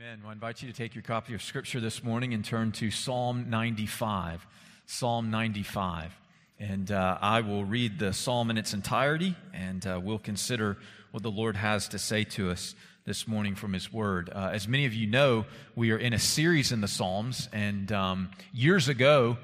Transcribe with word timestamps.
Amen. 0.00 0.20
Well, 0.22 0.30
I 0.30 0.32
invite 0.34 0.62
you 0.62 0.70
to 0.70 0.74
take 0.74 0.94
your 0.94 1.02
copy 1.02 1.34
of 1.34 1.42
Scripture 1.42 1.80
this 1.80 2.04
morning 2.04 2.32
and 2.32 2.44
turn 2.44 2.70
to 2.72 2.88
Psalm 2.88 3.50
95. 3.50 4.46
Psalm 4.86 5.32
95. 5.32 6.16
And 6.60 6.92
uh, 6.92 7.18
I 7.20 7.40
will 7.40 7.64
read 7.64 7.98
the 7.98 8.12
psalm 8.12 8.48
in 8.50 8.58
its 8.58 8.74
entirety, 8.74 9.34
and 9.52 9.84
uh, 9.84 9.98
we'll 10.00 10.20
consider 10.20 10.76
what 11.10 11.24
the 11.24 11.32
Lord 11.32 11.56
has 11.56 11.88
to 11.88 11.98
say 11.98 12.22
to 12.24 12.48
us 12.48 12.76
this 13.06 13.26
morning 13.26 13.56
from 13.56 13.72
His 13.72 13.92
Word. 13.92 14.30
Uh, 14.32 14.50
as 14.52 14.68
many 14.68 14.86
of 14.86 14.94
you 14.94 15.08
know, 15.08 15.46
we 15.74 15.90
are 15.90 15.98
in 15.98 16.12
a 16.12 16.18
series 16.20 16.70
in 16.70 16.80
the 16.80 16.86
Psalms, 16.86 17.48
and 17.52 17.90
um, 17.90 18.30
years 18.52 18.88
ago, 18.88 19.36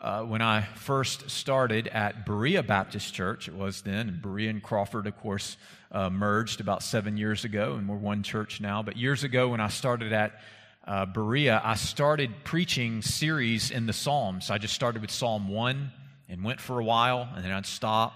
uh, 0.00 0.22
when 0.22 0.40
I 0.40 0.62
first 0.76 1.28
started 1.28 1.88
at 1.88 2.24
Berea 2.24 2.62
Baptist 2.62 3.12
Church, 3.12 3.48
it 3.48 3.54
was 3.54 3.82
then, 3.82 4.08
and 4.08 4.22
Berea 4.22 4.50
and 4.50 4.62
Crawford, 4.62 5.08
of 5.08 5.16
course, 5.16 5.56
uh, 5.90 6.08
merged 6.08 6.60
about 6.60 6.82
seven 6.82 7.16
years 7.16 7.44
ago, 7.44 7.74
and 7.74 7.88
we're 7.88 7.96
one 7.96 8.22
church 8.22 8.60
now. 8.60 8.82
But 8.82 8.96
years 8.96 9.24
ago, 9.24 9.48
when 9.48 9.60
I 9.60 9.68
started 9.68 10.12
at 10.12 10.38
uh, 10.86 11.06
Berea, 11.06 11.60
I 11.64 11.74
started 11.74 12.44
preaching 12.44 13.02
series 13.02 13.72
in 13.72 13.86
the 13.86 13.92
Psalms. 13.92 14.50
I 14.50 14.58
just 14.58 14.74
started 14.74 15.02
with 15.02 15.10
Psalm 15.10 15.48
1 15.48 15.90
and 16.28 16.44
went 16.44 16.60
for 16.60 16.78
a 16.78 16.84
while, 16.84 17.28
and 17.34 17.44
then 17.44 17.50
I'd 17.50 17.66
stop. 17.66 18.12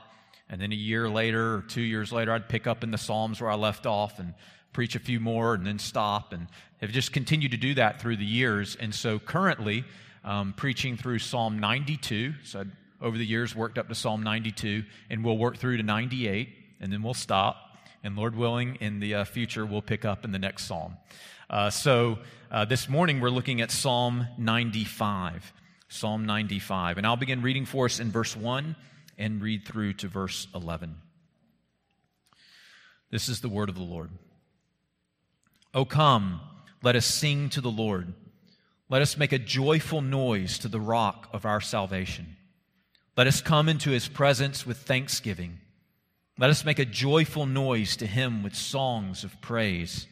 And 0.48 0.60
then 0.60 0.70
a 0.70 0.76
year 0.76 1.09
later 1.09 1.56
or 1.56 1.62
two 1.62 1.80
years 1.80 2.12
later, 2.12 2.32
I'd 2.32 2.48
pick 2.48 2.68
up 2.68 2.84
in 2.84 2.92
the 2.92 2.98
Psalms 2.98 3.40
where 3.40 3.51
I 3.51 3.56
left 3.56 3.87
off 3.87 4.20
and 4.20 4.34
preach 4.73 4.95
a 4.95 5.01
few 5.01 5.18
more 5.18 5.54
and 5.54 5.66
then 5.66 5.78
stop. 5.78 6.32
And 6.32 6.46
have 6.80 6.90
just 6.90 7.12
continued 7.12 7.52
to 7.52 7.56
do 7.56 7.74
that 7.74 8.01
through 8.01 8.16
the 8.16 8.24
years. 8.24 8.76
And 8.76 8.95
so 8.95 9.18
currently, 9.18 9.84
um, 10.24 10.52
preaching 10.56 10.96
through 10.96 11.18
Psalm 11.18 11.58
92. 11.58 12.34
So 12.44 12.60
I'd, 12.60 12.70
over 13.00 13.18
the 13.18 13.26
years, 13.26 13.54
worked 13.54 13.78
up 13.78 13.88
to 13.88 13.94
Psalm 13.94 14.22
92, 14.22 14.84
and 15.10 15.24
we'll 15.24 15.38
work 15.38 15.56
through 15.56 15.78
to 15.78 15.82
98 15.82 16.48
and 16.82 16.92
then 16.92 17.02
we'll 17.02 17.14
stop. 17.14 17.78
And 18.04 18.16
Lord 18.16 18.36
willing, 18.36 18.76
in 18.80 18.98
the 18.98 19.14
uh, 19.14 19.24
future, 19.24 19.64
we'll 19.64 19.80
pick 19.80 20.04
up 20.04 20.24
in 20.24 20.32
the 20.32 20.38
next 20.38 20.64
psalm. 20.64 20.96
Uh, 21.48 21.70
so 21.70 22.18
uh, 22.50 22.64
this 22.64 22.88
morning, 22.88 23.20
we're 23.20 23.30
looking 23.30 23.60
at 23.60 23.70
Psalm 23.70 24.26
95. 24.36 25.52
Psalm 25.88 26.26
95. 26.26 26.98
And 26.98 27.07
I'll 27.07 27.16
begin 27.16 27.42
reading 27.42 27.64
for 27.64 27.84
us 27.84 28.01
in 28.01 28.10
verse 28.10 28.36
1 28.36 28.74
and 29.18 29.40
read 29.40 29.64
through 29.64 29.95
to 29.95 30.09
verse 30.09 30.48
11. 30.54 30.96
This 33.10 33.29
is 33.29 33.40
the 33.40 33.48
word 33.48 33.68
of 33.68 33.76
the 33.76 33.82
Lord. 33.82 34.10
O 35.74 35.84
come, 35.84 36.40
let 36.82 36.96
us 36.96 37.07
sing 37.07 37.48
to 37.51 37.60
the 37.60 37.70
Lord. 37.70 38.12
Let 38.93 39.01
us 39.01 39.16
make 39.16 39.32
a 39.32 39.38
joyful 39.38 40.02
noise 40.02 40.59
to 40.59 40.68
the 40.68 40.79
rock 40.79 41.30
of 41.32 41.46
our 41.46 41.62
salvation. 41.62 42.37
Let 43.16 43.26
us 43.26 43.40
come 43.40 43.71
into 43.71 43.88
his 43.88 44.07
presence 44.07 44.66
with 44.66 44.76
thanksgiving. 44.76 45.60
Let 46.38 46.51
us 46.51 46.62
make 46.62 46.79
a 46.79 46.85
joyful 46.85 47.46
noise 47.46 47.96
to 47.96 48.07
him 48.07 48.43
with 48.43 48.54
songs 48.54 49.24
of 49.24 49.40
praise. 49.40 50.07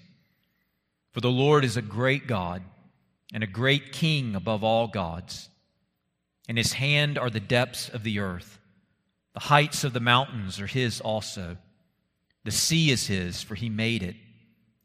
For 1.12 1.20
the 1.20 1.31
Lord 1.31 1.62
is 1.62 1.77
a 1.77 1.83
great 1.83 2.27
God 2.27 2.62
and 3.34 3.45
a 3.45 3.47
great 3.47 3.92
King 3.92 4.34
above 4.34 4.64
all 4.64 4.89
gods. 4.89 5.51
In 6.48 6.56
his 6.56 6.73
hand 6.73 7.19
are 7.19 7.28
the 7.28 7.39
depths 7.39 7.91
of 7.91 8.03
the 8.03 8.20
earth. 8.20 8.58
The 9.34 9.41
heights 9.41 9.84
of 9.84 9.92
the 9.92 10.01
mountains 10.01 10.58
are 10.58 10.67
his 10.67 11.03
also. 11.03 11.58
The 12.45 12.51
sea 12.51 12.91
is 12.91 13.08
his, 13.08 13.42
for 13.42 13.56
he 13.56 13.69
made 13.69 14.03
it, 14.03 14.17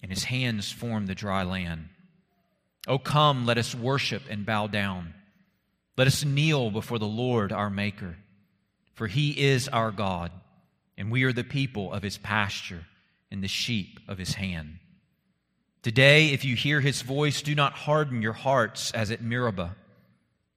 and 0.01 0.11
his 0.11 0.25
hands 0.25 0.69
formed 0.69 1.07
the 1.07 1.15
dry 1.15 1.43
land. 1.43 1.87
O 2.87 2.97
come, 2.97 3.45
let 3.45 3.57
us 3.57 3.73
worship 3.73 4.23
and 4.29 4.45
bow 4.45 4.67
down. 4.67 5.13
Let 5.97 6.07
us 6.07 6.25
kneel 6.25 6.71
before 6.71 6.99
the 6.99 7.05
Lord 7.05 7.51
our 7.51 7.69
Maker, 7.69 8.17
for 8.93 9.07
he 9.07 9.31
is 9.31 9.67
our 9.67 9.91
God 9.91 10.31
and 10.97 11.11
we 11.11 11.23
are 11.23 11.33
the 11.33 11.43
people 11.43 11.91
of 11.91 12.03
his 12.03 12.17
pasture 12.17 12.85
and 13.31 13.43
the 13.43 13.47
sheep 13.47 13.99
of 14.07 14.17
his 14.17 14.33
hand. 14.35 14.79
Today, 15.81 16.27
if 16.27 16.45
you 16.45 16.55
hear 16.55 16.81
his 16.81 17.01
voice, 17.01 17.41
do 17.41 17.53
not 17.53 17.73
harden 17.73 18.21
your 18.21 18.33
hearts 18.33 18.91
as 18.91 19.11
at 19.11 19.21
Meribah, 19.21 19.75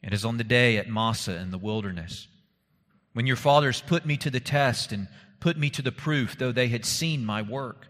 and 0.03 0.15
as 0.15 0.25
on 0.25 0.37
the 0.37 0.45
day 0.45 0.77
at 0.77 0.89
Massah 0.89 1.37
in 1.37 1.51
the 1.51 1.59
wilderness, 1.59 2.29
when 3.13 3.27
your 3.27 3.37
fathers 3.37 3.83
put 3.87 4.07
me 4.07 4.17
to 4.19 4.31
the 4.31 4.41
test 4.41 4.93
and 4.93 5.09
put 5.41 5.59
me 5.59 5.71
to 5.71 5.83
the 5.83 5.93
proof, 5.93 6.39
though 6.39 6.53
they 6.53 6.69
had 6.69 6.85
seen 6.85 7.25
my 7.25 7.43
work. 7.43 7.89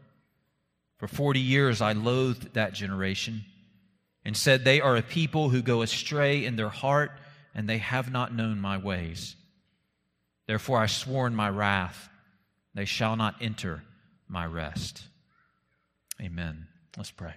For 0.97 1.07
forty 1.07 1.41
years 1.41 1.81
I 1.81 1.93
loathed 1.93 2.55
that 2.55 2.73
generation 2.73 3.45
and 4.29 4.37
said, 4.37 4.63
They 4.63 4.83
are 4.83 4.95
a 4.95 5.01
people 5.01 5.49
who 5.49 5.63
go 5.63 5.81
astray 5.81 6.45
in 6.45 6.57
their 6.57 6.69
heart, 6.69 7.13
and 7.55 7.67
they 7.67 7.79
have 7.79 8.13
not 8.13 8.35
known 8.35 8.61
my 8.61 8.77
ways. 8.77 9.35
Therefore 10.47 10.79
I 10.79 10.85
swore 10.85 11.27
in 11.27 11.35
my 11.35 11.49
wrath 11.49 12.11
they 12.75 12.85
shall 12.85 13.17
not 13.17 13.37
enter 13.41 13.83
my 14.29 14.45
rest. 14.45 15.03
Amen. 16.21 16.67
Let's 16.99 17.11
pray. 17.11 17.33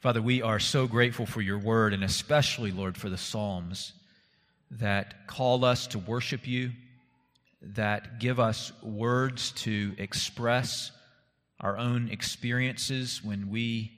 Father, 0.00 0.20
we 0.20 0.42
are 0.42 0.60
so 0.60 0.86
grateful 0.86 1.24
for 1.24 1.40
your 1.40 1.58
word, 1.58 1.94
and 1.94 2.04
especially, 2.04 2.70
Lord, 2.70 2.98
for 2.98 3.08
the 3.08 3.16
Psalms 3.16 3.94
that 4.72 5.26
call 5.26 5.64
us 5.64 5.86
to 5.88 5.98
worship 5.98 6.46
you, 6.46 6.72
that 7.62 8.20
give 8.20 8.38
us 8.38 8.70
words 8.82 9.52
to 9.52 9.94
express 9.96 10.92
our 11.58 11.78
own 11.78 12.10
experiences 12.10 13.24
when 13.24 13.48
we 13.48 13.97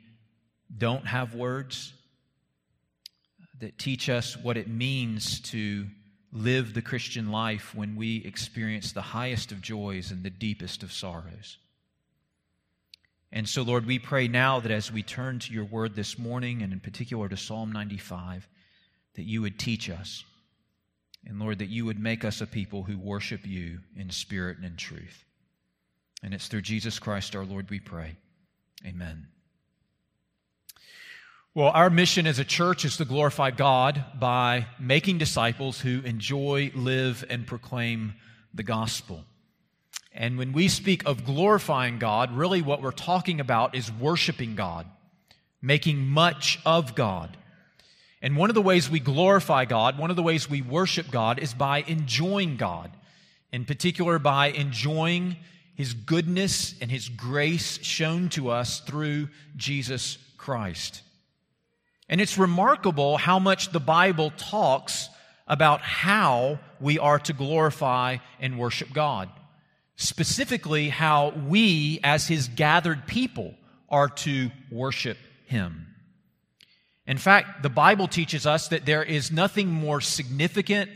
don't 0.77 1.07
have 1.07 1.35
words, 1.35 1.93
that 3.61 3.79
teach 3.79 4.09
us 4.09 4.37
what 4.37 4.57
it 4.57 4.69
means 4.69 5.41
to 5.41 5.87
live 6.33 6.73
the 6.73 6.83
Christian 6.83 7.31
life 7.31 7.75
when 7.75 7.97
we 7.97 8.25
experience 8.25 8.93
the 8.93 9.03
highest 9.03 9.53
of 9.53 9.61
joys 9.61 10.11
and 10.11 10.23
the 10.23 10.31
deepest 10.31 10.83
of 10.83 10.93
sorrows. 10.93 11.59
And 13.33 13.49
so, 13.49 13.63
Lord, 13.63 13.87
we 13.87 13.99
pray 13.99 14.29
now 14.29 14.61
that 14.61 14.73
as 14.73 14.91
we 14.91 15.03
turn 15.03 15.39
to 15.41 15.53
your 15.53 15.65
word 15.65 15.95
this 15.95 16.19
morning, 16.19 16.63
and 16.63 16.73
in 16.73 16.81
particular 16.81 17.29
to 17.29 17.37
Psalm 17.37 17.71
95, 17.71 18.49
that 19.15 19.23
you 19.23 19.43
would 19.43 19.59
teach 19.59 19.89
us. 19.89 20.25
And 21.27 21.39
Lord, 21.39 21.59
that 21.59 21.69
you 21.69 21.85
would 21.85 21.99
make 21.99 22.25
us 22.25 22.41
a 22.41 22.47
people 22.47 22.83
who 22.83 22.99
worship 22.99 23.47
you 23.47 23.81
in 23.97 24.11
spirit 24.11 24.57
and 24.57 24.67
in 24.67 24.77
truth. 24.77 25.25
And 26.23 26.35
it's 26.35 26.49
through 26.49 26.63
Jesus 26.63 26.99
Christ 26.99 27.37
our 27.37 27.45
Lord 27.45 27.71
we 27.71 27.79
pray. 27.79 28.17
Amen. 28.85 29.29
Well, 31.53 31.73
our 31.75 31.91
mission 31.91 32.29
as 32.29 32.39
a 32.39 32.45
church 32.45 32.85
is 32.85 32.97
to 32.99 33.05
glorify 33.05 33.51
God 33.51 34.05
by 34.15 34.69
making 34.79 35.19
disciples 35.19 35.81
who 35.81 36.01
enjoy, 36.03 36.71
live, 36.77 37.25
and 37.29 37.45
proclaim 37.45 38.15
the 38.55 38.63
gospel. 38.63 39.25
And 40.15 40.39
when 40.39 40.53
we 40.53 40.69
speak 40.69 41.05
of 41.07 41.25
glorifying 41.25 41.99
God, 41.99 42.37
really 42.37 42.63
what 42.63 42.81
we're 42.81 42.93
talking 42.93 43.41
about 43.41 43.75
is 43.75 43.91
worshiping 43.91 44.55
God, 44.55 44.87
making 45.61 46.07
much 46.07 46.61
of 46.65 46.95
God. 46.95 47.37
And 48.23 48.37
one 48.37 48.49
of 48.49 48.55
the 48.55 48.63
ways 48.63 48.89
we 48.89 49.01
glorify 49.01 49.65
God, 49.65 49.99
one 49.99 50.11
of 50.11 50.17
the 50.17 50.23
ways 50.23 50.49
we 50.49 50.63
worship 50.63 51.11
God 51.11 51.41
is 51.41 51.53
by 51.53 51.83
enjoying 51.89 52.59
God, 52.59 52.93
in 53.53 53.65
particular 53.65 54.21
by 54.21 54.51
enjoying 54.51 55.37
His 55.75 55.95
goodness 55.95 56.77
and 56.81 56.93
His 56.93 57.09
grace 57.09 57.81
shown 57.83 58.29
to 58.31 58.51
us 58.51 58.79
through 58.79 59.31
Jesus 59.57 60.17
Christ. 60.37 61.03
And 62.11 62.21
it's 62.21 62.37
remarkable 62.37 63.17
how 63.19 63.39
much 63.39 63.71
the 63.71 63.79
Bible 63.79 64.33
talks 64.37 65.09
about 65.47 65.81
how 65.81 66.59
we 66.81 66.99
are 66.99 67.21
to 67.21 67.33
glorify 67.33 68.17
and 68.41 68.59
worship 68.59 68.93
God. 68.93 69.31
Specifically, 69.95 70.89
how 70.89 71.31
we, 71.31 72.01
as 72.03 72.27
His 72.27 72.49
gathered 72.49 73.07
people, 73.07 73.55
are 73.89 74.09
to 74.09 74.51
worship 74.73 75.19
Him. 75.47 75.87
In 77.07 77.17
fact, 77.17 77.63
the 77.63 77.71
Bible 77.71 78.09
teaches 78.09 78.45
us 78.45 78.69
that 78.69 78.87
there 78.87 79.05
is 79.05 79.31
nothing 79.31 79.69
more 79.69 80.01
significant, 80.01 80.91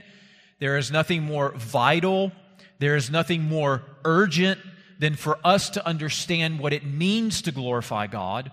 there 0.59 0.79
is 0.79 0.91
nothing 0.91 1.23
more 1.23 1.53
vital, 1.53 2.33
there 2.81 2.97
is 2.97 3.09
nothing 3.09 3.43
more 3.43 3.83
urgent 4.05 4.59
than 4.99 5.15
for 5.15 5.39
us 5.45 5.71
to 5.71 5.87
understand 5.87 6.59
what 6.59 6.73
it 6.73 6.85
means 6.85 7.43
to 7.43 7.53
glorify 7.53 8.09
God 8.09 8.51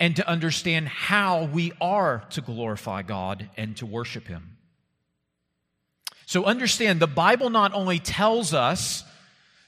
and 0.00 0.16
to 0.16 0.26
understand 0.26 0.88
how 0.88 1.44
we 1.44 1.72
are 1.80 2.24
to 2.30 2.40
glorify 2.40 3.02
God 3.02 3.48
and 3.58 3.76
to 3.76 3.86
worship 3.86 4.26
Him. 4.26 4.56
So 6.24 6.44
understand 6.44 7.00
the 7.00 7.06
Bible 7.06 7.50
not 7.50 7.74
only 7.74 7.98
tells 7.98 8.54
us 8.54 9.04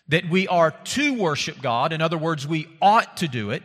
that 0.09 0.29
we 0.31 0.49
are 0.49 0.71
to 0.71 1.15
worship 1.15 1.61
God, 1.61 1.93
in 1.93 2.01
other 2.01 2.17
words, 2.17 2.49
we 2.49 2.67
ought 2.81 3.19
to 3.19 3.29
do 3.29 3.51
it, 3.51 3.63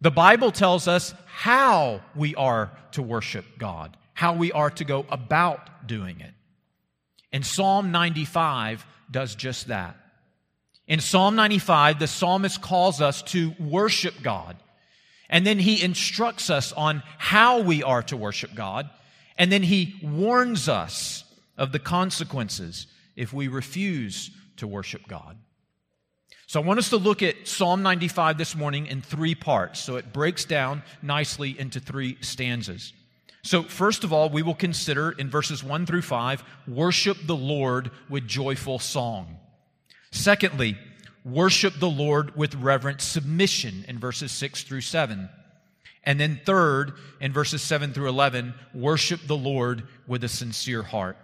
the 0.00 0.10
Bible 0.10 0.50
tells 0.50 0.88
us 0.88 1.14
how 1.26 2.02
we 2.16 2.34
are 2.34 2.72
to 2.92 3.02
worship 3.02 3.44
God, 3.56 3.96
how 4.14 4.34
we 4.34 4.50
are 4.52 4.70
to 4.70 4.84
go 4.84 5.06
about 5.08 5.86
doing 5.86 6.20
it. 6.20 6.32
And 7.32 7.46
Psalm 7.46 7.92
95 7.92 8.84
does 9.10 9.34
just 9.34 9.68
that. 9.68 9.96
In 10.86 11.00
Psalm 11.00 11.36
95, 11.36 11.98
the 11.98 12.06
psalmist 12.06 12.60
calls 12.60 13.00
us 13.00 13.22
to 13.22 13.54
worship 13.58 14.14
God. 14.22 14.56
And 15.34 15.44
then 15.44 15.58
he 15.58 15.82
instructs 15.82 16.48
us 16.48 16.72
on 16.72 17.02
how 17.18 17.58
we 17.58 17.82
are 17.82 18.04
to 18.04 18.16
worship 18.16 18.54
God. 18.54 18.88
And 19.36 19.50
then 19.50 19.64
he 19.64 19.98
warns 20.00 20.68
us 20.68 21.24
of 21.58 21.72
the 21.72 21.80
consequences 21.80 22.86
if 23.16 23.32
we 23.32 23.48
refuse 23.48 24.30
to 24.58 24.68
worship 24.68 25.08
God. 25.08 25.36
So 26.46 26.60
I 26.60 26.64
want 26.64 26.78
us 26.78 26.90
to 26.90 26.98
look 26.98 27.20
at 27.20 27.48
Psalm 27.48 27.82
95 27.82 28.38
this 28.38 28.54
morning 28.54 28.86
in 28.86 29.02
three 29.02 29.34
parts. 29.34 29.80
So 29.80 29.96
it 29.96 30.12
breaks 30.12 30.44
down 30.44 30.84
nicely 31.02 31.58
into 31.58 31.80
three 31.80 32.16
stanzas. 32.20 32.92
So, 33.42 33.64
first 33.64 34.04
of 34.04 34.12
all, 34.12 34.30
we 34.30 34.42
will 34.42 34.54
consider 34.54 35.10
in 35.10 35.28
verses 35.28 35.62
1 35.64 35.84
through 35.84 36.02
5 36.02 36.44
worship 36.68 37.18
the 37.26 37.36
Lord 37.36 37.90
with 38.08 38.26
joyful 38.26 38.78
song. 38.78 39.36
Secondly, 40.12 40.78
worship 41.24 41.74
the 41.78 41.90
Lord 41.90 42.36
with 42.36 42.54
reverent 42.54 43.00
submission 43.00 43.84
in 43.88 43.98
verses 43.98 44.32
6 44.32 44.64
through 44.64 44.82
7. 44.82 45.28
And 46.04 46.20
then, 46.20 46.40
third, 46.44 46.92
in 47.20 47.32
verses 47.32 47.62
7 47.62 47.92
through 47.92 48.08
11, 48.08 48.54
worship 48.74 49.20
the 49.26 49.36
Lord 49.36 49.84
with 50.06 50.22
a 50.22 50.28
sincere 50.28 50.82
heart. 50.82 51.16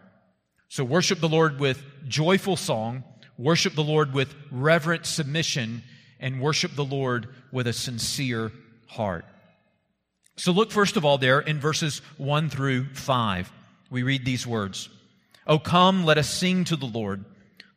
So, 0.68 0.84
worship 0.84 1.20
the 1.20 1.28
Lord 1.28 1.60
with 1.60 1.82
joyful 2.08 2.56
song, 2.56 3.04
worship 3.36 3.74
the 3.74 3.84
Lord 3.84 4.14
with 4.14 4.34
reverent 4.50 5.04
submission, 5.04 5.82
and 6.20 6.40
worship 6.40 6.74
the 6.74 6.84
Lord 6.84 7.28
with 7.50 7.66
a 7.66 7.72
sincere 7.72 8.52
heart. 8.86 9.24
So 10.40 10.52
look 10.52 10.70
first 10.70 10.96
of 10.96 11.04
all 11.04 11.18
there 11.18 11.40
in 11.40 11.60
verses 11.60 12.00
1 12.16 12.48
through 12.48 12.94
5. 12.94 13.52
We 13.90 14.02
read 14.02 14.24
these 14.24 14.46
words 14.46 14.88
O 15.46 15.58
come, 15.58 16.04
let 16.04 16.18
us 16.18 16.30
sing 16.30 16.64
to 16.64 16.76
the 16.76 16.86
Lord. 16.86 17.24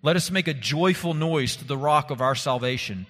Let 0.04 0.18
us 0.18 0.30
make 0.30 0.50
a 0.50 0.54
joyful 0.54 1.14
noise 1.14 1.56
to 1.56 1.66
the 1.66 1.78
rock 1.78 2.12
of 2.12 2.20
our 2.20 2.36
salvation. 2.36 3.08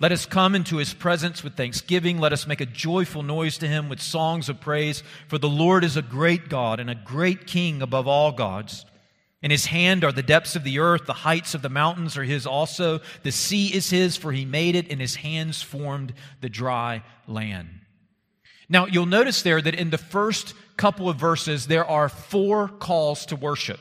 Let 0.00 0.10
us 0.10 0.26
come 0.26 0.56
into 0.56 0.78
his 0.78 0.92
presence 0.92 1.44
with 1.44 1.56
thanksgiving. 1.56 2.18
Let 2.18 2.32
us 2.32 2.48
make 2.48 2.60
a 2.60 2.66
joyful 2.66 3.22
noise 3.22 3.58
to 3.58 3.68
him 3.68 3.88
with 3.88 4.00
songs 4.00 4.48
of 4.48 4.60
praise. 4.60 5.04
For 5.28 5.38
the 5.38 5.48
Lord 5.48 5.84
is 5.84 5.96
a 5.96 6.02
great 6.02 6.48
God 6.48 6.80
and 6.80 6.90
a 6.90 6.96
great 6.96 7.46
King 7.46 7.80
above 7.80 8.08
all 8.08 8.32
gods. 8.32 8.84
In 9.40 9.52
his 9.52 9.66
hand 9.66 10.02
are 10.02 10.10
the 10.10 10.20
depths 10.20 10.56
of 10.56 10.64
the 10.64 10.80
earth, 10.80 11.06
the 11.06 11.12
heights 11.12 11.54
of 11.54 11.62
the 11.62 11.68
mountains 11.68 12.16
are 12.16 12.24
his 12.24 12.44
also. 12.44 13.00
The 13.22 13.30
sea 13.30 13.68
is 13.68 13.90
his, 13.90 14.16
for 14.16 14.32
he 14.32 14.44
made 14.44 14.74
it, 14.74 14.90
and 14.90 15.00
his 15.00 15.14
hands 15.14 15.62
formed 15.62 16.12
the 16.40 16.48
dry 16.48 17.04
land. 17.28 17.68
Now, 18.68 18.86
you'll 18.86 19.06
notice 19.06 19.42
there 19.42 19.62
that 19.62 19.76
in 19.76 19.90
the 19.90 19.98
first 19.98 20.54
couple 20.76 21.08
of 21.08 21.18
verses, 21.18 21.68
there 21.68 21.84
are 21.84 22.08
four 22.08 22.66
calls 22.66 23.26
to 23.26 23.36
worship. 23.36 23.78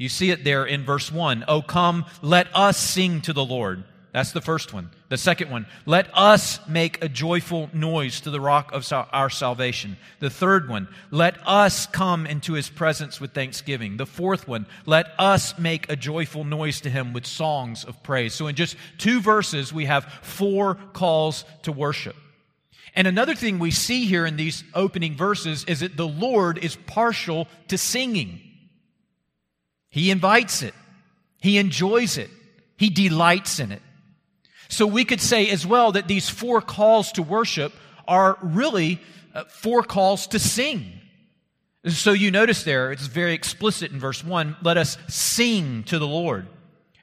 You 0.00 0.08
see 0.08 0.30
it 0.30 0.44
there 0.44 0.64
in 0.64 0.86
verse 0.86 1.12
1. 1.12 1.44
Oh, 1.46 1.60
come, 1.60 2.06
let 2.22 2.48
us 2.56 2.78
sing 2.78 3.20
to 3.20 3.34
the 3.34 3.44
Lord. 3.44 3.84
That's 4.14 4.32
the 4.32 4.40
first 4.40 4.72
one. 4.72 4.88
The 5.10 5.18
second 5.18 5.50
one, 5.50 5.66
let 5.84 6.08
us 6.14 6.58
make 6.66 7.04
a 7.04 7.08
joyful 7.08 7.68
noise 7.74 8.22
to 8.22 8.30
the 8.30 8.40
rock 8.40 8.72
of 8.72 8.90
our 9.12 9.28
salvation. 9.28 9.98
The 10.20 10.30
third 10.30 10.70
one, 10.70 10.88
let 11.10 11.46
us 11.46 11.84
come 11.84 12.26
into 12.26 12.54
his 12.54 12.70
presence 12.70 13.20
with 13.20 13.34
thanksgiving. 13.34 13.98
The 13.98 14.06
fourth 14.06 14.48
one, 14.48 14.64
let 14.86 15.12
us 15.18 15.58
make 15.58 15.92
a 15.92 15.96
joyful 15.96 16.44
noise 16.44 16.80
to 16.80 16.88
him 16.88 17.12
with 17.12 17.26
songs 17.26 17.84
of 17.84 18.02
praise. 18.02 18.32
So 18.32 18.46
in 18.46 18.56
just 18.56 18.76
two 18.96 19.20
verses, 19.20 19.70
we 19.70 19.84
have 19.84 20.04
four 20.22 20.76
calls 20.94 21.44
to 21.64 21.72
worship. 21.72 22.16
And 22.94 23.06
another 23.06 23.34
thing 23.34 23.58
we 23.58 23.70
see 23.70 24.06
here 24.06 24.24
in 24.24 24.36
these 24.36 24.64
opening 24.74 25.14
verses 25.14 25.64
is 25.64 25.80
that 25.80 25.98
the 25.98 26.08
Lord 26.08 26.56
is 26.56 26.74
partial 26.86 27.48
to 27.68 27.76
singing. 27.76 28.40
He 29.90 30.10
invites 30.10 30.62
it, 30.62 30.74
He 31.40 31.58
enjoys 31.58 32.16
it, 32.16 32.30
He 32.76 32.90
delights 32.90 33.60
in 33.60 33.72
it. 33.72 33.82
So 34.68 34.86
we 34.86 35.04
could 35.04 35.20
say 35.20 35.50
as 35.50 35.66
well 35.66 35.92
that 35.92 36.06
these 36.06 36.30
four 36.30 36.60
calls 36.60 37.12
to 37.12 37.22
worship 37.22 37.72
are 38.06 38.38
really 38.40 39.00
uh, 39.34 39.44
four 39.44 39.82
calls 39.82 40.28
to 40.28 40.38
sing. 40.38 40.92
So 41.86 42.12
you 42.12 42.30
notice 42.30 42.62
there, 42.62 42.92
it's 42.92 43.06
very 43.06 43.32
explicit 43.32 43.90
in 43.90 43.98
verse 43.98 44.22
1 44.22 44.56
let 44.62 44.76
us 44.76 44.98
sing 45.08 45.82
to 45.84 45.98
the 45.98 46.06
Lord. 46.06 46.46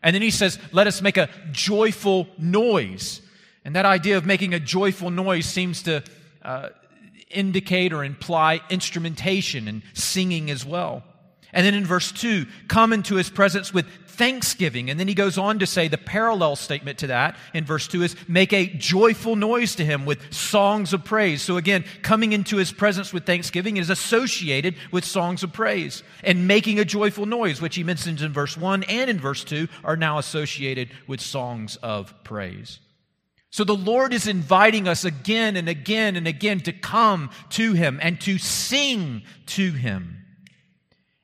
And 0.03 0.13
then 0.13 0.21
he 0.21 0.31
says, 0.31 0.59
let 0.71 0.87
us 0.87 1.01
make 1.01 1.17
a 1.17 1.29
joyful 1.51 2.27
noise. 2.37 3.21
And 3.65 3.75
that 3.75 3.85
idea 3.85 4.17
of 4.17 4.25
making 4.25 4.53
a 4.53 4.59
joyful 4.59 5.09
noise 5.09 5.45
seems 5.45 5.83
to 5.83 6.03
uh, 6.43 6.69
indicate 7.29 7.91
or 7.91 8.03
imply 8.03 8.61
instrumentation 8.69 9.67
and 9.67 9.81
singing 9.93 10.49
as 10.49 10.65
well. 10.65 11.03
And 11.53 11.65
then 11.65 11.73
in 11.73 11.85
verse 11.85 12.11
2, 12.11 12.45
come 12.67 12.93
into 12.93 13.15
his 13.15 13.29
presence 13.29 13.73
with 13.73 13.87
thanksgiving. 14.17 14.89
And 14.89 14.99
then 14.99 15.07
he 15.07 15.13
goes 15.13 15.37
on 15.37 15.59
to 15.59 15.67
say 15.67 15.87
the 15.87 15.97
parallel 15.97 16.55
statement 16.55 16.97
to 16.99 17.07
that 17.07 17.37
in 17.53 17.63
verse 17.63 17.87
2 17.87 18.03
is 18.03 18.15
make 18.27 18.51
a 18.51 18.67
joyful 18.67 19.35
noise 19.35 19.75
to 19.75 19.85
him 19.85 20.05
with 20.05 20.33
songs 20.33 20.91
of 20.91 21.05
praise. 21.05 21.41
So 21.41 21.57
again, 21.57 21.85
coming 22.01 22.33
into 22.33 22.57
his 22.57 22.71
presence 22.71 23.13
with 23.13 23.25
thanksgiving 23.25 23.77
is 23.77 23.89
associated 23.89 24.75
with 24.91 25.05
songs 25.05 25.43
of 25.43 25.53
praise. 25.53 26.03
And 26.23 26.47
making 26.47 26.79
a 26.79 26.85
joyful 26.85 27.27
noise, 27.27 27.61
which 27.61 27.75
he 27.75 27.83
mentions 27.83 28.21
in 28.21 28.33
verse 28.33 28.57
1 28.57 28.83
and 28.83 29.09
in 29.09 29.19
verse 29.19 29.43
2, 29.43 29.67
are 29.83 29.97
now 29.97 30.17
associated 30.17 30.89
with 31.05 31.21
songs 31.21 31.75
of 31.77 32.13
praise. 32.23 32.79
So 33.49 33.63
the 33.63 33.75
Lord 33.75 34.13
is 34.13 34.27
inviting 34.27 34.87
us 34.87 35.05
again 35.05 35.55
and 35.55 35.69
again 35.69 36.15
and 36.15 36.27
again 36.27 36.59
to 36.61 36.73
come 36.73 37.29
to 37.51 37.73
Him 37.73 37.99
and 38.01 38.19
to 38.21 38.37
sing 38.37 39.23
to 39.47 39.71
Him. 39.71 40.16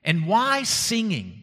And 0.04 0.26
why 0.26 0.62
singing? 0.64 1.40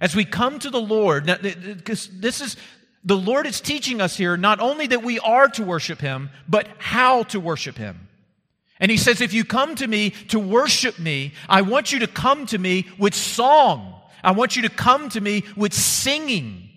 As 0.00 0.16
we 0.16 0.24
come 0.24 0.58
to 0.58 0.70
the 0.70 0.80
Lord, 0.80 1.26
because 1.26 2.08
this 2.08 2.40
is, 2.40 2.56
the 3.04 3.16
Lord 3.16 3.46
is 3.46 3.60
teaching 3.60 4.00
us 4.00 4.16
here 4.16 4.36
not 4.36 4.60
only 4.60 4.86
that 4.88 5.02
we 5.02 5.18
are 5.18 5.48
to 5.48 5.62
worship 5.62 6.00
Him, 6.00 6.30
but 6.48 6.66
how 6.78 7.22
to 7.24 7.38
worship 7.38 7.76
Him. 7.76 8.08
And 8.80 8.90
He 8.90 8.96
says, 8.96 9.20
if 9.20 9.32
you 9.32 9.44
come 9.44 9.74
to 9.76 9.86
me 9.86 10.10
to 10.28 10.38
worship 10.38 10.98
me, 10.98 11.34
I 11.48 11.62
want 11.62 11.92
you 11.92 12.00
to 12.00 12.06
come 12.06 12.46
to 12.46 12.58
me 12.58 12.88
with 12.98 13.14
song. 13.14 14.00
I 14.24 14.32
want 14.32 14.56
you 14.56 14.62
to 14.62 14.68
come 14.68 15.08
to 15.10 15.20
me 15.20 15.44
with 15.56 15.72
singing. 15.72 16.70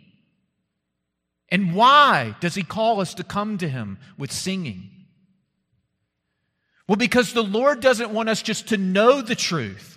And 1.49 1.75
why 1.75 2.35
does 2.39 2.55
he 2.55 2.63
call 2.63 3.01
us 3.01 3.13
to 3.15 3.23
come 3.23 3.57
to 3.59 3.69
him 3.69 3.97
with 4.17 4.31
singing? 4.31 4.89
Well, 6.87 6.95
because 6.95 7.33
the 7.33 7.43
Lord 7.43 7.81
doesn't 7.81 8.11
want 8.11 8.29
us 8.29 8.41
just 8.41 8.69
to 8.69 8.77
know 8.77 9.21
the 9.21 9.35
truth. 9.35 9.94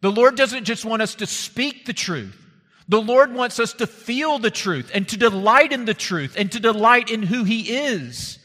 The 0.00 0.10
Lord 0.10 0.36
doesn't 0.36 0.64
just 0.64 0.84
want 0.84 1.02
us 1.02 1.16
to 1.16 1.26
speak 1.26 1.84
the 1.84 1.92
truth. 1.92 2.36
The 2.88 3.00
Lord 3.00 3.32
wants 3.32 3.60
us 3.60 3.74
to 3.74 3.86
feel 3.86 4.38
the 4.38 4.50
truth 4.50 4.90
and 4.92 5.08
to 5.08 5.16
delight 5.16 5.72
in 5.72 5.84
the 5.84 5.94
truth 5.94 6.34
and 6.36 6.50
to 6.52 6.60
delight 6.60 7.10
in 7.10 7.22
who 7.22 7.44
He 7.44 7.70
is. 7.70 8.38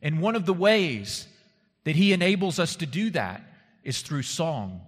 And 0.00 0.20
one 0.20 0.36
of 0.36 0.46
the 0.46 0.54
ways 0.54 1.26
that 1.84 1.96
He 1.96 2.12
enables 2.12 2.58
us 2.58 2.76
to 2.76 2.86
do 2.86 3.10
that 3.10 3.42
is 3.82 4.00
through 4.00 4.22
song. 4.22 4.82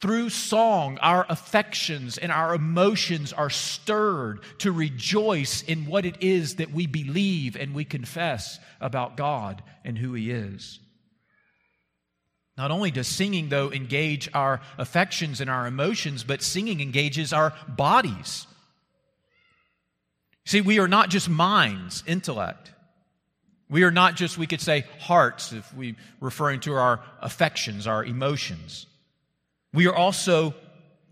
Through 0.00 0.28
song, 0.30 0.98
our 1.00 1.26
affections 1.28 2.18
and 2.18 2.30
our 2.30 2.54
emotions 2.54 3.32
are 3.32 3.50
stirred 3.50 4.40
to 4.58 4.70
rejoice 4.70 5.62
in 5.62 5.86
what 5.86 6.04
it 6.04 6.22
is 6.22 6.56
that 6.56 6.70
we 6.70 6.86
believe 6.86 7.56
and 7.56 7.74
we 7.74 7.84
confess 7.84 8.60
about 8.80 9.16
God 9.16 9.62
and 9.84 9.98
who 9.98 10.14
He 10.14 10.30
is. 10.30 10.78
Not 12.58 12.72
only 12.72 12.90
does 12.90 13.06
singing, 13.06 13.50
though, 13.50 13.70
engage 13.70 14.28
our 14.34 14.60
affections 14.78 15.40
and 15.40 15.48
our 15.48 15.68
emotions, 15.68 16.24
but 16.24 16.42
singing 16.42 16.80
engages 16.80 17.32
our 17.32 17.54
bodies. 17.68 18.48
See, 20.44 20.60
we 20.60 20.80
are 20.80 20.88
not 20.88 21.08
just 21.08 21.28
minds, 21.28 22.02
intellect. 22.04 22.72
We 23.70 23.84
are 23.84 23.92
not 23.92 24.16
just, 24.16 24.36
we 24.38 24.48
could 24.48 24.60
say, 24.60 24.86
hearts, 24.98 25.52
if 25.52 25.72
we're 25.72 25.94
referring 26.20 26.58
to 26.60 26.74
our 26.74 27.00
affections, 27.20 27.86
our 27.86 28.04
emotions. 28.04 28.86
We 29.72 29.86
are 29.86 29.94
also 29.94 30.52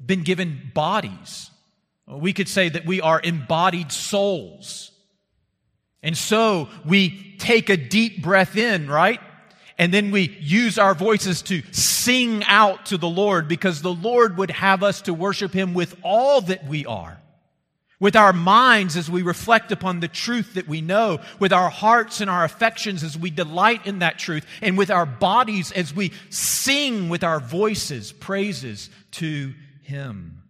been 0.04 0.24
given 0.24 0.72
bodies. 0.74 1.50
We 2.08 2.32
could 2.32 2.48
say 2.48 2.70
that 2.70 2.86
we 2.86 3.00
are 3.00 3.20
embodied 3.20 3.92
souls. 3.92 4.90
And 6.02 6.16
so 6.16 6.68
we 6.84 7.36
take 7.38 7.70
a 7.70 7.76
deep 7.76 8.20
breath 8.20 8.56
in, 8.56 8.88
right? 8.88 9.20
And 9.78 9.92
then 9.92 10.10
we 10.10 10.36
use 10.40 10.78
our 10.78 10.94
voices 10.94 11.42
to 11.42 11.62
sing 11.72 12.42
out 12.44 12.86
to 12.86 12.96
the 12.96 13.08
Lord 13.08 13.46
because 13.46 13.82
the 13.82 13.92
Lord 13.92 14.38
would 14.38 14.50
have 14.50 14.82
us 14.82 15.02
to 15.02 15.12
worship 15.14 15.52
Him 15.52 15.74
with 15.74 15.96
all 16.02 16.40
that 16.42 16.66
we 16.66 16.86
are 16.86 17.20
with 17.98 18.16
our 18.16 18.32
minds 18.32 18.96
as 18.96 19.10
we 19.10 19.22
reflect 19.22 19.72
upon 19.72 20.00
the 20.00 20.08
truth 20.08 20.54
that 20.54 20.68
we 20.68 20.80
know, 20.80 21.20
with 21.38 21.52
our 21.52 21.70
hearts 21.70 22.20
and 22.20 22.30
our 22.30 22.44
affections 22.44 23.02
as 23.02 23.16
we 23.16 23.30
delight 23.30 23.86
in 23.86 24.00
that 24.00 24.18
truth, 24.18 24.46
and 24.60 24.76
with 24.76 24.90
our 24.90 25.06
bodies 25.06 25.72
as 25.72 25.94
we 25.94 26.12
sing 26.30 27.08
with 27.08 27.24
our 27.24 27.40
voices 27.40 28.12
praises 28.12 28.90
to 29.12 29.54
Him. 29.82 30.42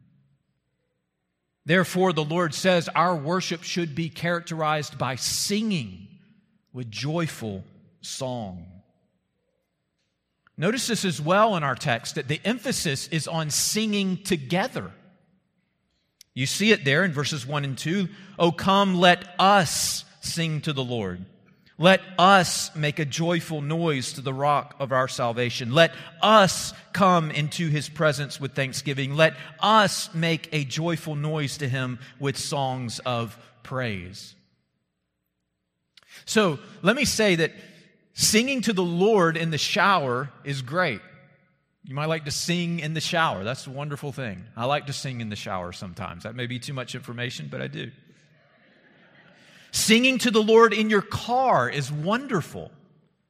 Therefore, 1.64 2.12
the 2.12 2.24
Lord 2.24 2.54
says 2.54 2.88
our 2.88 3.14
worship 3.14 3.62
should 3.62 3.94
be 3.94 4.08
characterized 4.08 4.98
by 4.98 5.16
singing 5.16 6.08
with 6.72 6.90
joyful 6.90 7.64
song. 8.00 8.66
Notice 10.58 10.86
this 10.86 11.04
as 11.04 11.20
well 11.20 11.56
in 11.56 11.62
our 11.62 11.74
text 11.74 12.14
that 12.14 12.28
the 12.28 12.40
emphasis 12.44 13.08
is 13.08 13.28
on 13.28 13.50
singing 13.50 14.22
together. 14.22 14.90
You 16.34 16.46
see 16.46 16.70
it 16.70 16.84
there 16.84 17.04
in 17.04 17.12
verses 17.12 17.46
1 17.46 17.64
and 17.64 17.76
2. 17.76 18.08
Oh, 18.38 18.52
come, 18.52 18.94
let 18.94 19.24
us 19.38 20.04
sing 20.20 20.60
to 20.62 20.72
the 20.72 20.84
Lord. 20.84 21.24
Let 21.78 22.00
us 22.18 22.74
make 22.74 22.98
a 22.98 23.04
joyful 23.04 23.60
noise 23.60 24.14
to 24.14 24.22
the 24.22 24.32
rock 24.32 24.76
of 24.78 24.92
our 24.92 25.08
salvation. 25.08 25.72
Let 25.72 25.92
us 26.22 26.72
come 26.94 27.30
into 27.30 27.68
his 27.68 27.90
presence 27.90 28.40
with 28.40 28.54
thanksgiving. 28.54 29.14
Let 29.14 29.34
us 29.60 30.12
make 30.14 30.48
a 30.52 30.64
joyful 30.64 31.16
noise 31.16 31.58
to 31.58 31.68
him 31.68 31.98
with 32.18 32.38
songs 32.38 32.98
of 33.00 33.36
praise. 33.62 34.34
So 36.24 36.58
let 36.80 36.96
me 36.96 37.04
say 37.04 37.34
that 37.36 37.52
singing 38.16 38.62
to 38.62 38.72
the 38.72 38.82
Lord 38.82 39.36
in 39.36 39.50
the 39.50 39.58
shower 39.58 40.30
is 40.42 40.62
great. 40.62 41.02
You 41.84 41.94
might 41.94 42.06
like 42.06 42.24
to 42.24 42.30
sing 42.32 42.80
in 42.80 42.94
the 42.94 43.00
shower. 43.00 43.44
That's 43.44 43.66
a 43.66 43.70
wonderful 43.70 44.10
thing. 44.10 44.44
I 44.56 44.64
like 44.64 44.86
to 44.86 44.92
sing 44.92 45.20
in 45.20 45.28
the 45.28 45.36
shower 45.36 45.72
sometimes. 45.72 46.24
That 46.24 46.34
may 46.34 46.46
be 46.46 46.58
too 46.58 46.72
much 46.72 46.94
information, 46.94 47.48
but 47.48 47.60
I 47.60 47.68
do. 47.68 47.92
Singing 49.70 50.18
to 50.18 50.30
the 50.30 50.42
Lord 50.42 50.72
in 50.72 50.88
your 50.88 51.02
car 51.02 51.68
is 51.68 51.92
wonderful. 51.92 52.72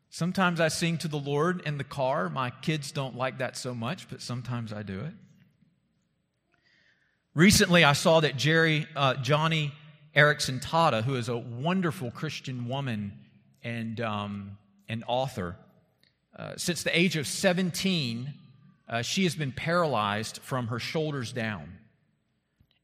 Sometimes 0.08 0.60
I 0.60 0.68
sing 0.68 0.98
to 0.98 1.08
the 1.08 1.18
Lord 1.18 1.62
in 1.66 1.76
the 1.76 1.84
car. 1.84 2.30
My 2.30 2.50
kids 2.50 2.92
don't 2.92 3.16
like 3.16 3.38
that 3.38 3.56
so 3.56 3.74
much, 3.74 4.08
but 4.08 4.22
sometimes 4.22 4.72
I 4.72 4.82
do 4.82 5.00
it. 5.00 5.12
Recently, 7.34 7.84
I 7.84 7.92
saw 7.92 8.20
that 8.20 8.36
Jerry, 8.36 8.86
uh, 8.94 9.14
Joni 9.14 9.72
Eareckson 10.14 10.62
Tada, 10.62 11.02
who 11.02 11.16
is 11.16 11.28
a 11.28 11.36
wonderful 11.36 12.10
Christian 12.10 12.68
woman 12.68 13.12
and 13.62 14.00
um, 14.00 14.56
an 14.88 15.04
author, 15.06 15.56
uh, 16.36 16.52
since 16.56 16.82
the 16.82 16.96
age 16.96 17.16
of 17.16 17.26
17, 17.26 18.32
uh, 18.88 19.02
she 19.02 19.24
has 19.24 19.34
been 19.34 19.52
paralyzed 19.52 20.38
from 20.42 20.68
her 20.68 20.78
shoulders 20.78 21.32
down 21.32 21.78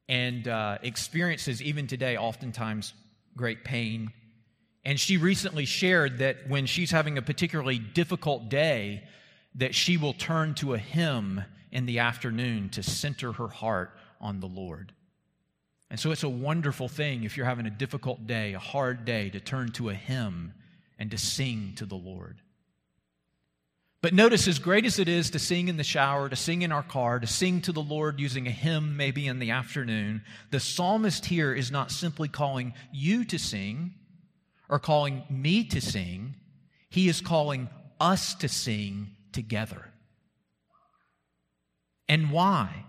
and 0.09 0.49
uh, 0.49 0.79
experiences, 0.83 1.63
even 1.63 1.87
today, 1.87 2.17
oftentimes 2.17 2.93
great 3.37 3.65
pain. 3.65 4.13
And 4.85 4.99
she 4.99 5.17
recently 5.17 5.65
shared 5.65 6.19
that 6.19 6.49
when 6.49 6.67
she's 6.67 6.91
having 6.91 7.19
a 7.19 7.23
particularly 7.23 7.79
difficult 7.79 8.49
day, 8.49 9.05
that 9.55 9.75
she 9.75 9.97
will 9.97 10.13
turn 10.13 10.55
to 10.57 10.75
a 10.75 10.79
hymn 10.79 11.45
in 11.71 11.87
the 11.87 12.01
afternoon 12.01 12.69
to 12.71 12.83
center 12.83 13.33
her 13.33 13.49
heart 13.49 13.97
on 14.21 14.41
the 14.41 14.47
Lord. 14.47 14.93
And 15.91 16.01
so 16.01 16.11
it's 16.11 16.23
a 16.23 16.29
wonderful 16.29 16.89
thing 16.89 17.25
if 17.25 17.37
you're 17.37 17.47
having 17.47 17.67
a 17.67 17.71
difficult 17.71 18.27
day, 18.27 18.55
a 18.55 18.59
hard 18.59 19.05
day, 19.05 19.31
to 19.31 19.41
turn 19.41 19.73
to 19.73 19.91
a 19.91 19.95
hymn 19.95 20.55
and 21.03 21.11
to 21.11 21.19
sing 21.19 21.73
to 21.75 21.85
the 21.85 21.97
Lord. 21.97 22.41
But 24.03 24.15
notice, 24.15 24.47
as 24.47 24.61
great 24.61 24.87
as 24.87 25.01
it 25.01 25.09
is 25.09 25.31
to 25.31 25.41
sing 25.41 25.67
in 25.67 25.77
the 25.77 25.83
shower, 25.83 26.29
to 26.29 26.37
sing 26.37 26.63
in 26.63 26.71
our 26.71 26.85
car, 26.85 27.19
to 27.19 27.27
sing 27.27 27.61
to 27.63 27.73
the 27.73 27.83
Lord 27.83 28.21
using 28.21 28.47
a 28.47 28.53
hymn 28.53 28.97
maybe 28.97 29.27
in 29.27 29.41
the 29.41 29.51
afternoon, 29.51 30.23
the 30.53 30.61
psalmist 30.61 31.27
here 31.27 31.53
is 31.53 31.73
not 31.73 31.91
simply 31.91 32.29
calling 32.29 32.73
you 32.93 33.25
to 33.25 33.37
sing 33.37 33.95
or 34.69 34.79
calling 34.79 35.25
me 35.29 35.65
to 35.65 35.81
sing, 35.81 36.37
he 36.89 37.09
is 37.09 37.21
calling 37.21 37.69
us 38.01 38.35
to 38.37 38.49
sing 38.49 39.17
together. 39.33 39.89
And 42.09 42.31
why? 42.31 42.85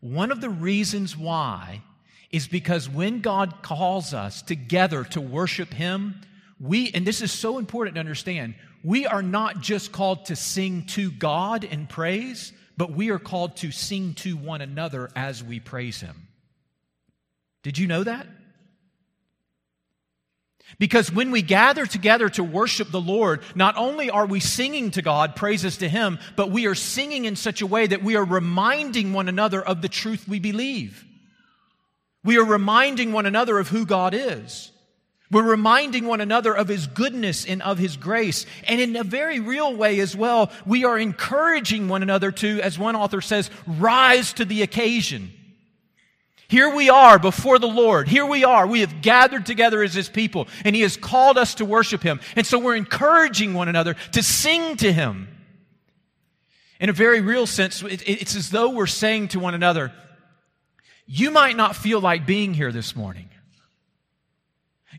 One 0.00 0.32
of 0.32 0.40
the 0.40 0.48
reasons 0.48 1.14
why 1.14 1.82
is 2.30 2.48
because 2.48 2.88
when 2.88 3.20
God 3.20 3.62
calls 3.62 4.14
us 4.14 4.40
together 4.40 5.04
to 5.04 5.20
worship 5.20 5.74
Him, 5.74 6.22
we, 6.60 6.90
and 6.92 7.06
this 7.06 7.20
is 7.22 7.32
so 7.32 7.58
important 7.58 7.96
to 7.96 8.00
understand, 8.00 8.54
we 8.82 9.06
are 9.06 9.22
not 9.22 9.60
just 9.60 9.92
called 9.92 10.26
to 10.26 10.36
sing 10.36 10.86
to 10.88 11.10
God 11.10 11.64
in 11.64 11.86
praise, 11.86 12.52
but 12.76 12.92
we 12.92 13.10
are 13.10 13.18
called 13.18 13.56
to 13.58 13.70
sing 13.70 14.14
to 14.14 14.36
one 14.36 14.60
another 14.60 15.10
as 15.16 15.42
we 15.42 15.60
praise 15.60 16.00
Him. 16.00 16.28
Did 17.62 17.78
you 17.78 17.86
know 17.86 18.04
that? 18.04 18.26
Because 20.78 21.12
when 21.12 21.30
we 21.30 21.42
gather 21.42 21.86
together 21.86 22.28
to 22.30 22.42
worship 22.42 22.90
the 22.90 23.00
Lord, 23.00 23.42
not 23.54 23.76
only 23.76 24.10
are 24.10 24.26
we 24.26 24.40
singing 24.40 24.90
to 24.92 25.02
God, 25.02 25.36
praises 25.36 25.78
to 25.78 25.88
Him, 25.88 26.18
but 26.36 26.50
we 26.50 26.66
are 26.66 26.74
singing 26.74 27.26
in 27.26 27.36
such 27.36 27.62
a 27.62 27.66
way 27.66 27.86
that 27.86 28.02
we 28.02 28.16
are 28.16 28.24
reminding 28.24 29.12
one 29.12 29.28
another 29.28 29.62
of 29.62 29.82
the 29.82 29.88
truth 29.88 30.26
we 30.26 30.40
believe. 30.40 31.04
We 32.24 32.38
are 32.38 32.44
reminding 32.44 33.12
one 33.12 33.26
another 33.26 33.58
of 33.58 33.68
who 33.68 33.86
God 33.86 34.14
is. 34.14 34.72
We're 35.30 35.42
reminding 35.42 36.04
one 36.04 36.20
another 36.20 36.54
of 36.54 36.68
His 36.68 36.86
goodness 36.86 37.46
and 37.46 37.62
of 37.62 37.78
His 37.78 37.96
grace. 37.96 38.46
And 38.68 38.80
in 38.80 38.94
a 38.94 39.04
very 39.04 39.40
real 39.40 39.74
way 39.74 40.00
as 40.00 40.14
well, 40.14 40.52
we 40.66 40.84
are 40.84 40.98
encouraging 40.98 41.88
one 41.88 42.02
another 42.02 42.30
to, 42.30 42.60
as 42.60 42.78
one 42.78 42.94
author 42.94 43.20
says, 43.20 43.50
rise 43.66 44.32
to 44.34 44.44
the 44.44 44.62
occasion. 44.62 45.32
Here 46.46 46.74
we 46.74 46.90
are 46.90 47.18
before 47.18 47.58
the 47.58 47.66
Lord. 47.66 48.06
Here 48.06 48.26
we 48.26 48.44
are. 48.44 48.66
We 48.66 48.80
have 48.80 49.00
gathered 49.00 49.46
together 49.46 49.82
as 49.82 49.94
His 49.94 50.08
people, 50.08 50.46
and 50.64 50.76
He 50.76 50.82
has 50.82 50.96
called 50.96 51.38
us 51.38 51.54
to 51.56 51.64
worship 51.64 52.02
Him. 52.02 52.20
And 52.36 52.46
so 52.46 52.58
we're 52.58 52.76
encouraging 52.76 53.54
one 53.54 53.68
another 53.68 53.94
to 54.12 54.22
sing 54.22 54.76
to 54.76 54.92
Him. 54.92 55.28
In 56.80 56.90
a 56.90 56.92
very 56.92 57.20
real 57.20 57.46
sense, 57.46 57.82
it's 57.82 58.36
as 58.36 58.50
though 58.50 58.70
we're 58.70 58.86
saying 58.86 59.28
to 59.28 59.40
one 59.40 59.54
another, 59.54 59.92
You 61.06 61.30
might 61.30 61.56
not 61.56 61.74
feel 61.74 61.98
like 61.98 62.26
being 62.26 62.52
here 62.52 62.72
this 62.72 62.94
morning. 62.94 63.30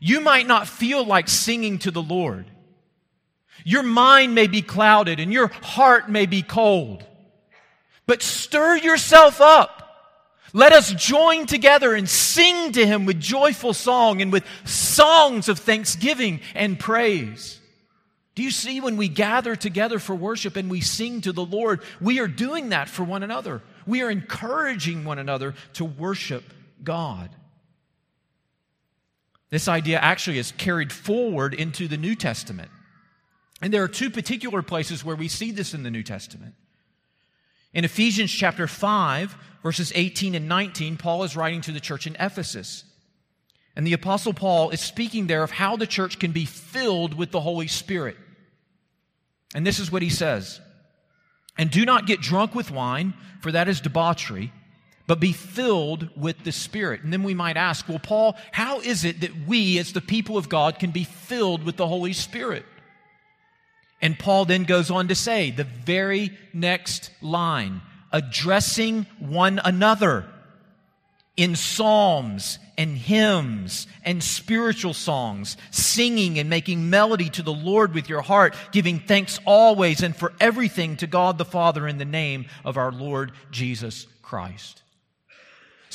You 0.00 0.20
might 0.20 0.46
not 0.46 0.68
feel 0.68 1.04
like 1.04 1.28
singing 1.28 1.78
to 1.80 1.90
the 1.90 2.02
Lord. 2.02 2.46
Your 3.64 3.82
mind 3.82 4.34
may 4.34 4.46
be 4.46 4.62
clouded 4.62 5.18
and 5.18 5.32
your 5.32 5.48
heart 5.48 6.08
may 6.08 6.26
be 6.26 6.42
cold. 6.42 7.04
But 8.06 8.22
stir 8.22 8.76
yourself 8.76 9.40
up. 9.40 9.82
Let 10.52 10.72
us 10.72 10.92
join 10.92 11.46
together 11.46 11.94
and 11.94 12.08
sing 12.08 12.72
to 12.72 12.86
Him 12.86 13.04
with 13.04 13.20
joyful 13.20 13.74
song 13.74 14.22
and 14.22 14.32
with 14.32 14.44
songs 14.64 15.48
of 15.48 15.58
thanksgiving 15.58 16.40
and 16.54 16.78
praise. 16.78 17.60
Do 18.36 18.42
you 18.42 18.50
see 18.50 18.80
when 18.80 18.96
we 18.96 19.08
gather 19.08 19.56
together 19.56 19.98
for 19.98 20.14
worship 20.14 20.56
and 20.56 20.70
we 20.70 20.80
sing 20.80 21.22
to 21.22 21.32
the 21.32 21.44
Lord, 21.44 21.80
we 22.00 22.20
are 22.20 22.28
doing 22.28 22.68
that 22.68 22.88
for 22.88 23.02
one 23.02 23.22
another. 23.22 23.62
We 23.86 24.02
are 24.02 24.10
encouraging 24.10 25.04
one 25.04 25.18
another 25.18 25.54
to 25.74 25.84
worship 25.84 26.44
God. 26.84 27.30
This 29.50 29.68
idea 29.68 29.98
actually 29.98 30.38
is 30.38 30.52
carried 30.52 30.92
forward 30.92 31.54
into 31.54 31.88
the 31.88 31.96
New 31.96 32.14
Testament. 32.14 32.70
And 33.62 33.72
there 33.72 33.82
are 33.82 33.88
two 33.88 34.10
particular 34.10 34.62
places 34.62 35.04
where 35.04 35.16
we 35.16 35.28
see 35.28 35.50
this 35.50 35.72
in 35.72 35.82
the 35.82 35.90
New 35.90 36.02
Testament. 36.02 36.54
In 37.72 37.84
Ephesians 37.84 38.32
chapter 38.32 38.66
5, 38.66 39.36
verses 39.62 39.92
18 39.94 40.34
and 40.34 40.48
19, 40.48 40.96
Paul 40.96 41.22
is 41.22 41.36
writing 41.36 41.60
to 41.62 41.72
the 41.72 41.80
church 41.80 42.06
in 42.06 42.16
Ephesus. 42.18 42.84
And 43.76 43.86
the 43.86 43.92
Apostle 43.92 44.32
Paul 44.32 44.70
is 44.70 44.80
speaking 44.80 45.26
there 45.26 45.42
of 45.42 45.50
how 45.50 45.76
the 45.76 45.86
church 45.86 46.18
can 46.18 46.32
be 46.32 46.44
filled 46.44 47.14
with 47.14 47.30
the 47.30 47.40
Holy 47.40 47.66
Spirit. 47.66 48.16
And 49.54 49.66
this 49.66 49.78
is 49.78 49.92
what 49.92 50.02
he 50.02 50.10
says 50.10 50.60
And 51.56 51.70
do 51.70 51.84
not 51.84 52.06
get 52.06 52.20
drunk 52.20 52.54
with 52.54 52.70
wine, 52.70 53.14
for 53.40 53.52
that 53.52 53.68
is 53.68 53.80
debauchery 53.80 54.52
but 55.06 55.20
be 55.20 55.32
filled 55.32 56.08
with 56.16 56.42
the 56.44 56.52
Spirit. 56.52 57.02
And 57.02 57.12
then 57.12 57.22
we 57.22 57.34
might 57.34 57.56
ask, 57.56 57.88
well, 57.88 57.98
Paul, 57.98 58.36
how 58.52 58.80
is 58.80 59.04
it 59.04 59.20
that 59.20 59.46
we, 59.46 59.78
as 59.78 59.92
the 59.92 60.00
people 60.00 60.36
of 60.36 60.48
God, 60.48 60.78
can 60.78 60.90
be 60.90 61.04
filled 61.04 61.62
with 61.62 61.76
the 61.76 61.86
Holy 61.86 62.12
Spirit? 62.12 62.64
And 64.02 64.18
Paul 64.18 64.44
then 64.44 64.64
goes 64.64 64.90
on 64.90 65.08
to 65.08 65.14
say, 65.14 65.50
the 65.50 65.64
very 65.64 66.36
next 66.52 67.10
line, 67.22 67.82
addressing 68.12 69.06
one 69.18 69.60
another 69.64 70.26
in 71.36 71.54
psalms 71.54 72.58
and 72.78 72.96
hymns 72.96 73.86
and 74.04 74.22
spiritual 74.22 74.94
songs, 74.94 75.56
singing 75.70 76.38
and 76.38 76.50
making 76.50 76.90
melody 76.90 77.30
to 77.30 77.42
the 77.42 77.52
Lord 77.52 77.94
with 77.94 78.08
your 78.08 78.22
heart, 78.22 78.54
giving 78.72 78.98
thanks 78.98 79.38
always 79.44 80.02
and 80.02 80.16
for 80.16 80.32
everything 80.40 80.96
to 80.98 81.06
God 81.06 81.38
the 81.38 81.44
Father 81.44 81.86
in 81.86 81.98
the 81.98 82.04
name 82.04 82.46
of 82.64 82.76
our 82.76 82.92
Lord 82.92 83.32
Jesus 83.50 84.06
Christ. 84.22 84.82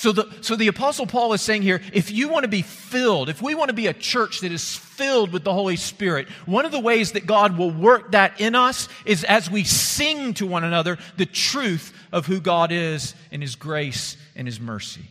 So 0.02 0.12
the, 0.12 0.28
so 0.42 0.56
the 0.56 0.68
Apostle 0.68 1.06
Paul 1.06 1.32
is 1.34 1.44
saying 1.44 1.62
here 1.62 1.80
if 1.94 2.10
you 2.10 2.28
want 2.28 2.42
to 2.42 2.50
be 2.50 2.64
filled, 2.64 3.30
if 3.30 3.40
we 3.40 3.54
want 3.54 3.70
to 3.70 3.76
be 3.76 3.86
a 3.86 3.94
church 3.94 4.40
that 4.40 4.52
is 4.52 4.76
filled 4.76 5.32
with 5.32 5.44
the 5.44 5.54
Holy 5.54 5.76
Spirit, 5.76 6.28
one 6.48 6.66
of 6.66 6.72
the 6.72 6.80
ways 6.80 7.12
that 7.12 7.28
God 7.28 7.56
will 7.56 7.70
work 7.70 8.14
that 8.14 8.42
in 8.42 8.56
us 8.56 8.90
is 9.06 9.24
as 9.24 9.52
we 9.52 9.64
sing 9.64 10.34
to 10.34 10.48
one 10.48 10.64
another 10.64 10.98
the 11.18 11.28
truth 11.28 11.94
of 12.12 12.26
who 12.26 12.42
God 12.42 12.72
is 12.72 13.14
in 13.30 13.42
His 13.42 13.56
grace 13.56 14.18
and 14.36 14.48
His 14.48 14.60
mercy. 14.60 15.06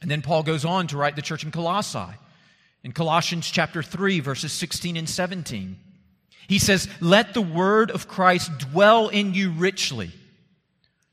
And 0.00 0.10
then 0.10 0.22
Paul 0.22 0.42
goes 0.42 0.64
on 0.64 0.86
to 0.86 0.96
write 0.96 1.16
the 1.16 1.22
church 1.22 1.44
in 1.44 1.50
Colossae. 1.50 2.16
In 2.82 2.92
Colossians 2.92 3.50
chapter 3.50 3.82
3, 3.82 4.20
verses 4.20 4.52
16 4.52 4.96
and 4.96 5.06
17, 5.06 5.76
he 6.48 6.58
says, 6.58 6.88
Let 7.02 7.34
the 7.34 7.42
word 7.42 7.90
of 7.90 8.08
Christ 8.08 8.56
dwell 8.56 9.08
in 9.08 9.34
you 9.34 9.50
richly 9.50 10.12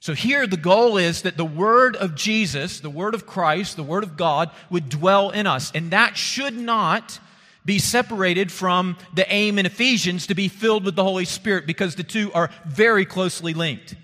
so 0.04 0.14
here 0.14 0.46
the 0.46 0.58
goal 0.58 0.98
is 0.98 1.22
that 1.22 1.38
the 1.38 1.46
word 1.46 1.96
of 1.96 2.14
Jesus, 2.14 2.82
the 2.82 2.90
word 2.90 3.16
of 3.16 3.26
Christ, 3.26 3.78
the 3.78 3.84
word 3.84 4.04
of 4.04 4.18
God 4.18 4.52
would 4.70 4.90
dwell 4.90 5.30
in 5.30 5.48
us. 5.48 5.72
And 5.74 5.92
that 5.92 6.18
should 6.18 6.58
not 6.58 7.22
be 7.64 7.80
separated 7.80 8.52
from 8.52 8.98
the 9.14 9.26
aim 9.32 9.58
in 9.58 9.66
Ephesians 9.66 10.28
to 10.28 10.36
be 10.36 10.50
filled 10.50 10.84
with 10.84 10.98
the 10.98 11.06
Holy 11.06 11.24
Spirit 11.24 11.66
because 11.66 11.96
the 11.96 12.04
two 12.04 12.34
are 12.34 12.50
very 12.66 13.06
closely 13.06 13.54
linked. 13.54 13.96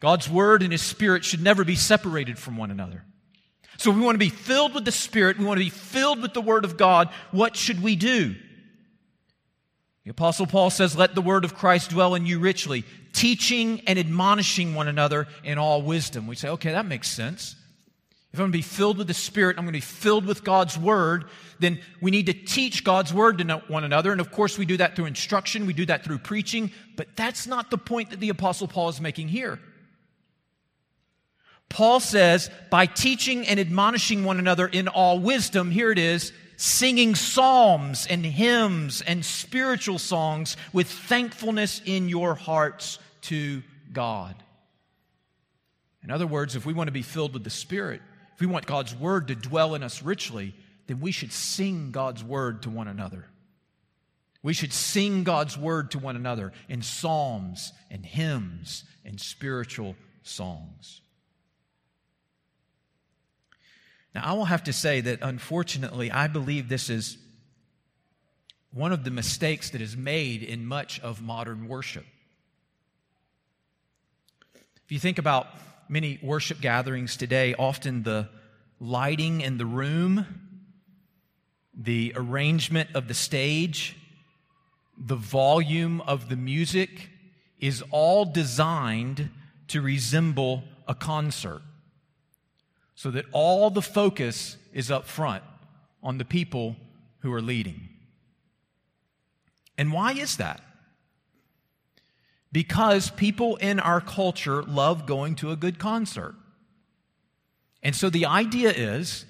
God's 0.00 0.28
word 0.28 0.60
and 0.60 0.72
his 0.72 0.82
spirit 0.82 1.24
should 1.24 1.40
never 1.40 1.62
be 1.62 1.76
separated 1.76 2.36
from 2.36 2.56
one 2.56 2.72
another. 2.72 3.04
So 3.76 3.92
we 3.92 4.00
want 4.00 4.16
to 4.16 4.18
be 4.18 4.28
filled 4.28 4.74
with 4.74 4.84
the 4.84 4.90
Spirit. 4.90 5.38
We 5.38 5.44
want 5.44 5.58
to 5.58 5.64
be 5.64 5.70
filled 5.70 6.20
with 6.20 6.34
the 6.34 6.40
Word 6.40 6.64
of 6.64 6.76
God. 6.76 7.10
What 7.30 7.54
should 7.54 7.80
we 7.80 7.94
do? 7.94 8.34
The 10.04 10.10
Apostle 10.10 10.46
Paul 10.46 10.70
says, 10.70 10.96
Let 10.96 11.14
the 11.14 11.22
word 11.22 11.44
of 11.44 11.54
Christ 11.54 11.90
dwell 11.90 12.14
in 12.14 12.26
you 12.26 12.38
richly, 12.40 12.84
teaching 13.12 13.82
and 13.86 13.98
admonishing 13.98 14.74
one 14.74 14.88
another 14.88 15.28
in 15.44 15.58
all 15.58 15.82
wisdom. 15.82 16.26
We 16.26 16.36
say, 16.36 16.48
okay, 16.50 16.72
that 16.72 16.86
makes 16.86 17.08
sense. 17.08 17.54
if 18.32 18.38
I'm 18.38 18.44
going 18.44 18.52
to 18.52 18.58
be 18.58 18.62
filled 18.62 18.98
with 18.98 19.06
the 19.06 19.14
Spirit, 19.14 19.58
I'm 19.58 19.64
going 19.64 19.74
to 19.74 19.76
be 19.76 19.80
filled 19.80 20.26
with 20.26 20.42
God's 20.42 20.76
Word, 20.76 21.26
then 21.60 21.80
we 22.00 22.10
need 22.10 22.26
to 22.26 22.32
teach 22.32 22.82
God's 22.82 23.14
Word 23.14 23.38
to 23.38 23.62
one 23.68 23.84
another. 23.84 24.10
And 24.10 24.20
of 24.20 24.32
course, 24.32 24.58
we 24.58 24.66
do 24.66 24.76
that 24.78 24.96
through 24.96 25.06
instruction, 25.06 25.66
we 25.66 25.72
do 25.72 25.86
that 25.86 26.04
through 26.04 26.18
preaching, 26.18 26.72
but 26.96 27.08
that's 27.14 27.46
not 27.46 27.70
the 27.70 27.78
point 27.78 28.10
that 28.10 28.20
the 28.20 28.30
Apostle 28.30 28.66
Paul 28.66 28.88
is 28.88 29.00
making 29.00 29.28
here. 29.28 29.60
Paul 31.68 32.00
says, 32.00 32.50
by 32.70 32.84
teaching 32.84 33.46
and 33.46 33.58
admonishing 33.58 34.24
one 34.24 34.38
another 34.38 34.66
in 34.66 34.88
all 34.88 35.18
wisdom, 35.18 35.70
here 35.70 35.90
it 35.90 35.98
is, 35.98 36.30
singing 36.62 37.16
psalms 37.16 38.06
and 38.06 38.24
hymns 38.24 39.02
and 39.02 39.24
spiritual 39.24 39.98
songs 39.98 40.56
with 40.72 40.88
thankfulness 40.88 41.82
in 41.84 42.08
your 42.08 42.36
hearts 42.36 43.00
to 43.22 43.64
God. 43.92 44.36
In 46.04 46.12
other 46.12 46.26
words, 46.26 46.54
if 46.54 46.64
we 46.64 46.72
want 46.72 46.86
to 46.86 46.92
be 46.92 47.02
filled 47.02 47.34
with 47.34 47.42
the 47.42 47.50
Spirit, 47.50 48.00
if 48.34 48.40
we 48.40 48.46
want 48.46 48.66
God's 48.66 48.94
word 48.94 49.26
to 49.28 49.34
dwell 49.34 49.74
in 49.74 49.82
us 49.82 50.04
richly, 50.04 50.54
then 50.86 51.00
we 51.00 51.10
should 51.10 51.32
sing 51.32 51.90
God's 51.90 52.22
word 52.22 52.62
to 52.62 52.70
one 52.70 52.86
another. 52.86 53.26
We 54.40 54.52
should 54.52 54.72
sing 54.72 55.24
God's 55.24 55.58
word 55.58 55.90
to 55.92 55.98
one 55.98 56.14
another 56.14 56.52
in 56.68 56.82
psalms 56.82 57.72
and 57.90 58.06
hymns 58.06 58.84
and 59.04 59.20
spiritual 59.20 59.96
songs. 60.22 61.01
Now, 64.14 64.22
I 64.24 64.32
will 64.32 64.44
have 64.44 64.64
to 64.64 64.72
say 64.72 65.00
that 65.00 65.20
unfortunately, 65.22 66.10
I 66.10 66.26
believe 66.26 66.68
this 66.68 66.90
is 66.90 67.16
one 68.72 68.92
of 68.92 69.04
the 69.04 69.10
mistakes 69.10 69.70
that 69.70 69.80
is 69.80 69.96
made 69.96 70.42
in 70.42 70.66
much 70.66 71.00
of 71.00 71.22
modern 71.22 71.68
worship. 71.68 72.06
If 74.84 74.92
you 74.92 74.98
think 74.98 75.18
about 75.18 75.46
many 75.88 76.18
worship 76.22 76.60
gatherings 76.60 77.16
today, 77.16 77.54
often 77.54 78.02
the 78.02 78.28
lighting 78.80 79.40
in 79.40 79.58
the 79.58 79.66
room, 79.66 80.26
the 81.74 82.12
arrangement 82.16 82.90
of 82.94 83.08
the 83.08 83.14
stage, 83.14 83.96
the 84.98 85.16
volume 85.16 86.00
of 86.02 86.28
the 86.28 86.36
music 86.36 87.10
is 87.58 87.82
all 87.90 88.24
designed 88.24 89.30
to 89.68 89.80
resemble 89.80 90.64
a 90.86 90.94
concert. 90.94 91.62
So 93.02 93.10
that 93.10 93.24
all 93.32 93.70
the 93.70 93.82
focus 93.82 94.56
is 94.72 94.90
up 94.90 95.06
front 95.06 95.42
on 96.02 96.18
the 96.18 96.24
people 96.24 96.76
who 97.20 97.32
are 97.32 97.42
leading. 97.42 97.88
And 99.76 99.92
why 99.92 100.12
is 100.12 100.36
that? 100.36 100.60
because 102.52 103.10
people 103.10 103.56
in 103.56 103.80
our 103.80 104.00
culture 104.00 104.62
love 104.62 105.06
going 105.06 105.34
to 105.36 105.50
a 105.50 105.56
good 105.56 105.78
concert. 105.78 106.34
And 107.82 107.96
so 107.96 108.10
the 108.10 108.26
idea 108.26 108.70
is 108.70 109.24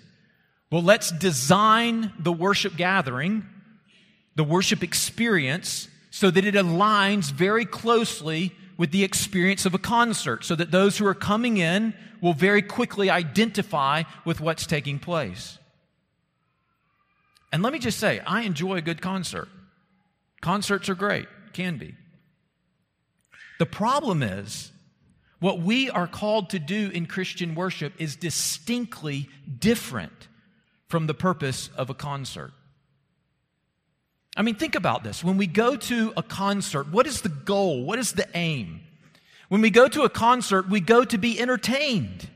well, 0.71 0.83
let's 0.83 1.13
design 1.13 2.13
the 2.19 2.33
worship 2.33 2.77
gathering, 2.77 3.45
the 4.37 4.45
worship 4.45 4.83
experience, 4.83 5.87
so 6.11 6.31
that 6.31 6.47
it 6.47 6.55
aligns 6.55 7.31
very 7.31 7.67
closely 7.67 8.53
with 8.77 8.91
the 8.91 9.05
experience 9.05 9.67
of 9.67 9.75
a 9.75 9.79
concert, 9.79 10.45
so 10.45 10.55
that 10.55 10.71
those 10.71 10.99
who 10.99 11.07
are 11.07 11.15
coming 11.15 11.57
in 11.57 11.95
will 12.21 12.33
very 12.33 12.63
quickly 12.63 13.11
identify 13.11 14.03
with 14.25 14.41
what's 14.41 14.67
taking 14.67 14.99
place. 14.99 15.59
And 17.53 17.63
let 17.63 17.73
me 17.73 17.79
just 17.79 17.99
say, 17.99 18.21
I 18.21 18.43
enjoy 18.43 18.77
a 18.77 18.83
good 18.83 19.03
concert. 19.03 19.49
Concerts 20.41 20.89
are 20.89 20.95
great, 20.95 21.29
can 21.53 21.77
be. 21.77 21.95
The 23.59 23.67
problem 23.67 24.23
is, 24.23 24.73
what 25.39 25.61
we 25.61 25.91
are 25.91 26.07
called 26.07 26.51
to 26.51 26.59
do 26.59 26.91
in 26.95 27.07
Christian 27.07 27.55
worship 27.55 27.93
is 27.99 28.17
distinctly 28.17 29.29
different 29.59 30.29
from 30.89 31.07
the 31.07 31.15
purpose 31.15 31.69
of 31.77 31.91
a 31.91 31.95
concert. 31.95 32.53
I 34.37 34.43
mean, 34.43 34.55
think 34.55 34.75
about 34.75 35.05
this. 35.05 35.23
When 35.23 35.37
we 35.37 35.47
go 35.47 35.77
to 35.77 36.13
a 36.17 36.23
concert, 36.23 36.89
what 36.89 37.07
is 37.07 37.21
the 37.21 37.29
goal? 37.29 37.85
What 37.85 37.99
is 37.99 38.13
the 38.13 38.27
aim? 38.35 38.81
When 39.49 39.61
we 39.61 39.71
go 39.71 39.89
to 39.89 40.03
a 40.03 40.09
concert, 40.09 40.69
we 40.71 40.81
go 40.81 41.05
to 41.05 41.19
be 41.19 41.39
entertained. 41.39 42.31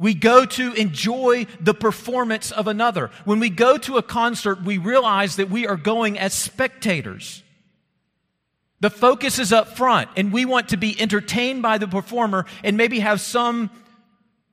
We 0.00 0.14
go 0.14 0.44
to 0.44 0.72
enjoy 0.72 1.46
the 1.60 1.74
performance 1.74 2.50
of 2.50 2.66
another. 2.66 3.10
When 3.24 3.38
we 3.38 3.50
go 3.50 3.76
to 3.78 3.98
a 3.98 4.02
concert, 4.02 4.64
we 4.64 4.78
realize 4.78 5.36
that 5.36 5.50
we 5.50 5.66
are 5.66 5.76
going 5.76 6.18
as 6.18 6.34
spectators. 6.34 7.44
The 8.80 8.90
focus 8.90 9.38
is 9.38 9.52
up 9.52 9.76
front, 9.76 10.08
and 10.16 10.32
we 10.32 10.46
want 10.46 10.70
to 10.70 10.78
be 10.78 10.98
entertained 11.00 11.62
by 11.62 11.78
the 11.78 11.86
performer 11.86 12.46
and 12.64 12.76
maybe 12.76 13.00
have 13.00 13.20
some 13.20 13.70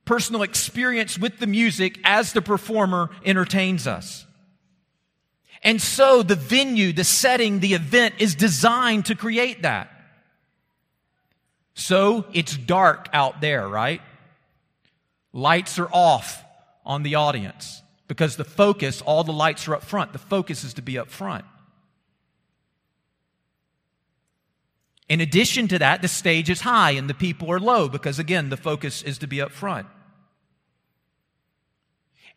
personal 0.04 0.42
experience 0.42 1.18
with 1.18 1.38
the 1.38 1.46
music 1.46 1.98
as 2.04 2.34
the 2.34 2.42
performer 2.42 3.10
entertains 3.24 3.86
us. 3.86 4.26
And 5.62 5.82
so 5.82 6.22
the 6.22 6.36
venue, 6.36 6.92
the 6.92 7.04
setting, 7.04 7.60
the 7.60 7.74
event 7.74 8.14
is 8.18 8.34
designed 8.34 9.06
to 9.06 9.14
create 9.14 9.62
that. 9.62 9.90
So 11.74 12.26
it's 12.32 12.56
dark 12.56 13.08
out 13.12 13.40
there, 13.40 13.68
right? 13.68 14.00
Lights 15.32 15.78
are 15.78 15.88
off 15.92 16.44
on 16.84 17.02
the 17.02 17.16
audience 17.16 17.82
because 18.08 18.36
the 18.36 18.44
focus, 18.44 19.02
all 19.02 19.24
the 19.24 19.32
lights 19.32 19.68
are 19.68 19.74
up 19.74 19.84
front. 19.84 20.12
The 20.12 20.18
focus 20.18 20.64
is 20.64 20.74
to 20.74 20.82
be 20.82 20.98
up 20.98 21.10
front. 21.10 21.44
In 25.08 25.20
addition 25.20 25.68
to 25.68 25.78
that, 25.78 26.02
the 26.02 26.08
stage 26.08 26.50
is 26.50 26.60
high 26.60 26.92
and 26.92 27.08
the 27.08 27.14
people 27.14 27.50
are 27.50 27.60
low 27.60 27.88
because, 27.88 28.18
again, 28.18 28.50
the 28.50 28.56
focus 28.56 29.02
is 29.02 29.18
to 29.18 29.26
be 29.26 29.40
up 29.40 29.52
front. 29.52 29.86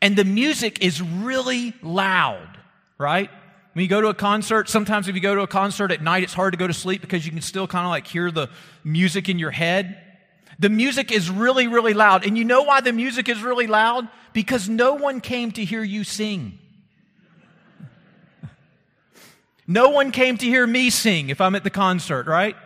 And 0.02 0.16
the 0.16 0.24
music 0.24 0.84
is 0.84 1.02
really 1.02 1.74
loud, 1.82 2.58
right? 3.02 3.30
When 3.74 3.84
you 3.84 3.90
go 3.90 4.02
to 4.02 4.08
a 4.08 4.14
concert, 4.14 4.70
sometimes 4.70 5.08
if 5.08 5.16
you 5.16 5.22
go 5.22 5.34
to 5.34 5.42
a 5.42 5.48
concert 5.48 5.92
at 5.92 6.02
night, 6.02 6.24
it's 6.24 6.34
hard 6.34 6.54
to 6.54 6.58
go 6.58 6.68
to 6.68 6.74
sleep 6.74 7.02
because 7.02 7.26
you 7.26 7.32
can 7.32 7.42
still 7.42 7.68
kind 7.68 7.86
of 7.86 7.90
like 7.90 8.06
hear 8.06 8.30
the 8.30 8.50
music 8.84 9.28
in 9.28 9.40
your 9.40 9.52
head. 9.52 9.98
The 10.60 10.70
music 10.70 11.12
is 11.12 11.30
really, 11.30 11.68
really 11.68 11.94
loud. 11.94 12.26
And 12.26 12.38
you 12.38 12.46
know 12.46 12.64
why 12.64 12.82
the 12.82 12.94
music 12.94 13.30
is 13.30 13.42
really 13.42 13.68
loud? 13.68 14.08
Because 14.34 14.70
no 14.70 14.94
one 14.94 15.22
came 15.22 15.52
to 15.54 15.66
hear 15.66 15.84
you 15.84 16.04
sing. 16.04 16.60
No 19.68 19.90
one 19.90 20.12
came 20.12 20.38
to 20.38 20.46
hear 20.46 20.68
me 20.68 20.90
sing 20.90 21.30
if 21.30 21.40
I'm 21.40 21.56
at 21.56 21.64
the 21.64 21.70
concert, 21.70 22.28
right? 22.28 22.58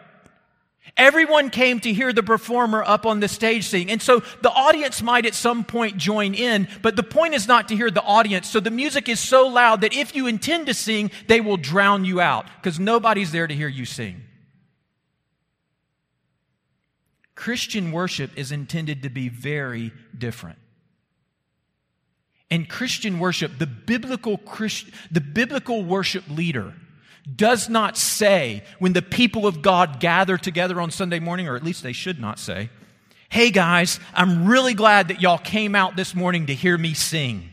Everyone 0.98 1.50
came 1.50 1.80
to 1.82 1.91
hear 1.91 2.13
the 2.13 2.24
performer 2.24 2.84
up 2.84 3.06
on 3.06 3.19
the 3.19 3.28
stage 3.28 3.67
sing. 3.67 3.91
And 3.91 4.02
so 4.02 4.21
the 4.41 4.52
audience 4.52 5.02
might 5.02 5.26
at 5.26 5.34
some 5.34 5.63
point 5.63 5.98
join 5.98 6.34
in, 6.34 6.67
but 6.82 6.95
the 6.95 7.04
point 7.04 7.34
is 7.34 7.48
not 7.48 7.67
to 7.67 7.76
hear 7.76 7.91
the 7.91 8.04
audience. 8.04 8.50
So 8.50 8.60
the 8.60 8.71
music 8.71 9.10
is 9.10 9.19
so 9.19 9.48
loud 9.48 9.82
that 9.82 9.93
if 9.93 10.15
you 10.15 10.28
intend 10.28 10.67
to 10.67 10.74
sing, 10.74 11.12
they 11.28 11.41
will 11.41 11.58
drown 11.58 12.06
you 12.06 12.21
out 12.21 12.45
because 12.58 12.80
nobody's 12.80 13.32
there 13.32 13.48
to 13.48 13.54
hear 13.54 13.67
you 13.67 13.86
sing. 13.86 14.24
Christian 17.36 17.91
worship 17.91 18.32
is 18.38 18.54
intended 18.54 19.04
to 19.04 19.10
be 19.10 19.28
very 19.28 19.91
different. 20.17 20.60
In 22.50 22.65
Christian 22.65 23.19
worship, 23.19 23.58
the 23.58 23.67
biblical, 23.67 24.38
Christ, 24.38 24.86
the 25.12 25.19
biblical 25.19 25.84
worship 25.84 26.24
leader 26.30 26.74
does 27.33 27.69
not 27.69 27.97
say 27.97 28.63
when 28.79 28.93
the 28.93 29.01
people 29.01 29.47
of 29.47 29.61
God 29.61 29.99
gather 29.99 30.38
together 30.38 30.79
on 30.79 30.91
Sunday 30.91 31.19
morning, 31.19 31.47
or 31.47 31.55
at 31.55 31.63
least 31.63 31.83
they 31.83 31.93
should 31.93 32.19
not 32.19 32.39
say, 32.39 32.69
Hey 33.29 33.51
guys, 33.51 33.99
I'm 34.13 34.45
really 34.45 34.75
glad 34.75 35.07
that 35.07 35.21
y'all 35.21 35.38
came 35.38 35.75
out 35.75 35.95
this 35.95 36.13
morning 36.13 36.45
to 36.47 36.53
hear 36.53 36.77
me 36.77 36.93
sing. 36.93 37.49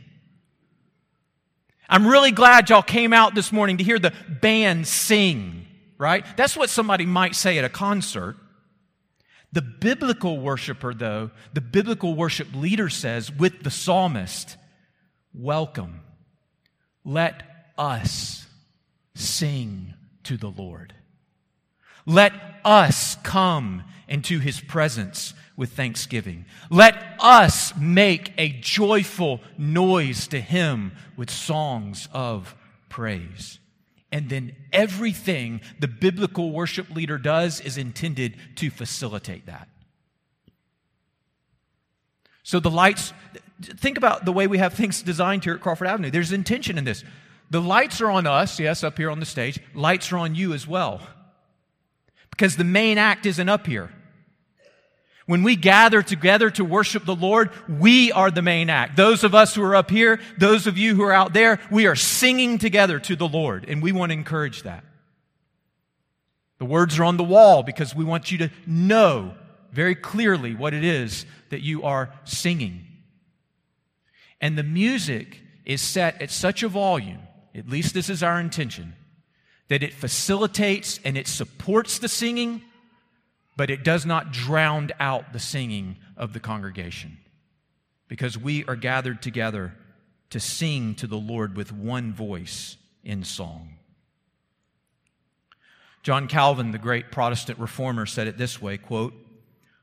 I'm 1.88 2.06
really 2.06 2.30
glad 2.30 2.70
y'all 2.70 2.82
came 2.82 3.12
out 3.12 3.34
this 3.34 3.52
morning 3.52 3.78
to 3.78 3.84
hear 3.84 3.98
the 3.98 4.12
band 4.28 4.86
sing, 4.86 5.66
right? 5.98 6.24
That's 6.36 6.56
what 6.56 6.70
somebody 6.70 7.04
might 7.04 7.34
say 7.34 7.58
at 7.58 7.64
a 7.64 7.68
concert. 7.68 8.36
The 9.52 9.60
biblical 9.60 10.38
worshiper, 10.38 10.94
though, 10.94 11.30
the 11.52 11.60
biblical 11.60 12.14
worship 12.14 12.48
leader 12.54 12.88
says 12.88 13.30
with 13.30 13.62
the 13.62 13.70
psalmist, 13.70 14.56
Welcome. 15.34 16.00
Let 17.04 17.42
us 17.76 18.46
sing 19.14 19.94
to 20.24 20.36
the 20.36 20.50
Lord. 20.50 20.94
Let 22.06 22.32
us 22.64 23.16
come 23.22 23.84
into 24.08 24.38
his 24.38 24.60
presence 24.60 25.34
with 25.56 25.72
thanksgiving. 25.72 26.44
Let 26.70 27.16
us 27.20 27.76
make 27.76 28.32
a 28.38 28.48
joyful 28.48 29.40
noise 29.56 30.26
to 30.28 30.40
him 30.40 30.92
with 31.16 31.30
songs 31.30 32.08
of 32.12 32.54
praise. 32.88 33.58
And 34.10 34.28
then 34.28 34.54
everything 34.72 35.60
the 35.80 35.88
biblical 35.88 36.50
worship 36.50 36.90
leader 36.90 37.18
does 37.18 37.60
is 37.60 37.78
intended 37.78 38.36
to 38.56 38.70
facilitate 38.70 39.46
that. 39.46 39.68
So 42.42 42.60
the 42.60 42.70
lights, 42.70 43.12
think 43.62 43.96
about 43.96 44.24
the 44.24 44.32
way 44.32 44.46
we 44.46 44.58
have 44.58 44.74
things 44.74 45.00
designed 45.02 45.44
here 45.44 45.54
at 45.54 45.60
Crawford 45.60 45.86
Avenue. 45.86 46.10
There's 46.10 46.32
intention 46.32 46.76
in 46.76 46.84
this. 46.84 47.04
The 47.52 47.60
lights 47.60 48.00
are 48.00 48.10
on 48.10 48.26
us, 48.26 48.58
yes, 48.58 48.82
up 48.82 48.96
here 48.96 49.10
on 49.10 49.20
the 49.20 49.26
stage. 49.26 49.60
Lights 49.74 50.10
are 50.10 50.16
on 50.16 50.34
you 50.34 50.54
as 50.54 50.66
well. 50.66 51.02
Because 52.30 52.56
the 52.56 52.64
main 52.64 52.96
act 52.96 53.26
isn't 53.26 53.46
up 53.46 53.66
here. 53.66 53.92
When 55.26 55.42
we 55.42 55.54
gather 55.54 56.00
together 56.00 56.48
to 56.52 56.64
worship 56.64 57.04
the 57.04 57.14
Lord, 57.14 57.50
we 57.68 58.10
are 58.10 58.30
the 58.30 58.40
main 58.40 58.70
act. 58.70 58.96
Those 58.96 59.22
of 59.22 59.34
us 59.34 59.54
who 59.54 59.62
are 59.64 59.76
up 59.76 59.90
here, 59.90 60.18
those 60.38 60.66
of 60.66 60.78
you 60.78 60.94
who 60.94 61.02
are 61.02 61.12
out 61.12 61.34
there, 61.34 61.60
we 61.70 61.86
are 61.86 61.94
singing 61.94 62.56
together 62.56 62.98
to 63.00 63.16
the 63.16 63.28
Lord, 63.28 63.66
and 63.68 63.82
we 63.82 63.92
want 63.92 64.12
to 64.12 64.14
encourage 64.14 64.62
that. 64.62 64.82
The 66.58 66.64
words 66.64 66.98
are 66.98 67.04
on 67.04 67.18
the 67.18 67.22
wall 67.22 67.62
because 67.62 67.94
we 67.94 68.02
want 68.02 68.32
you 68.32 68.38
to 68.38 68.50
know 68.66 69.34
very 69.72 69.94
clearly 69.94 70.54
what 70.54 70.72
it 70.72 70.84
is 70.84 71.26
that 71.50 71.60
you 71.60 71.82
are 71.82 72.14
singing. 72.24 72.86
And 74.40 74.56
the 74.56 74.62
music 74.62 75.42
is 75.66 75.82
set 75.82 76.22
at 76.22 76.30
such 76.30 76.62
a 76.62 76.68
volume, 76.68 77.20
at 77.54 77.68
least 77.68 77.94
this 77.94 78.08
is 78.08 78.22
our 78.22 78.40
intention, 78.40 78.94
that 79.68 79.82
it 79.82 79.92
facilitates 79.92 81.00
and 81.04 81.16
it 81.16 81.26
supports 81.26 81.98
the 81.98 82.08
singing 82.08 82.62
but 83.56 83.70
it 83.70 83.84
does 83.84 84.06
not 84.06 84.32
drown 84.32 84.90
out 84.98 85.32
the 85.32 85.38
singing 85.38 85.96
of 86.16 86.32
the 86.32 86.40
congregation 86.40 87.18
because 88.08 88.38
we 88.38 88.64
are 88.64 88.76
gathered 88.76 89.22
together 89.22 89.74
to 90.30 90.40
sing 90.40 90.94
to 90.94 91.06
the 91.06 91.18
Lord 91.18 91.56
with 91.56 91.72
one 91.72 92.12
voice 92.12 92.76
in 93.04 93.24
song. 93.24 93.76
John 96.02 96.26
Calvin, 96.26 96.72
the 96.72 96.78
great 96.78 97.12
Protestant 97.12 97.58
reformer, 97.58 98.06
said 98.06 98.26
it 98.26 98.38
this 98.38 98.60
way 98.60 98.78
quote, 98.78 99.14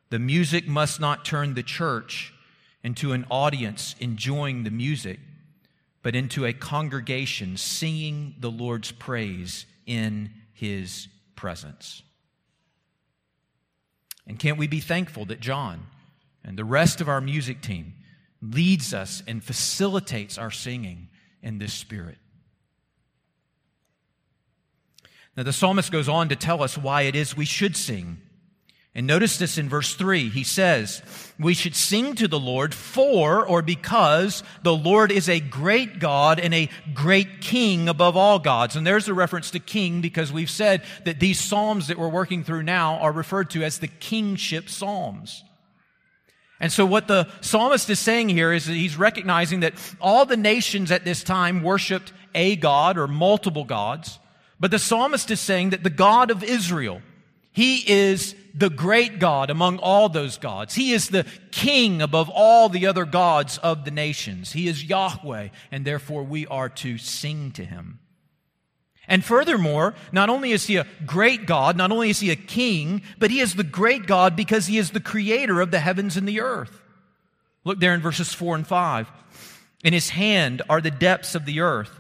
The 0.10 0.20
music 0.20 0.68
must 0.68 1.00
not 1.00 1.24
turn 1.24 1.54
the 1.54 1.64
church 1.64 2.34
into 2.84 3.14
an 3.14 3.26
audience 3.30 3.96
enjoying 4.00 4.64
the 4.64 4.72
music, 4.72 5.20
but 6.02 6.16
into 6.16 6.46
a 6.46 6.54
congregation 6.54 7.58
singing 7.58 8.36
the 8.40 8.52
Lord's 8.52 8.92
praise 8.92 9.66
in 9.86 10.32
his 10.54 11.08
presence. 11.36 12.04
And 14.28 14.38
can't 14.38 14.58
we 14.58 14.68
be 14.68 14.80
thankful 14.80 15.26
that 15.26 15.40
John 15.40 15.88
and 16.44 16.58
the 16.58 16.64
rest 16.64 17.02
of 17.02 17.10
our 17.10 17.20
music 17.20 17.62
team 17.62 17.96
leads 18.42 18.94
us 18.94 19.24
and 19.28 19.44
facilitates 19.44 20.38
our 20.38 20.52
singing 20.52 21.10
in 21.42 21.58
this 21.58 21.74
spirit? 21.74 22.18
Now, 25.36 25.44
the 25.44 25.54
psalmist 25.54 25.92
goes 25.92 26.10
on 26.10 26.30
to 26.30 26.36
tell 26.36 26.62
us 26.62 26.78
why 26.78 27.04
it 27.04 27.16
is 27.16 27.36
we 27.36 27.46
should 27.46 27.76
sing. 27.78 28.22
And 28.95 29.06
notice 29.06 29.38
this 29.38 29.58
in 29.58 29.69
verse 29.69 29.93
3. 29.93 30.30
He 30.30 30.43
says, 30.43 31.04
We 31.39 31.54
should 31.54 31.75
sing 31.75 32.15
to 32.15 32.28
the 32.28 32.39
Lord 32.39 32.73
for 32.73 33.45
or 33.45 33.62
because 33.62 34.43
the 34.63 34.75
Lord 34.75 35.12
is 35.12 35.30
a 35.30 35.39
great 35.39 35.99
God 35.99 36.39
and 36.39 36.54
a 36.54 36.69
great 36.93 37.39
king 37.39 37.88
above 37.88 38.17
all 38.17 38.39
gods. 38.39 38.75
And 38.75 38.86
there's 38.86 39.08
a 39.08 39.13
reference 39.13 39.52
to 39.52 39.60
king 39.60 40.02
because 40.02 40.34
we've 40.34 40.49
said 40.49 40.82
that 41.06 41.19
these 41.19 41.39
psalms 41.39 41.88
that 41.88 41.99
we're 41.99 42.10
working 42.10 42.43
through 42.43 42.63
now 42.63 42.95
are 42.95 43.12
referred 43.12 43.52
to 43.52 43.63
as 43.63 43.78
the 43.78 43.88
kingship 43.88 44.69
psalms. 44.69 45.43
And 46.60 46.71
so 46.71 46.86
what 46.86 47.08
the 47.08 47.30
psalmist 47.41 47.89
is 47.89 47.99
saying 47.99 48.30
here 48.30 48.52
is 48.52 48.65
that 48.65 48.73
he's 48.73 48.97
recognizing 48.97 49.62
that 49.62 49.75
all 50.02 50.25
the 50.25 50.36
nations 50.36 50.91
at 50.91 51.06
this 51.06 51.23
time 51.23 51.63
worshiped 51.63 52.12
a 52.36 52.56
God 52.56 52.97
or 52.97 53.08
multiple 53.08 53.63
gods. 53.63 54.19
But 54.60 54.71
the 54.71 54.80
psalmist 54.80 55.32
is 55.32 55.39
saying 55.39 55.69
that 55.69 55.84
the 55.84 55.89
God 55.89 56.32
of 56.32 56.43
Israel, 56.43 57.02
he 57.54 57.89
is 57.89 58.36
the 58.54 58.70
great 58.70 59.20
God 59.20 59.50
among 59.50 59.80
all 59.80 60.10
those 60.10 60.38
gods. 60.38 60.76
He 60.76 60.94
is 60.94 61.10
the 61.10 61.26
king 61.52 62.02
above 62.02 62.30
all 62.30 62.70
the 62.70 62.88
other 62.88 63.06
gods 63.06 63.58
of 63.60 63.86
the 63.86 63.92
nations. 63.92 64.52
He 64.52 64.68
is 64.68 64.84
Yahweh, 64.84 65.50
and 65.72 65.86
therefore 65.86 66.24
we 66.24 66.48
are 66.48 66.70
to 66.70 66.98
sing 66.98 67.52
to 67.52 67.66
him. 67.66 68.00
And 69.08 69.26
furthermore, 69.26 69.96
not 70.12 70.30
only 70.30 70.52
is 70.52 70.68
he 70.68 70.76
a 70.78 70.86
great 71.06 71.48
God, 71.48 71.76
not 71.76 71.92
only 71.92 72.12
is 72.12 72.20
he 72.20 72.30
a 72.30 72.36
king, 72.36 73.02
but 73.18 73.32
he 73.32 73.40
is 73.40 73.56
the 73.56 73.64
great 73.64 74.06
God 74.06 74.36
because 74.36 74.68
he 74.68 74.78
is 74.78 74.92
the 74.92 75.00
creator 75.00 75.62
of 75.62 75.72
the 75.72 75.80
heavens 75.80 76.16
and 76.16 76.28
the 76.28 76.42
earth. 76.42 76.80
Look 77.64 77.80
there 77.80 77.96
in 77.96 78.02
verses 78.02 78.34
4 78.34 78.56
and 78.56 78.68
5. 78.68 79.10
In 79.84 79.94
his 79.94 80.10
hand 80.10 80.62
are 80.70 80.80
the 80.80 80.92
depths 80.92 81.34
of 81.34 81.46
the 81.46 81.62
earth, 81.62 82.00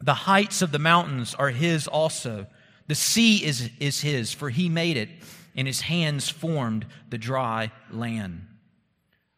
the 0.00 0.14
heights 0.14 0.60
of 0.60 0.72
the 0.72 0.78
mountains 0.78 1.34
are 1.34 1.48
his 1.48 1.88
also. 1.88 2.46
The 2.86 2.94
sea 2.94 3.42
is, 3.44 3.70
is 3.80 4.00
his, 4.00 4.32
for 4.32 4.50
he 4.50 4.68
made 4.68 4.96
it 4.96 5.08
and 5.56 5.66
his 5.66 5.80
hands 5.80 6.28
formed 6.28 6.86
the 7.08 7.18
dry 7.18 7.72
land. 7.90 8.46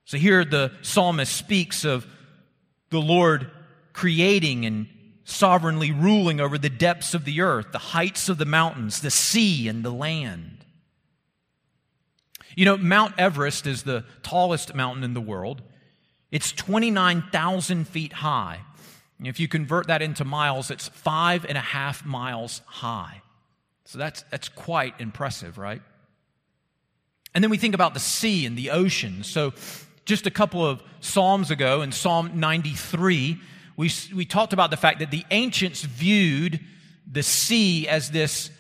So 0.04 0.18
here 0.18 0.44
the 0.44 0.72
psalmist 0.83 1.35
speaks 1.35 1.85
of 1.85 2.07
the 2.90 3.00
Lord 3.00 3.50
creating 3.92 4.64
and 4.64 4.88
sovereignly 5.24 5.92
ruling 5.92 6.40
over 6.40 6.57
the 6.57 6.70
depths 6.70 7.14
of 7.14 7.24
the 7.24 7.42
earth, 7.42 7.72
the 7.72 7.78
heights 7.78 8.28
of 8.28 8.38
the 8.38 8.46
mountains, 8.46 9.00
the 9.00 9.11
sea, 9.11 9.68
and 9.68 9.85
the 9.85 9.90
land. 9.90 10.64
You 12.57 12.64
know, 12.64 12.76
Mount 12.76 13.14
Everest 13.18 13.66
is 13.66 13.83
the 13.83 14.04
tallest 14.22 14.74
mountain 14.74 15.04
in 15.04 15.14
the 15.14 15.20
world. 15.20 15.62
It's 16.31 16.52
29,000 16.52 17.87
feet 17.87 18.14
high. 18.14 18.61
If 19.22 19.38
you 19.38 19.48
convert 19.48 19.88
that 19.88 20.00
into 20.00 20.24
miles, 20.24 20.70
it's 20.70 20.88
five 20.88 21.44
and 21.44 21.59
a 21.59 21.62
half 21.62 22.04
miles 22.07 22.62
high. 22.66 23.22
So 23.85 23.98
that's, 23.98 24.22
that's 24.31 24.48
quite 24.48 24.94
impressive, 25.00 25.59
right? 25.59 25.83
And 27.34 27.44
then 27.44 27.50
we 27.50 27.58
think 27.58 27.74
about 27.74 27.94
the 27.94 28.00
sea 28.00 28.46
and 28.46 28.56
the 28.56 28.70
ocean. 28.70 29.22
So, 29.22 29.52
just 30.04 30.26
a 30.26 30.30
couple 30.30 30.66
of 30.66 30.82
Psalms 31.00 31.50
ago, 31.50 31.82
in 31.82 31.92
Psalm 31.92 32.40
93, 32.40 33.38
we, 33.76 33.90
we 34.14 34.24
talked 34.24 34.54
about 34.54 34.70
the 34.70 34.76
fact 34.76 35.00
that 35.00 35.10
the 35.10 35.24
ancients 35.30 35.82
viewed 35.82 36.60
the 37.10 37.22
sea 37.22 37.86
as 37.86 38.10
this 38.10 38.50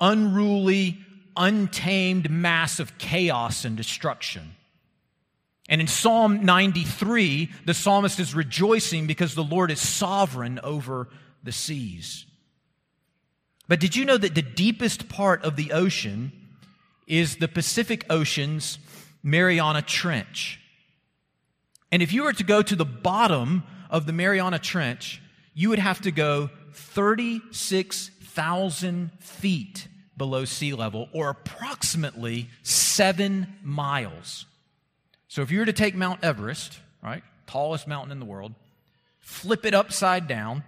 unruly, 0.00 0.98
untamed 1.36 2.30
mass 2.30 2.80
of 2.80 2.98
chaos 2.98 3.64
and 3.64 3.76
destruction. 3.76 4.56
And 5.68 5.80
in 5.80 5.86
Psalm 5.86 6.44
93, 6.44 7.50
the 7.64 7.74
psalmist 7.74 8.20
is 8.20 8.34
rejoicing 8.34 9.06
because 9.06 9.34
the 9.34 9.44
Lord 9.44 9.70
is 9.70 9.80
sovereign 9.80 10.60
over 10.62 11.08
the 11.42 11.52
seas. 11.52 12.26
But 13.68 13.80
did 13.80 13.96
you 13.96 14.04
know 14.04 14.16
that 14.16 14.34
the 14.34 14.42
deepest 14.42 15.08
part 15.08 15.42
of 15.42 15.56
the 15.56 15.72
ocean 15.72 16.32
is 17.06 17.36
the 17.36 17.48
Pacific 17.48 18.04
Ocean's 18.10 18.78
Mariana 19.22 19.82
Trench. 19.82 20.60
And 21.92 22.02
if 22.02 22.12
you 22.12 22.24
were 22.24 22.32
to 22.32 22.44
go 22.44 22.62
to 22.62 22.76
the 22.76 22.84
bottom 22.84 23.62
of 23.90 24.06
the 24.06 24.12
Mariana 24.12 24.58
Trench, 24.58 25.22
you 25.54 25.68
would 25.68 25.78
have 25.78 26.00
to 26.02 26.10
go 26.10 26.50
36,000 26.72 29.10
feet 29.20 29.88
below 30.16 30.44
sea 30.44 30.72
level, 30.72 31.08
or 31.12 31.28
approximately 31.28 32.48
seven 32.62 33.54
miles. 33.62 34.46
So 35.28 35.42
if 35.42 35.50
you 35.50 35.58
were 35.58 35.66
to 35.66 35.74
take 35.74 35.94
Mount 35.94 36.24
Everest, 36.24 36.80
right, 37.02 37.22
tallest 37.46 37.86
mountain 37.86 38.12
in 38.12 38.18
the 38.18 38.24
world, 38.24 38.54
flip 39.20 39.66
it 39.66 39.74
upside 39.74 40.26
down, 40.26 40.64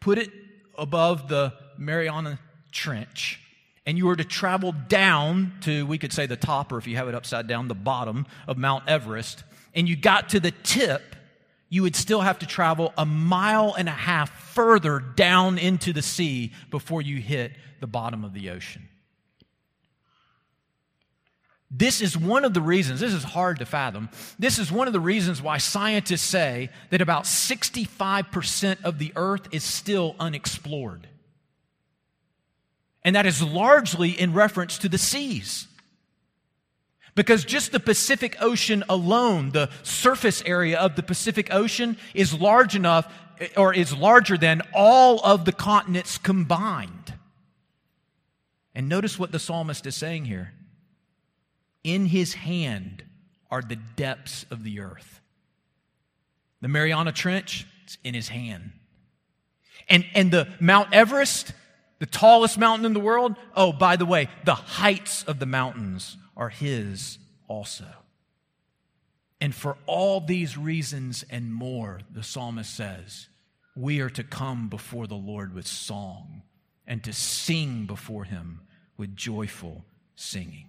put 0.00 0.18
it 0.18 0.32
above 0.76 1.28
the 1.28 1.52
Mariana 1.78 2.40
Trench, 2.72 3.40
and 3.86 3.98
you 3.98 4.06
were 4.06 4.16
to 4.16 4.24
travel 4.24 4.72
down 4.88 5.52
to, 5.62 5.86
we 5.86 5.98
could 5.98 6.12
say 6.12 6.26
the 6.26 6.36
top, 6.36 6.72
or 6.72 6.78
if 6.78 6.86
you 6.86 6.96
have 6.96 7.08
it 7.08 7.14
upside 7.14 7.46
down, 7.46 7.68
the 7.68 7.74
bottom 7.74 8.26
of 8.48 8.56
Mount 8.56 8.88
Everest, 8.88 9.44
and 9.74 9.88
you 9.88 9.96
got 9.96 10.30
to 10.30 10.40
the 10.40 10.50
tip, 10.50 11.16
you 11.68 11.82
would 11.82 11.96
still 11.96 12.20
have 12.20 12.38
to 12.38 12.46
travel 12.46 12.92
a 12.96 13.04
mile 13.04 13.74
and 13.76 13.88
a 13.88 13.92
half 13.92 14.30
further 14.52 15.00
down 15.00 15.58
into 15.58 15.92
the 15.92 16.02
sea 16.02 16.52
before 16.70 17.02
you 17.02 17.18
hit 17.18 17.52
the 17.80 17.86
bottom 17.86 18.24
of 18.24 18.32
the 18.32 18.50
ocean. 18.50 18.88
This 21.70 22.00
is 22.00 22.16
one 22.16 22.44
of 22.44 22.54
the 22.54 22.60
reasons, 22.60 23.00
this 23.00 23.12
is 23.12 23.24
hard 23.24 23.58
to 23.58 23.66
fathom. 23.66 24.08
This 24.38 24.60
is 24.60 24.70
one 24.70 24.86
of 24.86 24.92
the 24.92 25.00
reasons 25.00 25.42
why 25.42 25.58
scientists 25.58 26.22
say 26.22 26.70
that 26.90 27.00
about 27.00 27.24
65% 27.24 28.84
of 28.84 29.00
the 29.00 29.12
earth 29.16 29.48
is 29.50 29.64
still 29.64 30.14
unexplored. 30.20 31.08
And 33.04 33.16
that 33.16 33.26
is 33.26 33.42
largely 33.42 34.10
in 34.10 34.32
reference 34.32 34.78
to 34.78 34.88
the 34.88 34.98
seas. 34.98 35.66
Because 37.14 37.44
just 37.44 37.70
the 37.70 37.80
Pacific 37.80 38.36
Ocean 38.40 38.82
alone, 38.88 39.50
the 39.50 39.70
surface 39.82 40.42
area 40.44 40.78
of 40.78 40.96
the 40.96 41.02
Pacific 41.02 41.52
Ocean, 41.52 41.96
is 42.12 42.34
large 42.34 42.74
enough 42.74 43.12
or 43.56 43.72
is 43.74 43.92
larger 43.92 44.36
than 44.36 44.62
all 44.72 45.20
of 45.20 45.44
the 45.44 45.52
continents 45.52 46.18
combined. 46.18 47.14
And 48.74 48.88
notice 48.88 49.18
what 49.18 49.32
the 49.32 49.38
psalmist 49.38 49.86
is 49.86 49.94
saying 49.94 50.24
here. 50.24 50.52
In 51.84 52.06
his 52.06 52.34
hand 52.34 53.04
are 53.50 53.62
the 53.62 53.76
depths 53.76 54.46
of 54.50 54.64
the 54.64 54.80
earth. 54.80 55.20
The 56.60 56.68
Mariana 56.68 57.12
Trench, 57.12 57.66
is 57.86 57.98
in 58.02 58.14
his 58.14 58.28
hand. 58.28 58.72
And, 59.88 60.04
and 60.14 60.32
the 60.32 60.48
Mount 60.58 60.92
Everest, 60.92 61.52
the 62.04 62.10
tallest 62.10 62.58
mountain 62.58 62.84
in 62.84 62.92
the 62.92 63.00
world? 63.00 63.34
Oh, 63.56 63.72
by 63.72 63.96
the 63.96 64.04
way, 64.04 64.28
the 64.44 64.54
heights 64.54 65.24
of 65.24 65.38
the 65.38 65.46
mountains 65.46 66.18
are 66.36 66.50
his 66.50 67.16
also. 67.48 67.86
And 69.40 69.54
for 69.54 69.78
all 69.86 70.20
these 70.20 70.58
reasons 70.58 71.24
and 71.30 71.50
more, 71.50 72.00
the 72.12 72.22
psalmist 72.22 72.74
says, 72.76 73.28
we 73.74 74.00
are 74.00 74.10
to 74.10 74.22
come 74.22 74.68
before 74.68 75.06
the 75.06 75.14
Lord 75.14 75.54
with 75.54 75.66
song 75.66 76.42
and 76.86 77.02
to 77.04 77.14
sing 77.14 77.86
before 77.86 78.24
him 78.24 78.60
with 78.98 79.16
joyful 79.16 79.86
singing. 80.14 80.68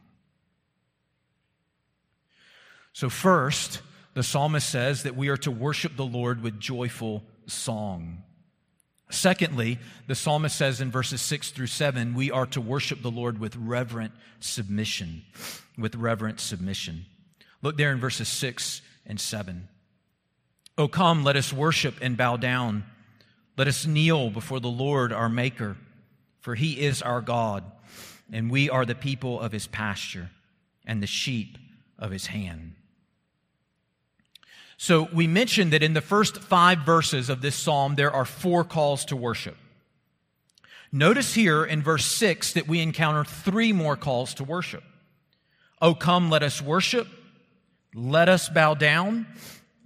So, 2.94 3.10
first, 3.10 3.82
the 4.14 4.24
psalmist 4.24 4.70
says 4.70 5.04
that 5.04 5.18
we 5.18 5.28
are 5.28 5.38
to 5.38 5.52
worship 5.52 5.98
the 5.98 6.06
Lord 6.06 6.42
with 6.42 6.62
joyful 6.62 7.26
song. 7.46 8.24
Secondly, 9.10 9.80
the 10.08 10.16
psalmist 10.16 10.56
says 10.56 10.82
in 10.82 10.90
verses 10.90 11.22
6 11.22 11.52
through 11.52 11.68
7, 11.68 12.16
we 12.16 12.32
are 12.32 12.48
to 12.48 12.62
worship 12.62 13.02
the 13.02 13.12
Lord 13.12 13.40
with 13.40 13.56
reverent 13.56 14.14
submission. 14.40 15.24
With 15.78 15.96
reverent 15.96 16.40
submission. 16.40 17.06
Look 17.62 17.78
there 17.78 17.92
in 17.92 18.00
verses 18.00 18.28
6 18.28 18.82
and 19.06 19.20
7. 19.20 19.68
Oh, 20.78 20.88
come, 20.88 21.24
let 21.24 21.36
us 21.36 21.54
worship 21.54 21.96
and 22.02 22.18
bow 22.18 22.38
down. 22.38 22.84
Let 23.58 23.68
us 23.68 23.86
kneel 23.86 24.30
before 24.30 24.60
the 24.60 24.68
Lord 24.68 25.14
our 25.14 25.30
Maker, 25.30 25.78
for 26.42 26.56
he 26.56 26.82
is 26.82 27.02
our 27.02 27.22
God, 27.22 27.64
and 28.32 28.52
we 28.52 28.70
are 28.70 28.86
the 28.86 28.96
people 28.96 29.40
of 29.40 29.52
his 29.52 29.68
pasture 29.68 30.32
and 30.86 31.02
the 31.02 31.08
sheep 31.08 31.58
of 31.98 32.12
his 32.12 32.28
hand. 32.28 32.74
So 34.78 35.08
we 35.14 35.28
mentioned 35.28 35.74
that 35.74 35.84
in 35.84 35.94
the 35.94 36.02
first 36.02 36.38
five 36.38 36.80
verses 36.80 37.30
of 37.30 37.42
this 37.42 37.56
psalm, 37.56 37.96
there 37.96 38.12
are 38.12 38.26
four 38.26 38.64
calls 38.64 39.06
to 39.06 39.16
worship. 39.16 39.56
Notice 40.92 41.34
here 41.34 41.64
in 41.64 41.82
verse 41.82 42.06
six 42.06 42.54
that 42.54 42.68
we 42.68 42.82
encounter 42.82 43.24
three 43.24 43.74
more 43.74 43.96
calls 43.96 44.34
to 44.36 44.44
worship. 44.44 44.84
Oh, 45.82 45.94
come, 45.94 46.30
let 46.30 46.44
us 46.44 46.62
worship. 46.62 47.08
Let 47.94 48.30
us 48.30 48.50
bow 48.50 48.74
down. 48.74 49.28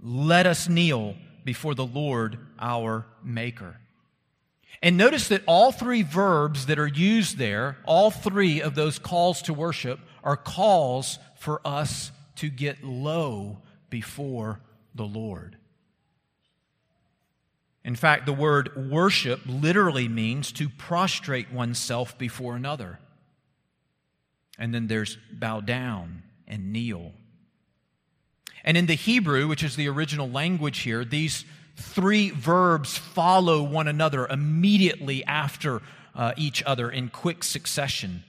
Let 0.02 0.46
us 0.46 0.70
kneel 0.70 1.16
before 1.46 1.76
the 1.76 1.86
Lord 1.86 2.38
our 2.60 3.06
Maker. 3.24 3.78
And 4.82 4.98
notice 4.98 5.28
that 5.28 5.44
all 5.46 5.72
three 5.72 6.04
verbs 6.04 6.68
that 6.68 6.80
are 6.80 6.88
used 6.88 7.38
there, 7.38 7.78
all 7.86 8.12
three 8.12 8.62
of 8.62 8.76
those 8.76 8.98
calls 8.98 9.42
to 9.44 9.54
worship, 9.54 10.00
are 10.24 10.38
calls 10.38 11.20
for 11.38 11.60
us 11.66 12.12
to 12.38 12.50
get 12.50 12.84
low 12.84 13.58
before 13.90 14.62
the 14.96 15.06
Lord. 15.06 15.58
In 17.84 17.96
fact, 17.96 18.26
the 18.26 18.34
word 18.34 18.92
worship 18.92 19.42
literally 19.46 20.08
means 20.08 20.52
to 20.54 20.70
prostrate 20.70 21.52
oneself 21.52 22.18
before 22.18 22.56
another. 22.56 23.00
And 24.58 24.74
then 24.74 24.88
there's 24.88 25.18
bow 25.32 25.62
down 25.62 26.24
and 26.48 26.74
kneel. 26.74 27.14
And 28.64 28.78
in 28.78 28.86
the 28.86 28.96
Hebrew, 28.96 29.48
which 29.48 29.64
is 29.64 29.76
the 29.76 29.88
original 29.88 30.30
language 30.30 30.80
here, 30.80 31.06
these 31.06 31.46
three 31.78 32.30
verbs 32.30 32.98
follow 32.98 33.64
one 33.64 33.88
another 33.88 34.28
immediately 34.28 35.24
after 35.24 35.82
uh, 36.14 36.34
each 36.36 36.62
other 36.64 36.90
in 36.90 37.08
quick 37.08 37.44
succession. 37.44 38.24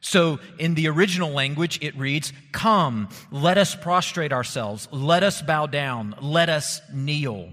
So 0.00 0.38
in 0.58 0.74
the 0.74 0.88
original 0.88 1.30
language, 1.30 1.78
it 1.82 1.96
reads, 1.96 2.32
Come, 2.52 3.08
let 3.30 3.58
us 3.58 3.74
prostrate 3.74 4.32
ourselves, 4.32 4.88
let 4.92 5.22
us 5.22 5.42
bow 5.42 5.66
down, 5.66 6.14
let 6.20 6.48
us 6.48 6.80
kneel. 6.92 7.50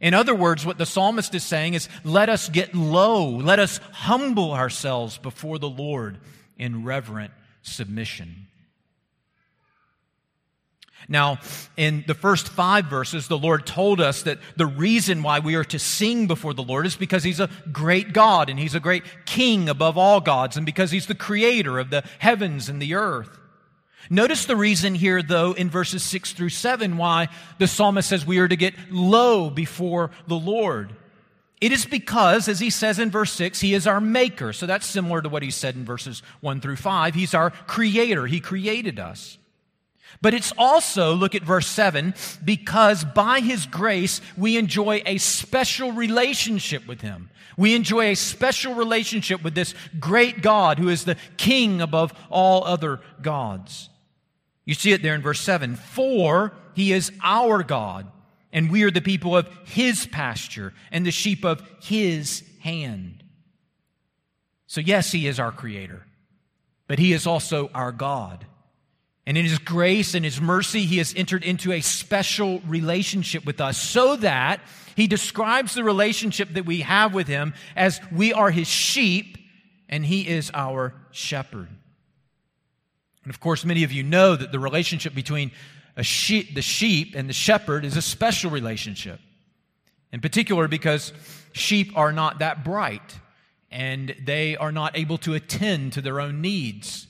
In 0.00 0.14
other 0.14 0.34
words, 0.34 0.64
what 0.64 0.78
the 0.78 0.86
psalmist 0.86 1.34
is 1.34 1.44
saying 1.44 1.74
is, 1.74 1.88
Let 2.02 2.28
us 2.28 2.48
get 2.48 2.74
low, 2.74 3.28
let 3.28 3.58
us 3.58 3.78
humble 3.92 4.52
ourselves 4.52 5.18
before 5.18 5.58
the 5.58 5.68
Lord 5.68 6.18
in 6.58 6.84
reverent 6.84 7.32
submission. 7.62 8.48
Now, 11.10 11.40
in 11.76 12.04
the 12.06 12.14
first 12.14 12.48
five 12.48 12.86
verses, 12.86 13.26
the 13.26 13.36
Lord 13.36 13.66
told 13.66 14.00
us 14.00 14.22
that 14.22 14.38
the 14.56 14.64
reason 14.64 15.24
why 15.24 15.40
we 15.40 15.56
are 15.56 15.64
to 15.64 15.78
sing 15.78 16.28
before 16.28 16.54
the 16.54 16.62
Lord 16.62 16.86
is 16.86 16.94
because 16.94 17.24
He's 17.24 17.40
a 17.40 17.50
great 17.72 18.12
God 18.12 18.48
and 18.48 18.60
He's 18.60 18.76
a 18.76 18.80
great 18.80 19.02
King 19.26 19.68
above 19.68 19.98
all 19.98 20.20
gods 20.20 20.56
and 20.56 20.64
because 20.64 20.92
He's 20.92 21.08
the 21.08 21.16
creator 21.16 21.80
of 21.80 21.90
the 21.90 22.04
heavens 22.20 22.68
and 22.68 22.80
the 22.80 22.94
earth. 22.94 23.40
Notice 24.08 24.44
the 24.44 24.54
reason 24.54 24.94
here, 24.94 25.20
though, 25.20 25.52
in 25.52 25.68
verses 25.68 26.04
six 26.04 26.32
through 26.32 26.50
seven, 26.50 26.96
why 26.96 27.28
the 27.58 27.66
psalmist 27.66 28.08
says 28.08 28.24
we 28.24 28.38
are 28.38 28.48
to 28.48 28.56
get 28.56 28.74
low 28.88 29.50
before 29.50 30.12
the 30.28 30.38
Lord. 30.38 30.94
It 31.60 31.72
is 31.72 31.86
because, 31.86 32.48
as 32.48 32.60
he 32.60 32.70
says 32.70 33.00
in 33.00 33.10
verse 33.10 33.32
6, 33.32 33.60
he 33.60 33.74
is 33.74 33.86
our 33.86 34.00
maker. 34.00 34.54
So 34.54 34.64
that's 34.64 34.86
similar 34.86 35.20
to 35.20 35.28
what 35.28 35.42
he 35.42 35.50
said 35.50 35.74
in 35.74 35.84
verses 35.84 36.22
1 36.40 36.60
through 36.60 36.76
5. 36.76 37.14
He's 37.14 37.34
our 37.34 37.50
creator. 37.50 38.26
He 38.26 38.40
created 38.40 38.98
us. 38.98 39.36
But 40.22 40.34
it's 40.34 40.52
also, 40.58 41.14
look 41.14 41.34
at 41.34 41.42
verse 41.42 41.66
7, 41.66 42.14
because 42.44 43.04
by 43.04 43.40
his 43.40 43.66
grace 43.66 44.20
we 44.36 44.56
enjoy 44.56 45.02
a 45.06 45.18
special 45.18 45.92
relationship 45.92 46.86
with 46.86 47.00
him. 47.00 47.30
We 47.56 47.74
enjoy 47.74 48.10
a 48.10 48.16
special 48.16 48.74
relationship 48.74 49.42
with 49.42 49.54
this 49.54 49.74
great 49.98 50.42
God 50.42 50.78
who 50.78 50.88
is 50.88 51.04
the 51.04 51.16
king 51.36 51.80
above 51.80 52.12
all 52.30 52.64
other 52.64 53.00
gods. 53.20 53.90
You 54.64 54.74
see 54.74 54.92
it 54.92 55.02
there 55.02 55.14
in 55.14 55.22
verse 55.22 55.40
7. 55.40 55.74
For 55.76 56.52
he 56.74 56.92
is 56.92 57.12
our 57.22 57.62
God, 57.62 58.06
and 58.52 58.70
we 58.70 58.82
are 58.84 58.90
the 58.90 59.00
people 59.00 59.36
of 59.36 59.48
his 59.64 60.06
pasture 60.06 60.72
and 60.90 61.04
the 61.04 61.10
sheep 61.10 61.44
of 61.44 61.62
his 61.80 62.42
hand. 62.60 63.24
So, 64.66 64.80
yes, 64.80 65.10
he 65.10 65.26
is 65.26 65.40
our 65.40 65.50
creator, 65.50 66.06
but 66.86 66.98
he 66.98 67.12
is 67.12 67.26
also 67.26 67.70
our 67.74 67.90
God. 67.90 68.46
And 69.30 69.38
in 69.38 69.44
His 69.44 69.60
grace 69.60 70.14
and 70.14 70.24
His 70.24 70.40
mercy, 70.40 70.86
He 70.86 70.98
has 70.98 71.14
entered 71.16 71.44
into 71.44 71.70
a 71.70 71.82
special 71.82 72.58
relationship 72.66 73.46
with 73.46 73.60
us 73.60 73.78
so 73.78 74.16
that 74.16 74.60
He 74.96 75.06
describes 75.06 75.72
the 75.72 75.84
relationship 75.84 76.54
that 76.54 76.66
we 76.66 76.80
have 76.80 77.14
with 77.14 77.28
Him 77.28 77.54
as 77.76 78.00
we 78.10 78.32
are 78.32 78.50
His 78.50 78.66
sheep 78.66 79.38
and 79.88 80.04
He 80.04 80.26
is 80.26 80.50
our 80.52 80.94
shepherd. 81.12 81.68
And 83.22 83.32
of 83.32 83.38
course, 83.38 83.64
many 83.64 83.84
of 83.84 83.92
you 83.92 84.02
know 84.02 84.34
that 84.34 84.50
the 84.50 84.58
relationship 84.58 85.14
between 85.14 85.52
sheep, 86.02 86.56
the 86.56 86.60
sheep 86.60 87.14
and 87.14 87.28
the 87.28 87.32
shepherd 87.32 87.84
is 87.84 87.96
a 87.96 88.02
special 88.02 88.50
relationship. 88.50 89.20
In 90.12 90.20
particular, 90.20 90.66
because 90.66 91.12
sheep 91.52 91.96
are 91.96 92.10
not 92.10 92.40
that 92.40 92.64
bright 92.64 93.20
and 93.70 94.12
they 94.24 94.56
are 94.56 94.72
not 94.72 94.98
able 94.98 95.18
to 95.18 95.34
attend 95.34 95.92
to 95.92 96.00
their 96.00 96.20
own 96.20 96.40
needs. 96.40 97.06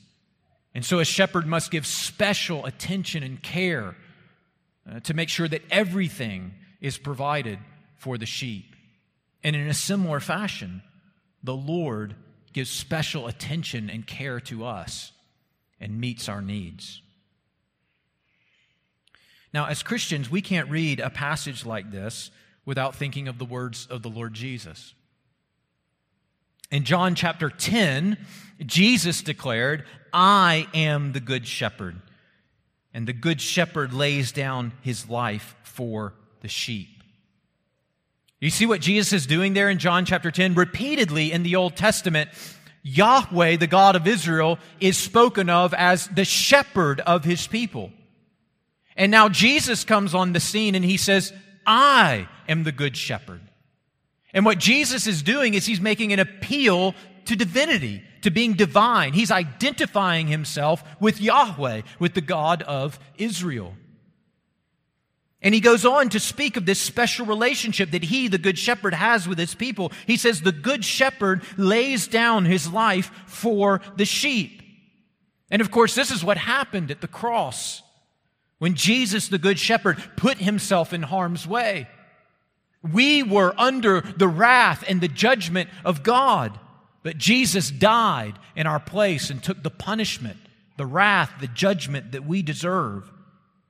And 0.73 0.85
so 0.85 0.99
a 0.99 1.05
shepherd 1.05 1.45
must 1.45 1.71
give 1.71 1.85
special 1.85 2.65
attention 2.65 3.23
and 3.23 3.41
care 3.41 3.95
uh, 4.89 4.99
to 5.01 5.13
make 5.13 5.29
sure 5.29 5.47
that 5.47 5.63
everything 5.69 6.53
is 6.79 6.97
provided 6.97 7.59
for 7.97 8.17
the 8.17 8.25
sheep. 8.25 8.75
And 9.43 9.55
in 9.55 9.67
a 9.67 9.73
similar 9.73 10.19
fashion, 10.19 10.81
the 11.43 11.55
Lord 11.55 12.15
gives 12.53 12.69
special 12.69 13.27
attention 13.27 13.89
and 13.89 14.05
care 14.05 14.39
to 14.41 14.65
us 14.65 15.11
and 15.79 15.99
meets 15.99 16.29
our 16.29 16.41
needs. 16.41 17.01
Now, 19.53 19.65
as 19.65 19.83
Christians, 19.83 20.29
we 20.29 20.41
can't 20.41 20.69
read 20.69 20.99
a 20.99 21.09
passage 21.09 21.65
like 21.65 21.91
this 21.91 22.31
without 22.65 22.95
thinking 22.95 23.27
of 23.27 23.37
the 23.37 23.45
words 23.45 23.87
of 23.89 24.01
the 24.01 24.09
Lord 24.09 24.33
Jesus. 24.33 24.93
In 26.71 26.85
John 26.85 27.15
chapter 27.15 27.49
10, 27.49 28.17
Jesus 28.65 29.21
declared, 29.21 29.85
I 30.13 30.67
am 30.73 31.11
the 31.11 31.19
good 31.19 31.45
shepherd. 31.45 32.01
And 32.93 33.07
the 33.07 33.13
good 33.13 33.41
shepherd 33.41 33.93
lays 33.93 34.31
down 34.31 34.71
his 34.81 35.09
life 35.09 35.55
for 35.63 36.13
the 36.41 36.47
sheep. 36.47 36.87
You 38.39 38.49
see 38.49 38.65
what 38.65 38.81
Jesus 38.81 39.13
is 39.13 39.27
doing 39.27 39.53
there 39.53 39.69
in 39.69 39.77
John 39.77 40.05
chapter 40.05 40.31
10? 40.31 40.55
Repeatedly 40.55 41.31
in 41.31 41.43
the 41.43 41.57
Old 41.57 41.75
Testament, 41.75 42.29
Yahweh, 42.83 43.57
the 43.57 43.67
God 43.67 43.95
of 43.95 44.07
Israel, 44.07 44.57
is 44.79 44.97
spoken 44.97 45.49
of 45.49 45.73
as 45.73 46.07
the 46.07 46.25
shepherd 46.25 47.01
of 47.01 47.23
his 47.23 47.45
people. 47.47 47.91
And 48.95 49.11
now 49.11 49.29
Jesus 49.29 49.83
comes 49.83 50.15
on 50.15 50.33
the 50.33 50.39
scene 50.39 50.73
and 50.75 50.83
he 50.83 50.97
says, 50.97 51.33
I 51.65 52.27
am 52.47 52.63
the 52.63 52.71
good 52.71 52.97
shepherd. 52.97 53.41
And 54.33 54.45
what 54.45 54.59
Jesus 54.59 55.07
is 55.07 55.23
doing 55.23 55.53
is 55.53 55.65
he's 55.65 55.81
making 55.81 56.13
an 56.13 56.19
appeal 56.19 56.95
to 57.25 57.35
divinity, 57.35 58.03
to 58.21 58.31
being 58.31 58.53
divine. 58.53 59.13
He's 59.13 59.31
identifying 59.31 60.27
himself 60.27 60.83
with 60.99 61.21
Yahweh, 61.21 61.81
with 61.99 62.13
the 62.13 62.21
God 62.21 62.61
of 62.63 62.99
Israel. 63.17 63.73
And 65.41 65.55
he 65.55 65.59
goes 65.59 65.85
on 65.85 66.09
to 66.09 66.19
speak 66.19 66.55
of 66.55 66.65
this 66.65 66.79
special 66.79 67.25
relationship 67.25 67.91
that 67.91 68.03
he, 68.03 68.27
the 68.27 68.37
Good 68.37 68.59
Shepherd, 68.59 68.93
has 68.93 69.27
with 69.27 69.39
his 69.39 69.55
people. 69.55 69.91
He 70.05 70.17
says, 70.17 70.41
The 70.41 70.51
Good 70.51 70.85
Shepherd 70.85 71.41
lays 71.57 72.07
down 72.07 72.45
his 72.45 72.71
life 72.71 73.11
for 73.25 73.81
the 73.97 74.05
sheep. 74.05 74.61
And 75.49 75.61
of 75.61 75.71
course, 75.71 75.95
this 75.95 76.11
is 76.11 76.23
what 76.23 76.37
happened 76.37 76.91
at 76.91 77.01
the 77.01 77.07
cross 77.07 77.81
when 78.59 78.75
Jesus, 78.75 79.27
the 79.27 79.39
Good 79.39 79.57
Shepherd, 79.57 80.01
put 80.15 80.37
himself 80.37 80.93
in 80.93 81.01
harm's 81.01 81.47
way. 81.47 81.87
We 82.83 83.23
were 83.23 83.53
under 83.57 84.01
the 84.01 84.27
wrath 84.27 84.83
and 84.87 85.01
the 85.01 85.07
judgment 85.07 85.69
of 85.85 86.03
God. 86.03 86.57
But 87.03 87.17
Jesus 87.17 87.71
died 87.71 88.33
in 88.55 88.67
our 88.67 88.79
place 88.79 89.29
and 89.29 89.41
took 89.41 89.61
the 89.61 89.69
punishment, 89.69 90.37
the 90.77 90.85
wrath, 90.85 91.31
the 91.39 91.47
judgment 91.47 92.11
that 92.11 92.25
we 92.25 92.41
deserve. 92.41 93.11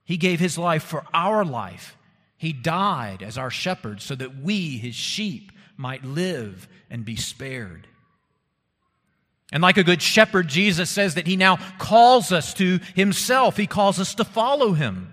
He 0.04 0.16
gave 0.16 0.40
his 0.40 0.58
life 0.58 0.82
for 0.82 1.04
our 1.14 1.44
life. 1.44 1.96
He 2.36 2.52
died 2.52 3.22
as 3.22 3.38
our 3.38 3.50
shepherd 3.50 4.00
so 4.00 4.14
that 4.14 4.36
we, 4.38 4.76
his 4.78 4.94
sheep, 4.94 5.52
might 5.76 6.04
live 6.04 6.68
and 6.90 7.04
be 7.04 7.16
spared. 7.16 7.86
And 9.52 9.62
like 9.62 9.76
a 9.76 9.84
good 9.84 10.02
shepherd, 10.02 10.48
Jesus 10.48 10.90
says 10.90 11.14
that 11.14 11.26
he 11.26 11.36
now 11.36 11.58
calls 11.78 12.32
us 12.32 12.54
to 12.54 12.80
himself. 12.94 13.56
He 13.56 13.66
calls 13.66 14.00
us 14.00 14.14
to 14.16 14.24
follow 14.24 14.72
him. 14.72 15.12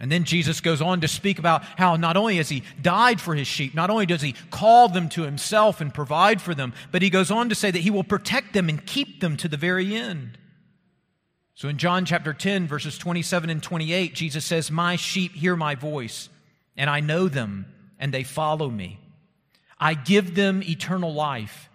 And 0.00 0.10
then 0.10 0.24
Jesus 0.24 0.60
goes 0.60 0.80
on 0.80 1.02
to 1.02 1.08
speak 1.08 1.38
about 1.38 1.62
how 1.64 1.96
not 1.96 2.16
only 2.16 2.36
has 2.38 2.48
he 2.48 2.62
died 2.80 3.20
for 3.20 3.34
his 3.34 3.46
sheep, 3.46 3.74
not 3.74 3.90
only 3.90 4.06
does 4.06 4.22
he 4.22 4.34
call 4.50 4.88
them 4.88 5.08
to 5.10 5.22
himself 5.22 5.80
and 5.80 5.92
provide 5.92 6.40
for 6.40 6.54
them, 6.54 6.72
but 6.90 7.02
he 7.02 7.10
goes 7.10 7.30
on 7.30 7.50
to 7.50 7.54
say 7.54 7.70
that 7.70 7.78
he 7.80 7.90
will 7.90 8.04
protect 8.04 8.54
them 8.54 8.68
and 8.68 8.86
keep 8.86 9.20
them 9.20 9.36
to 9.36 9.48
the 9.48 9.56
very 9.56 9.94
end. 9.94 10.38
So 11.54 11.68
in 11.68 11.76
John 11.76 12.06
chapter 12.06 12.32
10, 12.32 12.66
verses 12.66 12.96
27 12.96 13.50
and 13.50 13.62
28, 13.62 14.14
Jesus 14.14 14.44
says, 14.44 14.70
My 14.70 14.96
sheep 14.96 15.34
hear 15.34 15.54
my 15.54 15.74
voice, 15.74 16.30
and 16.76 16.88
I 16.88 17.00
know 17.00 17.28
them, 17.28 17.66
and 17.98 18.12
they 18.12 18.24
follow 18.24 18.70
me. 18.70 18.98
I 19.78 19.94
give 19.94 20.34
them 20.34 20.62
eternal 20.62 21.12
life, 21.12 21.68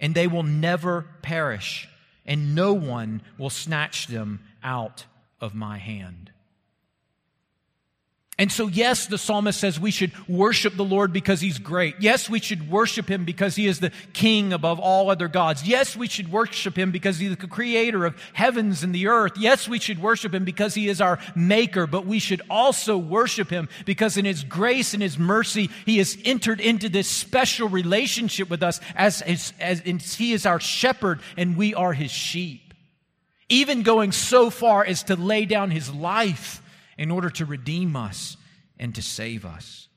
and 0.00 0.14
they 0.14 0.26
will 0.26 0.42
never 0.42 1.06
perish, 1.20 1.88
and 2.24 2.54
no 2.54 2.72
one 2.72 3.20
will 3.36 3.50
snatch 3.50 4.06
them 4.06 4.40
out 4.64 5.04
of 5.40 5.54
my 5.54 5.76
hand. 5.76 6.29
And 8.40 8.50
so, 8.50 8.68
yes, 8.68 9.06
the 9.06 9.18
psalmist 9.18 9.60
says 9.60 9.78
we 9.78 9.90
should 9.90 10.12
worship 10.26 10.74
the 10.74 10.82
Lord 10.82 11.12
because 11.12 11.42
he's 11.42 11.58
great. 11.58 11.96
Yes, 12.00 12.30
we 12.30 12.40
should 12.40 12.70
worship 12.70 13.06
him 13.06 13.26
because 13.26 13.54
he 13.54 13.66
is 13.66 13.80
the 13.80 13.92
king 14.14 14.54
above 14.54 14.80
all 14.80 15.10
other 15.10 15.28
gods. 15.28 15.62
Yes, 15.68 15.94
we 15.94 16.08
should 16.08 16.32
worship 16.32 16.74
him 16.74 16.90
because 16.90 17.18
he's 17.18 17.36
the 17.36 17.46
creator 17.46 18.06
of 18.06 18.16
heavens 18.32 18.82
and 18.82 18.94
the 18.94 19.08
earth. 19.08 19.32
Yes, 19.36 19.68
we 19.68 19.78
should 19.78 20.00
worship 20.00 20.32
him 20.32 20.46
because 20.46 20.72
he 20.72 20.88
is 20.88 21.02
our 21.02 21.18
maker, 21.36 21.86
but 21.86 22.06
we 22.06 22.18
should 22.18 22.40
also 22.48 22.96
worship 22.96 23.50
him 23.50 23.68
because 23.84 24.16
in 24.16 24.24
his 24.24 24.42
grace 24.42 24.94
and 24.94 25.02
his 25.02 25.18
mercy, 25.18 25.68
he 25.84 25.98
has 25.98 26.16
entered 26.24 26.60
into 26.60 26.88
this 26.88 27.08
special 27.08 27.68
relationship 27.68 28.48
with 28.48 28.62
us 28.62 28.80
as, 28.96 29.20
as, 29.20 29.52
as 29.60 29.82
he 30.14 30.32
is 30.32 30.46
our 30.46 30.60
shepherd 30.60 31.20
and 31.36 31.58
we 31.58 31.74
are 31.74 31.92
his 31.92 32.10
sheep. 32.10 32.72
Even 33.50 33.82
going 33.82 34.12
so 34.12 34.48
far 34.48 34.82
as 34.82 35.02
to 35.02 35.14
lay 35.14 35.44
down 35.44 35.70
his 35.70 35.92
life 35.92 36.62
in 37.00 37.10
order 37.10 37.30
to 37.30 37.46
redeem 37.46 37.96
us 37.96 38.36
and 38.78 38.94
to 38.94 39.00
save 39.00 39.46
us. 39.46 39.88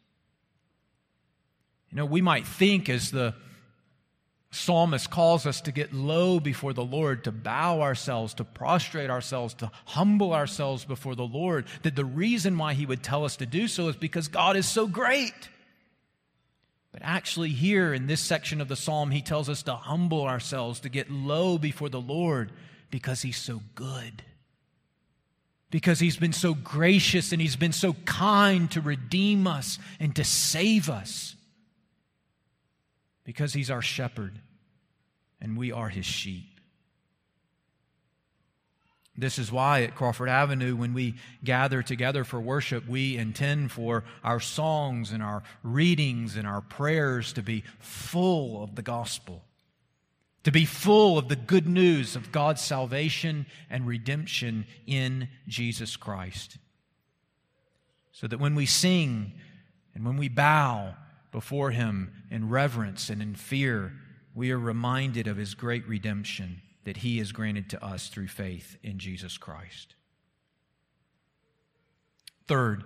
You 1.91 1.97
know, 1.97 2.05
we 2.05 2.21
might 2.21 2.47
think 2.47 2.87
as 2.87 3.11
the 3.11 3.35
psalmist 4.51 5.11
calls 5.11 5.45
us 5.45 5.59
to 5.61 5.73
get 5.73 5.91
low 5.91 6.39
before 6.39 6.71
the 6.71 6.85
Lord, 6.85 7.25
to 7.25 7.33
bow 7.33 7.81
ourselves, 7.81 8.33
to 8.35 8.45
prostrate 8.45 9.09
ourselves, 9.09 9.53
to 9.55 9.69
humble 9.83 10.33
ourselves 10.33 10.85
before 10.85 11.13
the 11.13 11.27
Lord, 11.27 11.65
that 11.81 11.97
the 11.97 12.05
reason 12.05 12.57
why 12.57 12.73
he 12.73 12.85
would 12.85 13.03
tell 13.03 13.25
us 13.25 13.35
to 13.37 13.45
do 13.45 13.67
so 13.67 13.89
is 13.89 13.97
because 13.97 14.29
God 14.29 14.55
is 14.55 14.65
so 14.65 14.87
great. 14.87 15.49
But 16.93 17.01
actually, 17.03 17.49
here 17.49 17.93
in 17.93 18.07
this 18.07 18.21
section 18.21 18.61
of 18.61 18.69
the 18.69 18.77
psalm, 18.77 19.11
he 19.11 19.21
tells 19.21 19.49
us 19.49 19.63
to 19.63 19.75
humble 19.75 20.23
ourselves, 20.23 20.79
to 20.79 20.89
get 20.89 21.11
low 21.11 21.57
before 21.57 21.89
the 21.89 21.99
Lord 21.99 22.53
because 22.89 23.23
he's 23.23 23.35
so 23.35 23.61
good 23.75 24.23
because 25.73 25.99
he's 25.99 26.17
been 26.17 26.33
so 26.33 26.53
gracious 26.53 27.31
and 27.31 27.41
he's 27.41 27.55
been 27.55 27.71
so 27.71 27.93
kind 28.05 28.69
to 28.69 28.79
redeem 28.79 29.47
us 29.47 29.79
and 29.99 30.15
to 30.15 30.23
save 30.23 30.87
us. 30.87 31.35
Because 33.23 33.53
he's 33.53 33.71
our 33.71 33.81
shepherd 33.81 34.37
and 35.41 35.57
we 35.57 35.71
are 35.71 35.89
his 35.89 36.05
sheep. 36.05 36.59
This 39.17 39.39
is 39.39 39.51
why 39.51 39.81
at 39.81 39.95
Crawford 39.95 40.29
Avenue, 40.29 40.75
when 40.75 40.93
we 40.93 41.15
gather 41.43 41.81
together 41.81 42.23
for 42.23 42.39
worship, 42.39 42.87
we 42.87 43.17
intend 43.17 43.71
for 43.71 44.03
our 44.23 44.39
songs 44.39 45.11
and 45.11 45.23
our 45.23 45.41
readings 45.63 46.35
and 46.35 46.45
our 46.45 46.61
prayers 46.61 47.33
to 47.33 47.41
be 47.41 47.63
full 47.79 48.63
of 48.63 48.75
the 48.75 48.83
gospel 48.83 49.43
to 50.43 50.51
be 50.51 50.65
full 50.65 51.17
of 51.17 51.29
the 51.29 51.35
good 51.35 51.67
news 51.67 52.15
of 52.15 52.31
God's 52.31 52.61
salvation 52.61 53.45
and 53.69 53.87
redemption 53.87 54.65
in 54.85 55.29
Jesus 55.47 55.95
Christ. 55.95 56.57
So 58.11 58.27
that 58.27 58.39
when 58.39 58.55
we 58.55 58.65
sing 58.65 59.33
and 59.95 60.05
when 60.05 60.17
we 60.17 60.29
bow 60.29 60.95
before 61.31 61.71
Him 61.71 62.11
in 62.29 62.49
reverence 62.49 63.09
and 63.09 63.21
in 63.21 63.35
fear, 63.35 63.93
we 64.35 64.51
are 64.51 64.59
reminded 64.59 65.27
of 65.27 65.37
His 65.37 65.55
great 65.55 65.87
redemption 65.87 66.61
that 66.83 66.97
He 66.97 67.19
has 67.19 67.31
granted 67.31 67.69
to 67.69 67.83
us 67.83 68.09
through 68.09 68.27
faith 68.27 68.77
in 68.83 68.99
Jesus 68.99 69.37
Christ. 69.37 69.95
Third, 72.47 72.83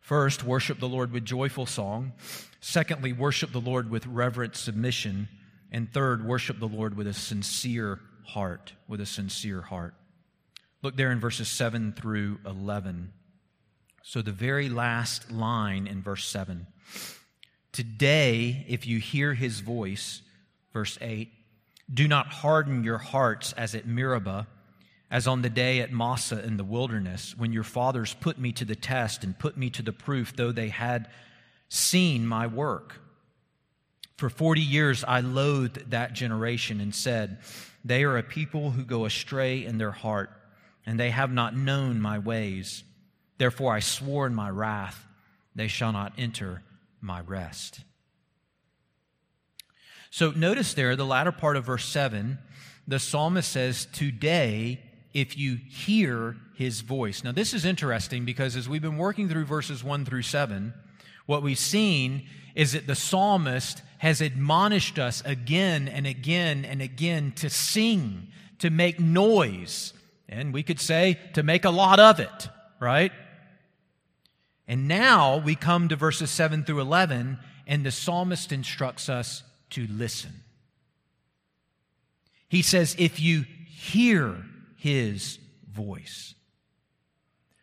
first, 0.00 0.42
worship 0.42 0.80
the 0.80 0.88
Lord 0.88 1.12
with 1.12 1.26
joyful 1.26 1.66
song. 1.66 2.12
Secondly, 2.60 3.12
worship 3.12 3.52
the 3.52 3.60
Lord 3.60 3.90
with 3.90 4.06
reverent 4.06 4.56
submission. 4.56 5.28
And 5.72 5.92
third, 5.92 6.24
worship 6.24 6.60
the 6.60 6.68
Lord 6.68 6.96
with 6.96 7.06
a 7.06 7.14
sincere 7.14 7.98
heart, 8.26 8.74
with 8.86 9.00
a 9.00 9.06
sincere 9.06 9.62
heart. 9.62 9.94
Look 10.82 10.96
there 10.96 11.10
in 11.10 11.18
verses 11.18 11.48
7 11.48 11.94
through 11.94 12.38
11. 12.44 13.12
So, 14.04 14.20
the 14.20 14.32
very 14.32 14.68
last 14.68 15.30
line 15.30 15.86
in 15.86 16.02
verse 16.02 16.26
7 16.26 16.66
Today, 17.72 18.66
if 18.68 18.86
you 18.86 18.98
hear 18.98 19.32
his 19.32 19.60
voice, 19.60 20.20
verse 20.74 20.98
8, 21.00 21.30
do 21.92 22.06
not 22.06 22.26
harden 22.26 22.84
your 22.84 22.98
hearts 22.98 23.54
as 23.54 23.74
at 23.74 23.86
Meribah, 23.86 24.46
as 25.10 25.26
on 25.26 25.40
the 25.40 25.48
day 25.48 25.80
at 25.80 25.92
Massah 25.92 26.44
in 26.44 26.58
the 26.58 26.64
wilderness, 26.64 27.34
when 27.36 27.52
your 27.52 27.64
fathers 27.64 28.14
put 28.14 28.38
me 28.38 28.52
to 28.52 28.66
the 28.66 28.74
test 28.74 29.24
and 29.24 29.38
put 29.38 29.56
me 29.56 29.70
to 29.70 29.82
the 29.82 29.92
proof, 29.92 30.36
though 30.36 30.52
they 30.52 30.68
had 30.68 31.08
seen 31.68 32.26
my 32.26 32.46
work. 32.46 33.01
For 34.22 34.30
40 34.30 34.60
years 34.60 35.02
I 35.02 35.18
loathed 35.18 35.90
that 35.90 36.12
generation 36.12 36.80
and 36.80 36.94
said, 36.94 37.38
They 37.84 38.04
are 38.04 38.16
a 38.16 38.22
people 38.22 38.70
who 38.70 38.84
go 38.84 39.04
astray 39.04 39.64
in 39.64 39.78
their 39.78 39.90
heart, 39.90 40.30
and 40.86 41.00
they 41.00 41.10
have 41.10 41.32
not 41.32 41.56
known 41.56 42.00
my 42.00 42.20
ways. 42.20 42.84
Therefore 43.38 43.74
I 43.74 43.80
swore 43.80 44.28
in 44.28 44.32
my 44.32 44.48
wrath, 44.48 45.08
They 45.56 45.66
shall 45.66 45.90
not 45.90 46.12
enter 46.16 46.62
my 47.00 47.20
rest. 47.22 47.80
So 50.12 50.30
notice 50.30 50.72
there, 50.72 50.94
the 50.94 51.04
latter 51.04 51.32
part 51.32 51.56
of 51.56 51.64
verse 51.64 51.86
7, 51.86 52.38
the 52.86 53.00
psalmist 53.00 53.50
says, 53.50 53.88
Today, 53.92 54.78
if 55.12 55.36
you 55.36 55.56
hear 55.68 56.36
his 56.54 56.82
voice. 56.82 57.24
Now, 57.24 57.32
this 57.32 57.52
is 57.52 57.64
interesting 57.64 58.24
because 58.24 58.54
as 58.54 58.68
we've 58.68 58.80
been 58.80 58.98
working 58.98 59.28
through 59.28 59.46
verses 59.46 59.82
1 59.82 60.04
through 60.04 60.22
7, 60.22 60.74
what 61.26 61.42
we've 61.42 61.58
seen 61.58 62.26
is 62.54 62.72
that 62.72 62.86
the 62.86 62.94
psalmist 62.94 63.82
has 63.98 64.20
admonished 64.20 64.98
us 64.98 65.22
again 65.24 65.88
and 65.88 66.06
again 66.06 66.64
and 66.64 66.82
again 66.82 67.32
to 67.36 67.48
sing, 67.48 68.28
to 68.58 68.70
make 68.70 68.98
noise, 68.98 69.92
and 70.28 70.52
we 70.52 70.62
could 70.62 70.80
say 70.80 71.18
to 71.34 71.42
make 71.42 71.64
a 71.64 71.70
lot 71.70 72.00
of 72.00 72.20
it, 72.20 72.48
right? 72.80 73.12
And 74.66 74.88
now 74.88 75.38
we 75.38 75.54
come 75.54 75.88
to 75.88 75.96
verses 75.96 76.30
7 76.30 76.64
through 76.64 76.80
11, 76.80 77.38
and 77.66 77.86
the 77.86 77.90
psalmist 77.90 78.52
instructs 78.52 79.08
us 79.08 79.42
to 79.70 79.86
listen. 79.86 80.32
He 82.48 82.62
says, 82.62 82.94
If 82.98 83.20
you 83.20 83.44
hear 83.66 84.44
his 84.76 85.38
voice. 85.70 86.34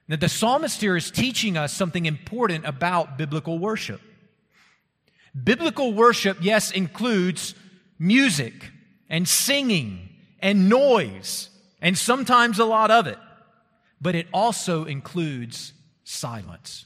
Now, 0.09 0.15
the 0.15 0.27
psalmist 0.27 0.81
here 0.81 0.97
is 0.97 1.11
teaching 1.11 1.55
us 1.55 1.71
something 1.71 2.07
important 2.07 2.65
about 2.65 3.15
biblical 3.15 3.59
worship. 3.59 4.01
Biblical 5.43 5.93
worship, 5.93 6.39
yes, 6.41 6.71
includes 6.71 7.53
music 7.99 8.71
and 9.07 9.27
singing 9.27 10.09
and 10.39 10.67
noise, 10.67 11.49
and 11.79 11.95
sometimes 11.95 12.57
a 12.57 12.65
lot 12.65 12.89
of 12.89 13.05
it, 13.05 13.19
but 14.01 14.15
it 14.15 14.27
also 14.33 14.85
includes 14.85 15.73
silence. 16.03 16.85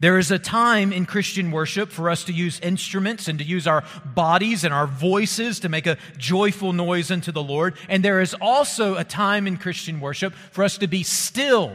There 0.00 0.18
is 0.18 0.30
a 0.30 0.38
time 0.38 0.92
in 0.92 1.06
Christian 1.06 1.50
worship 1.50 1.90
for 1.90 2.08
us 2.08 2.24
to 2.24 2.32
use 2.32 2.60
instruments 2.60 3.26
and 3.26 3.38
to 3.40 3.44
use 3.44 3.66
our 3.66 3.82
bodies 4.04 4.62
and 4.62 4.72
our 4.72 4.86
voices 4.86 5.60
to 5.60 5.68
make 5.68 5.88
a 5.88 5.98
joyful 6.16 6.72
noise 6.72 7.10
unto 7.10 7.32
the 7.32 7.42
Lord. 7.42 7.76
And 7.88 8.04
there 8.04 8.20
is 8.20 8.34
also 8.34 8.94
a 8.94 9.02
time 9.02 9.48
in 9.48 9.56
Christian 9.56 9.98
worship 9.98 10.34
for 10.52 10.62
us 10.62 10.78
to 10.78 10.86
be 10.86 11.02
still 11.02 11.72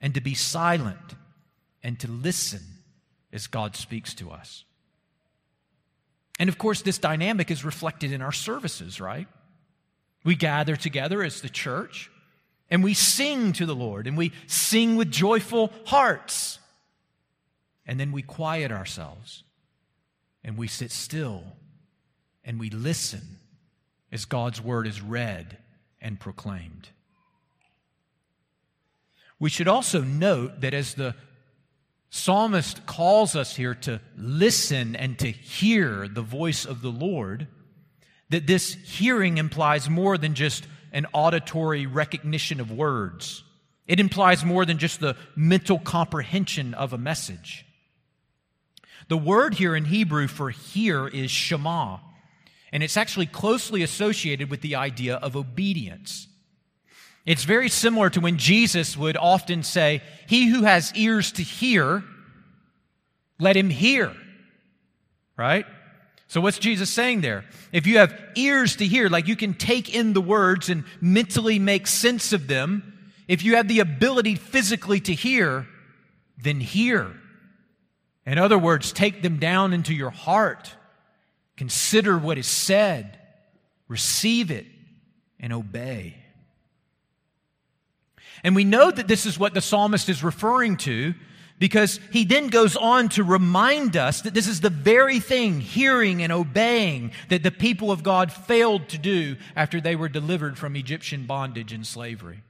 and 0.00 0.14
to 0.14 0.20
be 0.20 0.34
silent 0.34 0.98
and 1.82 1.98
to 2.00 2.10
listen 2.10 2.62
as 3.32 3.46
God 3.46 3.76
speaks 3.76 4.14
to 4.14 4.32
us. 4.32 4.64
And 6.40 6.48
of 6.48 6.58
course, 6.58 6.82
this 6.82 6.98
dynamic 6.98 7.52
is 7.52 7.64
reflected 7.64 8.10
in 8.10 8.20
our 8.20 8.32
services, 8.32 9.00
right? 9.00 9.28
We 10.24 10.34
gather 10.34 10.74
together 10.74 11.22
as 11.22 11.40
the 11.40 11.48
church 11.48 12.10
and 12.68 12.82
we 12.82 12.94
sing 12.94 13.52
to 13.54 13.66
the 13.66 13.76
Lord 13.76 14.08
and 14.08 14.16
we 14.16 14.32
sing 14.48 14.96
with 14.96 15.12
joyful 15.12 15.72
hearts. 15.86 16.58
And 17.86 17.98
then 17.98 18.12
we 18.12 18.22
quiet 18.22 18.70
ourselves 18.70 19.42
and 20.44 20.56
we 20.56 20.68
sit 20.68 20.90
still 20.90 21.44
and 22.44 22.58
we 22.58 22.70
listen 22.70 23.38
as 24.10 24.24
God's 24.24 24.60
word 24.60 24.86
is 24.86 25.00
read 25.00 25.56
and 26.00 26.20
proclaimed. 26.20 26.88
We 29.38 29.50
should 29.50 29.68
also 29.68 30.02
note 30.02 30.60
that 30.60 30.74
as 30.74 30.94
the 30.94 31.14
psalmist 32.10 32.86
calls 32.86 33.34
us 33.34 33.56
here 33.56 33.74
to 33.74 34.00
listen 34.16 34.94
and 34.94 35.18
to 35.18 35.30
hear 35.30 36.06
the 36.06 36.22
voice 36.22 36.64
of 36.64 36.82
the 36.82 36.90
Lord, 36.90 37.48
that 38.28 38.46
this 38.46 38.74
hearing 38.74 39.38
implies 39.38 39.88
more 39.88 40.18
than 40.18 40.34
just 40.34 40.66
an 40.92 41.06
auditory 41.12 41.86
recognition 41.86 42.60
of 42.60 42.70
words. 42.70 43.42
It 43.86 43.98
implies 43.98 44.44
more 44.44 44.64
than 44.64 44.78
just 44.78 45.00
the 45.00 45.16
mental 45.34 45.78
comprehension 45.78 46.74
of 46.74 46.92
a 46.92 46.98
message. 46.98 47.66
The 49.12 49.18
word 49.18 49.52
here 49.52 49.76
in 49.76 49.84
Hebrew 49.84 50.26
for 50.26 50.48
hear 50.48 51.06
is 51.06 51.30
shema, 51.30 51.98
and 52.72 52.82
it's 52.82 52.96
actually 52.96 53.26
closely 53.26 53.82
associated 53.82 54.48
with 54.48 54.62
the 54.62 54.76
idea 54.76 55.16
of 55.16 55.36
obedience. 55.36 56.28
It's 57.26 57.44
very 57.44 57.68
similar 57.68 58.08
to 58.08 58.20
when 58.20 58.38
Jesus 58.38 58.96
would 58.96 59.18
often 59.18 59.64
say, 59.64 60.00
He 60.28 60.46
who 60.48 60.62
has 60.62 60.94
ears 60.94 61.30
to 61.32 61.42
hear, 61.42 62.02
let 63.38 63.54
him 63.54 63.68
hear. 63.68 64.16
Right? 65.36 65.66
So, 66.26 66.40
what's 66.40 66.58
Jesus 66.58 66.88
saying 66.88 67.20
there? 67.20 67.44
If 67.70 67.86
you 67.86 67.98
have 67.98 68.18
ears 68.34 68.76
to 68.76 68.86
hear, 68.86 69.10
like 69.10 69.28
you 69.28 69.36
can 69.36 69.52
take 69.52 69.94
in 69.94 70.14
the 70.14 70.22
words 70.22 70.70
and 70.70 70.84
mentally 71.02 71.58
make 71.58 71.86
sense 71.86 72.32
of 72.32 72.46
them, 72.46 73.10
if 73.28 73.44
you 73.44 73.56
have 73.56 73.68
the 73.68 73.80
ability 73.80 74.36
physically 74.36 75.00
to 75.00 75.12
hear, 75.12 75.66
then 76.38 76.60
hear. 76.60 77.12
In 78.24 78.38
other 78.38 78.58
words, 78.58 78.92
take 78.92 79.22
them 79.22 79.38
down 79.38 79.72
into 79.72 79.94
your 79.94 80.10
heart. 80.10 80.74
Consider 81.56 82.16
what 82.16 82.38
is 82.38 82.46
said, 82.46 83.18
receive 83.88 84.50
it, 84.50 84.66
and 85.40 85.52
obey. 85.52 86.16
And 88.44 88.56
we 88.56 88.64
know 88.64 88.90
that 88.90 89.08
this 89.08 89.26
is 89.26 89.38
what 89.38 89.54
the 89.54 89.60
psalmist 89.60 90.08
is 90.08 90.24
referring 90.24 90.76
to 90.78 91.14
because 91.58 92.00
he 92.10 92.24
then 92.24 92.48
goes 92.48 92.76
on 92.76 93.08
to 93.10 93.22
remind 93.22 93.96
us 93.96 94.22
that 94.22 94.34
this 94.34 94.48
is 94.48 94.60
the 94.60 94.70
very 94.70 95.20
thing, 95.20 95.60
hearing 95.60 96.20
and 96.20 96.32
obeying, 96.32 97.12
that 97.28 97.44
the 97.44 97.52
people 97.52 97.92
of 97.92 98.02
God 98.02 98.32
failed 98.32 98.88
to 98.88 98.98
do 98.98 99.36
after 99.54 99.80
they 99.80 99.94
were 99.94 100.08
delivered 100.08 100.58
from 100.58 100.74
Egyptian 100.74 101.24
bondage 101.24 101.72
and 101.72 101.86
slavery. 101.86 102.42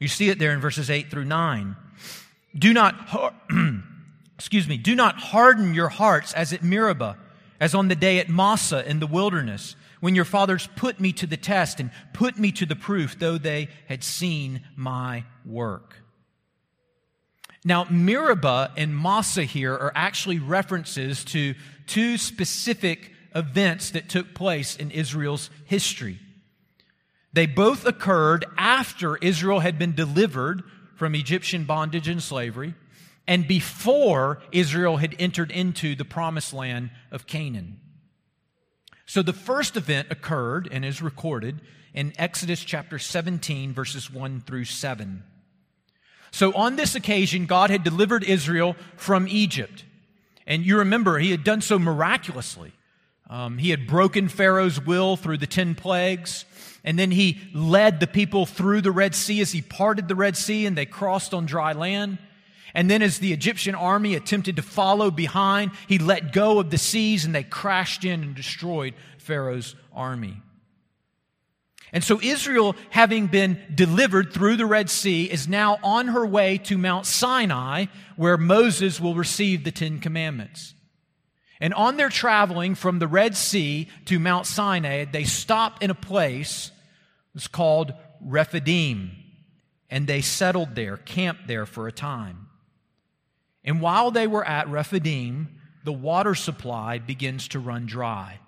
You 0.00 0.08
see 0.08 0.30
it 0.30 0.40
there 0.40 0.52
in 0.52 0.60
verses 0.60 0.90
8 0.90 1.12
through 1.12 1.26
9. 1.26 1.76
Do 2.58 2.72
not, 2.72 2.96
excuse 4.42 4.66
me, 4.66 4.76
do 4.76 4.96
not 4.96 5.20
harden 5.20 5.72
your 5.72 5.88
hearts 5.88 6.32
as 6.32 6.52
at 6.52 6.64
Meribah, 6.64 7.16
as 7.60 7.76
on 7.76 7.86
the 7.86 7.94
day 7.94 8.18
at 8.18 8.28
Massah 8.28 8.84
in 8.84 8.98
the 8.98 9.06
wilderness 9.06 9.76
when 10.00 10.16
your 10.16 10.24
fathers 10.24 10.68
put 10.74 10.98
me 10.98 11.12
to 11.12 11.28
the 11.28 11.36
test 11.36 11.78
and 11.78 11.92
put 12.12 12.36
me 12.40 12.50
to 12.50 12.66
the 12.66 12.74
proof, 12.74 13.16
though 13.20 13.38
they 13.38 13.68
had 13.86 14.02
seen 14.02 14.62
my 14.74 15.22
work. 15.46 15.94
Now, 17.64 17.86
Meribah 17.88 18.72
and 18.76 18.98
Massah 18.98 19.44
here 19.44 19.74
are 19.74 19.92
actually 19.94 20.40
references 20.40 21.24
to 21.26 21.54
two 21.86 22.18
specific 22.18 23.12
events 23.36 23.90
that 23.90 24.08
took 24.08 24.34
place 24.34 24.74
in 24.74 24.90
Israel's 24.90 25.50
history. 25.66 26.18
They 27.32 27.46
both 27.46 27.86
occurred 27.86 28.44
after 28.58 29.18
Israel 29.18 29.60
had 29.60 29.78
been 29.78 29.94
delivered 29.94 30.64
from 30.96 31.14
Egyptian 31.14 31.62
bondage 31.62 32.08
and 32.08 32.20
slavery 32.20 32.74
and 33.26 33.46
before 33.46 34.40
Israel 34.50 34.96
had 34.96 35.14
entered 35.18 35.50
into 35.50 35.94
the 35.94 36.04
promised 36.04 36.52
land 36.52 36.90
of 37.10 37.26
Canaan. 37.26 37.80
So 39.06 39.22
the 39.22 39.32
first 39.32 39.76
event 39.76 40.08
occurred 40.10 40.68
and 40.70 40.84
is 40.84 41.02
recorded 41.02 41.60
in 41.94 42.12
Exodus 42.16 42.64
chapter 42.64 42.98
17, 42.98 43.72
verses 43.72 44.10
1 44.10 44.40
through 44.40 44.64
7. 44.64 45.22
So 46.30 46.52
on 46.54 46.76
this 46.76 46.94
occasion, 46.94 47.46
God 47.46 47.70
had 47.70 47.84
delivered 47.84 48.24
Israel 48.24 48.74
from 48.96 49.28
Egypt. 49.28 49.84
And 50.46 50.64
you 50.64 50.78
remember, 50.78 51.18
he 51.18 51.30
had 51.30 51.44
done 51.44 51.60
so 51.60 51.78
miraculously. 51.78 52.72
Um, 53.28 53.58
he 53.58 53.70
had 53.70 53.86
broken 53.86 54.28
Pharaoh's 54.28 54.80
will 54.80 55.16
through 55.16 55.38
the 55.38 55.46
10 55.46 55.74
plagues. 55.74 56.44
And 56.84 56.98
then 56.98 57.10
he 57.10 57.38
led 57.54 58.00
the 58.00 58.06
people 58.06 58.46
through 58.46 58.80
the 58.80 58.90
Red 58.90 59.14
Sea 59.14 59.40
as 59.40 59.52
he 59.52 59.62
parted 59.62 60.08
the 60.08 60.16
Red 60.16 60.36
Sea 60.36 60.66
and 60.66 60.76
they 60.76 60.86
crossed 60.86 61.32
on 61.32 61.46
dry 61.46 61.72
land. 61.72 62.18
And 62.74 62.90
then, 62.90 63.02
as 63.02 63.18
the 63.18 63.32
Egyptian 63.32 63.74
army 63.74 64.14
attempted 64.14 64.56
to 64.56 64.62
follow 64.62 65.10
behind, 65.10 65.72
he 65.88 65.98
let 65.98 66.32
go 66.32 66.58
of 66.58 66.70
the 66.70 66.78
seas 66.78 67.24
and 67.24 67.34
they 67.34 67.42
crashed 67.42 68.04
in 68.04 68.22
and 68.22 68.34
destroyed 68.34 68.94
Pharaoh's 69.18 69.76
army. 69.92 70.42
And 71.92 72.02
so, 72.02 72.18
Israel, 72.22 72.74
having 72.88 73.26
been 73.26 73.58
delivered 73.74 74.32
through 74.32 74.56
the 74.56 74.64
Red 74.64 74.88
Sea, 74.88 75.30
is 75.30 75.46
now 75.46 75.78
on 75.82 76.08
her 76.08 76.26
way 76.26 76.56
to 76.58 76.78
Mount 76.78 77.04
Sinai, 77.04 77.86
where 78.16 78.38
Moses 78.38 78.98
will 78.98 79.14
receive 79.14 79.62
the 79.62 79.70
Ten 79.70 80.00
Commandments. 80.00 80.74
And 81.60 81.74
on 81.74 81.98
their 81.98 82.08
traveling 82.08 82.74
from 82.74 82.98
the 82.98 83.06
Red 83.06 83.36
Sea 83.36 83.88
to 84.06 84.18
Mount 84.18 84.46
Sinai, 84.46 85.04
they 85.04 85.24
stop 85.24 85.82
in 85.82 85.90
a 85.90 85.94
place 85.94 86.70
that's 87.34 87.46
called 87.46 87.92
Rephidim. 88.20 89.12
And 89.90 90.06
they 90.06 90.22
settled 90.22 90.74
there, 90.74 90.96
camped 90.96 91.46
there 91.46 91.66
for 91.66 91.86
a 91.86 91.92
time. 91.92 92.41
And 93.64 93.80
while 93.80 94.10
they 94.10 94.26
were 94.26 94.44
at 94.44 94.68
Rephidim, 94.68 95.60
the 95.84 95.92
water 95.92 96.34
supply 96.34 96.98
begins 96.98 97.48
to 97.48 97.58
run 97.58 97.86
dry. 97.86 98.40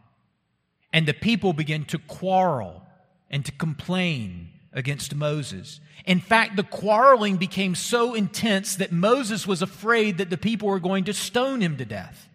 And 0.93 1.07
the 1.07 1.15
people 1.15 1.53
begin 1.53 1.85
to 1.87 1.99
quarrel 1.99 2.83
and 3.31 3.45
to 3.45 3.53
complain 3.53 4.51
against 4.73 5.15
Moses. 5.15 5.81
In 6.05 6.21
fact, 6.21 6.57
the 6.57 6.63
quarreling 6.65 7.37
became 7.37 7.75
so 7.75 8.15
intense 8.15 8.77
that 8.77 8.93
Moses 8.93 9.47
was 9.47 9.63
afraid 9.63 10.19
that 10.19 10.31
the 10.31 10.37
people 10.37 10.69
were 10.69 10.81
going 10.81 11.05
to 11.05 11.13
stone 11.13 11.61
him 11.61 11.77
to 11.77 11.85
death. 11.85 12.29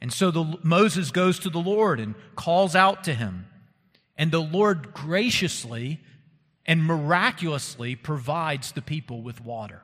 And 0.00 0.12
so 0.12 0.30
the, 0.30 0.58
Moses 0.62 1.10
goes 1.10 1.38
to 1.40 1.50
the 1.50 1.60
Lord 1.60 2.00
and 2.00 2.14
calls 2.34 2.74
out 2.74 3.04
to 3.04 3.14
him. 3.14 3.46
And 4.16 4.30
the 4.30 4.40
Lord 4.40 4.92
graciously 4.94 6.00
and 6.66 6.84
miraculously 6.84 7.94
provides 7.94 8.72
the 8.72 8.82
people 8.82 9.22
with 9.22 9.40
water. 9.40 9.82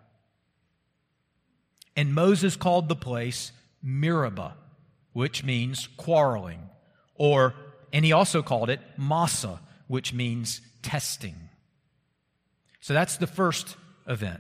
And 1.99 2.14
Moses 2.14 2.55
called 2.55 2.88
the 2.88 2.94
place 2.94 3.51
Meribah, 3.82 4.55
which 5.14 5.42
means 5.42 5.88
quarreling, 5.96 6.61
or, 7.16 7.55
and 7.92 8.05
he 8.05 8.12
also 8.12 8.40
called 8.40 8.70
it 8.70 8.78
Massah, 8.96 9.59
which 9.88 10.14
means 10.14 10.61
testing. 10.80 11.34
So 12.80 12.94
that's 12.94 13.16
the 13.16 13.26
first 13.26 13.76
event. 14.07 14.38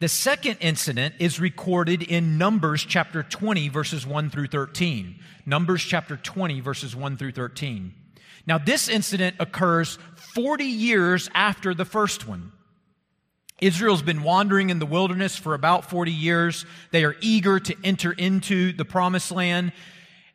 The 0.00 0.08
second 0.08 0.58
incident 0.60 1.14
is 1.18 1.40
recorded 1.40 2.02
in 2.02 2.36
Numbers 2.36 2.84
chapter 2.84 3.22
20, 3.22 3.70
verses 3.70 4.06
1 4.06 4.28
through 4.28 4.48
13. 4.48 5.20
Numbers 5.46 5.82
chapter 5.82 6.18
20, 6.18 6.60
verses 6.60 6.94
1 6.94 7.16
through 7.16 7.32
13. 7.32 7.94
Now, 8.46 8.58
this 8.58 8.90
incident 8.90 9.36
occurs 9.40 9.98
40 10.34 10.66
years 10.66 11.30
after 11.34 11.72
the 11.72 11.86
first 11.86 12.28
one. 12.28 12.52
Israel's 13.60 14.02
been 14.02 14.22
wandering 14.22 14.70
in 14.70 14.78
the 14.78 14.86
wilderness 14.86 15.36
for 15.36 15.54
about 15.54 15.90
40 15.90 16.12
years. 16.12 16.64
They 16.92 17.04
are 17.04 17.16
eager 17.20 17.58
to 17.58 17.74
enter 17.82 18.12
into 18.12 18.72
the 18.72 18.84
promised 18.84 19.32
land. 19.32 19.72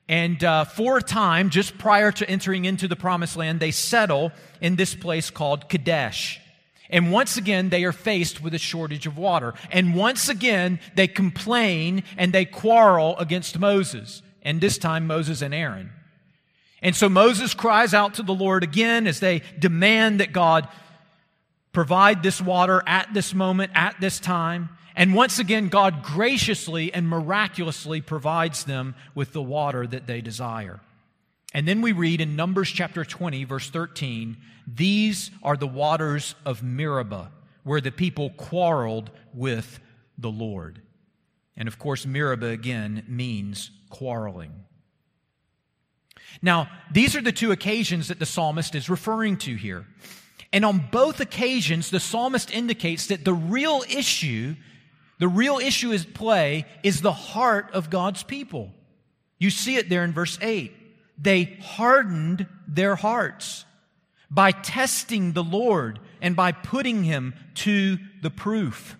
And 0.09 0.43
uh, 0.43 0.65
for 0.65 0.97
a 0.97 1.01
time, 1.01 1.49
just 1.49 1.78
prior 1.78 2.11
to 2.11 2.30
entering 2.30 2.65
into 2.65 2.88
the 2.88 2.97
promised 2.97 3.38
land, 3.38 3.59
they 3.59 3.71
settle 3.71 4.32
in 4.59 4.76
this 4.76 4.93
place 4.93 5.30
called 5.30 5.69
Kadesh. 5.69 6.41
And 6.89 7.11
once 7.11 7.38
again, 7.38 7.69
they 7.69 7.86
are 7.86 7.93
faced 7.93 8.41
with 8.41 8.53
a 8.53 8.59
shortage 8.59 9.07
of 9.07 9.17
water. 9.17 9.53
And 9.71 9.95
once 9.95 10.28
again, 10.28 10.80
they 10.95 11.07
complain 11.07 12.03
and 12.17 12.34
they 12.34 12.45
quarrel 12.45 13.17
against 13.17 13.57
Moses. 13.57 14.21
And 14.41 14.59
this 14.59 14.78
time, 14.78 15.07
Moses 15.07 15.41
and 15.41 15.53
Aaron. 15.53 15.91
And 16.82 16.95
so 16.95 17.07
Moses 17.07 17.53
cries 17.53 17.93
out 17.93 18.15
to 18.15 18.24
the 18.24 18.34
Lord 18.34 18.61
again 18.61 19.07
as 19.07 19.21
they 19.21 19.41
demand 19.57 20.19
that 20.19 20.34
God 20.34 20.67
provide 21.74 22.24
this 22.24 22.39
water 22.39 22.82
at 22.88 23.13
this 23.13 23.34
moment, 23.34 23.71
at 23.76 23.99
this 23.99 24.19
time. 24.19 24.69
And 24.95 25.13
once 25.13 25.39
again, 25.39 25.69
God 25.69 26.03
graciously 26.03 26.93
and 26.93 27.09
miraculously 27.09 27.99
provides 27.99 28.63
them 28.63 28.95
with 29.15 29.34
the 29.34 29.41
water 29.41 29.86
that 29.88 30.07
they 30.07 30.21
desire. 30.21 30.80
And 31.53 31.67
then 31.67 31.82
we 31.82 31.91
read 31.91 32.21
in 32.21 32.36
Numbers 32.36 32.69
chapter 32.69 33.03
20, 33.03 33.43
verse 33.43 33.69
13, 33.69 34.38
these 34.67 35.32
are 35.41 35.57
the 35.57 35.67
waters 35.67 36.36
of 36.45 36.63
Meribah, 36.63 37.32
where 37.63 37.82
the 37.82 37.91
people 37.91 38.30
quarreled 38.32 39.11
with 39.34 39.80
the 40.17 40.32
Lord. 40.32 40.82
And 41.57 41.67
of 41.67 41.78
course, 41.78 42.05
Meribah 42.05 42.47
again 42.47 43.03
means 43.07 43.71
quarreling. 43.89 44.51
Now, 46.41 46.69
these 46.91 47.15
are 47.15 47.21
the 47.21 47.32
two 47.32 47.51
occasions 47.51 48.07
that 48.07 48.19
the 48.19 48.26
psalmist 48.26 48.74
is 48.74 48.89
referring 48.89 49.38
to 49.38 49.55
here. 49.55 49.86
And 50.54 50.64
on 50.64 50.88
both 50.91 51.20
occasions, 51.20 51.89
the 51.89 51.99
psalmist 51.99 52.51
indicates 52.51 53.08
that 53.08 53.26
the 53.26 53.34
real 53.34 53.84
issue, 53.89 54.56
The 55.20 55.28
real 55.28 55.58
issue 55.58 55.91
at 55.91 56.14
play 56.14 56.66
is 56.84 57.01
the 57.01 57.14
heart 57.14 57.72
of 57.74 57.89
God's 57.89 58.24
people. 58.24 58.72
You 59.39 59.49
see 59.49 59.78
it 59.78 59.89
there 59.89 60.04
in 60.04 60.14
verse 60.14 60.38
8. 60.41 60.72
They 61.18 61.58
hardened 61.62 62.47
their 62.68 62.95
hearts 62.95 63.66
by 64.30 64.51
testing 64.51 65.34
the 65.34 65.43
Lord 65.43 65.99
and 66.22 66.36
by 66.36 66.51
putting 66.51 67.04
him 67.04 67.34
to 67.56 67.97
the 68.22 68.30
proof. 68.30 68.97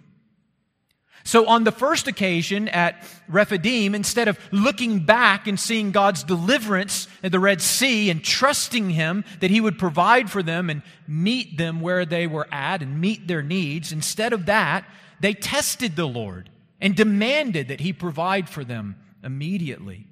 So 1.26 1.48
on 1.48 1.64
the 1.64 1.72
first 1.72 2.08
occasion 2.08 2.68
at 2.68 3.02
Rephidim, 3.30 3.96
instead 3.96 4.28
of 4.28 4.38
looking 4.52 5.06
back 5.06 5.48
and 5.48 5.58
seeing 5.58 5.92
God's 5.92 6.24
deliverance 6.24 7.08
at 7.24 7.32
the 7.32 7.40
Red 7.40 7.62
Sea 7.62 8.10
and 8.10 8.22
trusting 8.24 8.90
Him 8.90 9.24
that 9.40 9.50
He 9.50 9.62
would 9.62 9.80
provide 9.80 10.30
for 10.30 10.44
them 10.44 10.70
and 10.70 10.82
meet 11.08 11.58
them 11.58 11.80
where 11.80 12.06
they 12.06 12.28
were 12.28 12.48
at 12.52 12.82
and 12.82 13.00
meet 13.00 13.28
their 13.28 13.42
needs, 13.42 13.94
instead 13.94 14.34
of 14.34 14.48
that, 14.48 14.86
they 15.22 15.34
tested 15.34 15.96
the 15.96 16.08
Lord 16.08 16.50
and 16.82 16.96
demanded 16.96 17.70
that 17.70 17.80
He 17.80 17.94
provide 17.94 18.50
for 18.50 18.66
them 18.66 18.98
immediately. 19.24 20.08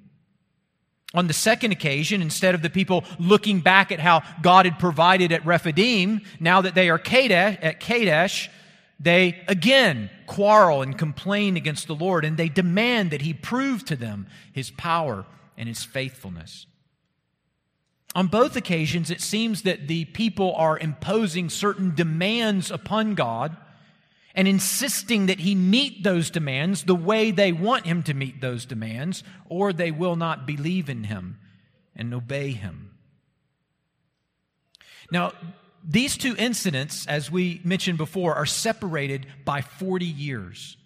On 1.14 1.26
the 1.26 1.34
second 1.34 1.72
occasion, 1.72 2.22
instead 2.22 2.54
of 2.54 2.62
the 2.62 2.70
people 2.70 3.04
looking 3.18 3.60
back 3.60 3.92
at 3.92 4.00
how 4.00 4.22
God 4.40 4.64
had 4.64 4.78
provided 4.78 5.30
at 5.30 5.44
Rephidim, 5.44 6.22
now 6.40 6.62
that 6.62 6.74
they 6.74 6.88
are 6.88 6.98
Kadesh, 6.98 7.58
at 7.60 7.80
Kadesh, 7.80 8.50
they 9.02 9.42
again 9.48 10.10
quarrel 10.26 10.80
and 10.80 10.96
complain 10.96 11.56
against 11.56 11.86
the 11.86 11.94
Lord, 11.94 12.24
and 12.24 12.36
they 12.36 12.48
demand 12.48 13.10
that 13.10 13.22
He 13.22 13.34
prove 13.34 13.84
to 13.86 13.96
them 13.96 14.26
His 14.52 14.70
power 14.70 15.26
and 15.58 15.68
His 15.68 15.84
faithfulness. 15.84 16.66
On 18.14 18.26
both 18.26 18.56
occasions, 18.56 19.10
it 19.10 19.20
seems 19.20 19.62
that 19.62 19.88
the 19.88 20.04
people 20.04 20.54
are 20.54 20.78
imposing 20.78 21.48
certain 21.48 21.94
demands 21.94 22.70
upon 22.70 23.14
God 23.14 23.56
and 24.34 24.48
insisting 24.48 25.26
that 25.26 25.40
he 25.40 25.54
meet 25.54 26.02
those 26.02 26.30
demands 26.30 26.84
the 26.84 26.94
way 26.94 27.30
they 27.30 27.52
want 27.52 27.86
him 27.86 28.02
to 28.04 28.14
meet 28.14 28.40
those 28.40 28.64
demands, 28.64 29.22
or 29.48 29.72
they 29.72 29.90
will 29.90 30.16
not 30.16 30.46
believe 30.46 30.88
in 30.88 31.04
him 31.04 31.38
and 31.94 32.14
obey 32.14 32.52
him. 32.52 32.90
Now, 35.10 35.32
these 35.84 36.16
two 36.16 36.34
incidents, 36.36 37.06
as 37.06 37.30
we 37.30 37.60
mentioned 37.64 37.98
before, 37.98 38.34
are 38.34 38.46
separated 38.46 39.26
by 39.44 39.62
40 39.62 40.04
years. 40.04 40.76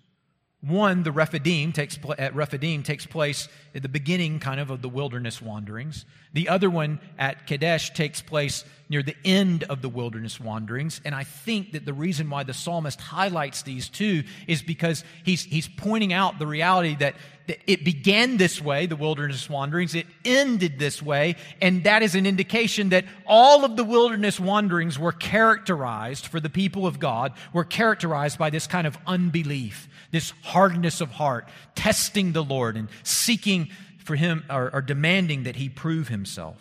One, 0.62 1.02
the 1.02 1.12
Rephidim 1.12 1.72
takes 1.72 1.96
pl- 1.96 2.14
at 2.18 2.34
Rephidim 2.34 2.82
takes 2.82 3.06
place 3.06 3.48
at 3.74 3.82
the 3.82 3.88
beginning, 3.88 4.40
kind 4.40 4.58
of, 4.58 4.70
of 4.70 4.82
the 4.82 4.88
wilderness 4.88 5.40
wanderings. 5.40 6.06
The 6.32 6.48
other 6.48 6.68
one 6.68 6.98
at 7.18 7.46
Kadesh 7.46 7.90
takes 7.90 8.20
place 8.20 8.64
near 8.88 9.02
the 9.02 9.14
end 9.24 9.64
of 9.64 9.80
the 9.80 9.88
wilderness 9.88 10.40
wanderings. 10.40 11.00
And 11.04 11.14
I 11.14 11.24
think 11.24 11.72
that 11.72 11.84
the 11.84 11.92
reason 11.92 12.30
why 12.30 12.42
the 12.42 12.54
psalmist 12.54 13.00
highlights 13.00 13.62
these 13.62 13.88
two 13.88 14.24
is 14.48 14.62
because 14.62 15.04
he's, 15.24 15.44
he's 15.44 15.68
pointing 15.68 16.12
out 16.12 16.38
the 16.38 16.46
reality 16.46 16.96
that, 16.96 17.00
that 17.04 17.14
it 17.48 17.84
began 17.84 18.36
this 18.36 18.60
way, 18.60 18.86
the 18.86 18.96
wilderness 18.96 19.48
wanderings, 19.48 19.94
it 19.94 20.06
ended 20.24 20.78
this 20.78 21.00
way, 21.00 21.36
and 21.60 21.84
that 21.84 22.02
is 22.02 22.14
an 22.14 22.26
indication 22.26 22.88
that 22.90 23.04
all 23.26 23.64
of 23.64 23.76
the 23.76 23.84
wilderness 23.84 24.40
wanderings 24.40 24.98
were 24.98 25.12
characterized 25.12 26.26
for 26.26 26.40
the 26.40 26.50
people 26.50 26.86
of 26.86 26.98
God, 26.98 27.32
were 27.52 27.64
characterized 27.64 28.38
by 28.38 28.50
this 28.50 28.66
kind 28.66 28.86
of 28.86 28.98
unbelief 29.06 29.88
this 30.10 30.32
hardness 30.42 31.00
of 31.00 31.10
heart, 31.12 31.48
testing 31.74 32.32
the 32.32 32.44
Lord 32.44 32.76
and 32.76 32.88
seeking 33.02 33.68
for 33.98 34.16
him 34.16 34.44
or, 34.48 34.72
or 34.72 34.80
demanding 34.80 35.44
that 35.44 35.56
he 35.56 35.68
prove 35.68 36.08
himself. 36.08 36.56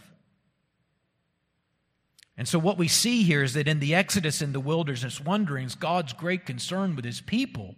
And 2.38 2.48
so, 2.48 2.60
what 2.60 2.78
we 2.78 2.90
see 2.90 3.24
here 3.24 3.44
is 3.44 3.54
that 3.54 3.68
in 3.68 3.80
the 3.80 3.96
Exodus 3.96 4.42
and 4.42 4.54
the 4.54 4.60
wilderness 4.60 5.22
wanderings, 5.22 5.76
God's 5.76 6.12
great 6.12 6.46
concern 6.46 6.96
with 6.96 7.06
his 7.06 7.22
people 7.22 7.76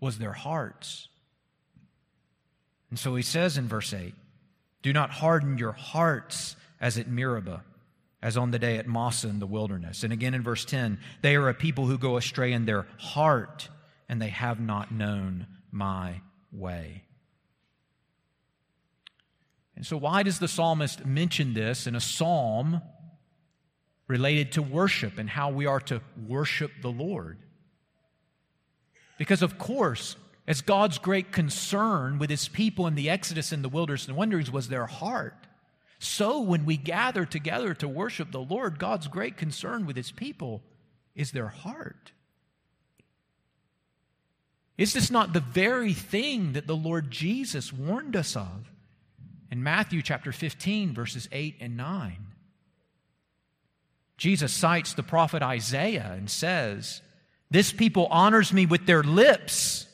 was 0.00 0.16
their 0.16 0.32
hearts. 0.32 1.08
And 2.90 2.98
so 2.98 3.14
he 3.16 3.22
says 3.22 3.58
in 3.58 3.68
verse 3.68 3.92
8 3.92 4.14
Do 4.82 4.92
not 4.92 5.10
harden 5.10 5.58
your 5.58 5.72
hearts 5.72 6.56
as 6.80 6.98
at 6.98 7.08
Meribah, 7.08 7.62
as 8.22 8.36
on 8.36 8.50
the 8.50 8.58
day 8.58 8.78
at 8.78 8.88
Massah 8.88 9.28
in 9.28 9.38
the 9.38 9.46
wilderness. 9.46 10.04
And 10.04 10.12
again 10.12 10.34
in 10.34 10.42
verse 10.42 10.64
10 10.64 10.98
They 11.22 11.36
are 11.36 11.48
a 11.48 11.54
people 11.54 11.86
who 11.86 11.98
go 11.98 12.16
astray 12.16 12.52
in 12.52 12.64
their 12.64 12.86
heart 12.98 13.68
and 14.08 14.20
they 14.20 14.28
have 14.28 14.60
not 14.60 14.90
known 14.90 15.46
my 15.70 16.20
way. 16.52 17.04
And 19.76 19.86
so, 19.86 19.96
why 19.96 20.24
does 20.24 20.40
the 20.40 20.48
psalmist 20.48 21.06
mention 21.06 21.54
this 21.54 21.86
in 21.86 21.94
a 21.94 22.00
psalm 22.00 22.82
related 24.08 24.52
to 24.52 24.62
worship 24.62 25.18
and 25.18 25.30
how 25.30 25.50
we 25.50 25.66
are 25.66 25.78
to 25.82 26.00
worship 26.26 26.72
the 26.82 26.90
Lord? 26.90 27.38
Because, 29.18 29.42
of 29.42 29.56
course, 29.56 30.16
as 30.48 30.62
God's 30.62 30.96
great 30.96 31.30
concern 31.30 32.18
with 32.18 32.30
his 32.30 32.48
people 32.48 32.86
in 32.86 32.94
the 32.94 33.10
Exodus 33.10 33.52
and 33.52 33.62
the 33.62 33.68
wilderness 33.68 34.08
and 34.08 34.16
wanderings 34.16 34.50
was 34.50 34.68
their 34.68 34.86
heart, 34.86 35.46
so 35.98 36.40
when 36.40 36.64
we 36.64 36.78
gather 36.78 37.26
together 37.26 37.74
to 37.74 37.86
worship 37.86 38.32
the 38.32 38.40
Lord, 38.40 38.78
God's 38.78 39.08
great 39.08 39.36
concern 39.36 39.84
with 39.84 39.94
his 39.94 40.10
people 40.10 40.62
is 41.14 41.32
their 41.32 41.48
heart. 41.48 42.12
Is 44.78 44.94
this 44.94 45.10
not 45.10 45.34
the 45.34 45.40
very 45.40 45.92
thing 45.92 46.54
that 46.54 46.66
the 46.66 46.76
Lord 46.76 47.10
Jesus 47.10 47.70
warned 47.70 48.16
us 48.16 48.34
of 48.34 48.70
in 49.50 49.62
Matthew 49.62 50.00
chapter 50.00 50.32
15, 50.32 50.94
verses 50.94 51.28
8 51.30 51.56
and 51.60 51.76
9? 51.76 52.16
Jesus 54.16 54.52
cites 54.52 54.94
the 54.94 55.02
prophet 55.02 55.42
Isaiah 55.42 56.14
and 56.16 56.30
says, 56.30 57.02
This 57.50 57.70
people 57.70 58.06
honors 58.06 58.50
me 58.50 58.64
with 58.64 58.86
their 58.86 59.02
lips, 59.02 59.87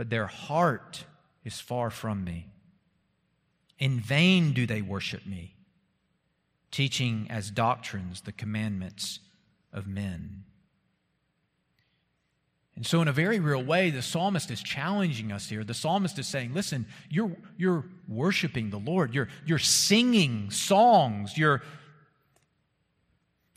but 0.00 0.08
their 0.08 0.28
heart 0.28 1.04
is 1.44 1.60
far 1.60 1.90
from 1.90 2.24
me. 2.24 2.48
In 3.78 4.00
vain 4.00 4.54
do 4.54 4.66
they 4.66 4.80
worship 4.80 5.26
me, 5.26 5.56
teaching 6.70 7.26
as 7.28 7.50
doctrines 7.50 8.22
the 8.22 8.32
commandments 8.32 9.20
of 9.74 9.86
men. 9.86 10.44
And 12.76 12.86
so, 12.86 13.02
in 13.02 13.08
a 13.08 13.12
very 13.12 13.40
real 13.40 13.62
way, 13.62 13.90
the 13.90 14.00
psalmist 14.00 14.50
is 14.50 14.62
challenging 14.62 15.32
us 15.32 15.50
here. 15.50 15.64
The 15.64 15.74
psalmist 15.74 16.18
is 16.18 16.26
saying, 16.26 16.54
listen, 16.54 16.86
you're, 17.10 17.36
you're 17.58 17.84
worshiping 18.08 18.70
the 18.70 18.78
Lord, 18.78 19.14
you're, 19.14 19.28
you're 19.44 19.58
singing 19.58 20.50
songs, 20.50 21.36
you're, 21.36 21.60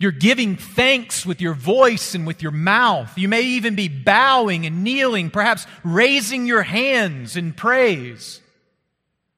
you're 0.04 0.12
giving 0.12 0.58
thanks 0.58 1.26
with 1.26 1.40
your 1.40 1.54
voice 1.54 2.14
and 2.14 2.28
with 2.28 2.42
your 2.42 2.52
mouth. 2.52 3.18
You 3.18 3.30
may 3.30 3.42
even 3.42 3.74
be 3.74 3.88
bowing 3.88 4.66
and 4.66 4.84
kneeling, 4.84 5.30
perhaps 5.30 5.66
raising 5.82 6.46
your 6.46 6.62
hands 6.62 7.38
in 7.38 7.54
praise. 7.54 8.42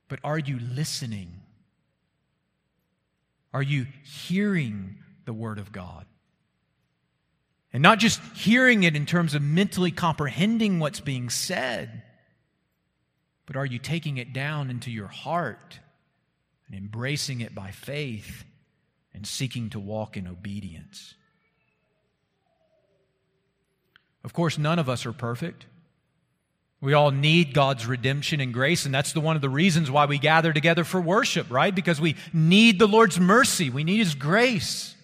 But 0.07 0.19
are 0.23 0.39
you 0.39 0.57
listening? 0.59 1.41
Are 3.53 3.61
you 3.61 3.85
hearing 4.03 4.95
the 5.25 5.33
Word 5.33 5.59
of 5.59 5.71
God? 5.71 6.07
And 7.71 7.83
not 7.83 7.99
just 7.99 8.19
hearing 8.35 8.81
it 8.81 8.95
in 8.95 9.05
terms 9.05 9.35
of 9.35 9.43
mentally 9.43 9.91
comprehending 9.91 10.79
what's 10.79 10.99
being 10.99 11.29
said, 11.29 12.01
but 13.45 13.55
are 13.55 13.67
you 13.67 13.77
taking 13.77 14.17
it 14.17 14.33
down 14.33 14.71
into 14.71 14.89
your 14.89 15.09
heart 15.09 15.79
and 16.65 16.75
embracing 16.75 17.41
it 17.41 17.53
by 17.53 17.69
faith 17.69 18.45
and 19.15 19.25
seeking 19.25 19.69
to 19.71 19.79
walk 19.79 20.17
in 20.17 20.27
obedience? 20.27 21.15
Of 24.23 24.33
course, 24.33 24.57
none 24.57 24.77
of 24.77 24.89
us 24.89 25.05
are 25.05 25.13
perfect. 25.13 25.65
We 26.81 26.93
all 26.93 27.11
need 27.11 27.53
God's 27.53 27.85
redemption 27.85 28.41
and 28.41 28.53
grace, 28.53 28.85
and 28.85 28.93
that's 28.93 29.13
the 29.13 29.21
one 29.21 29.35
of 29.35 29.41
the 29.41 29.49
reasons 29.49 29.89
why 29.89 30.05
we 30.05 30.19
gather 30.19 30.51
together 30.51 30.83
for 30.83 30.99
worship, 30.99 31.49
right? 31.49 31.73
Because 31.73 32.01
we 32.01 32.15
need 32.33 32.77
the 32.77 32.87
Lord's 32.87 33.19
mercy, 33.19 33.69
we 33.69 33.83
need 33.83 33.99
His 33.99 34.13
grace. 34.15 34.95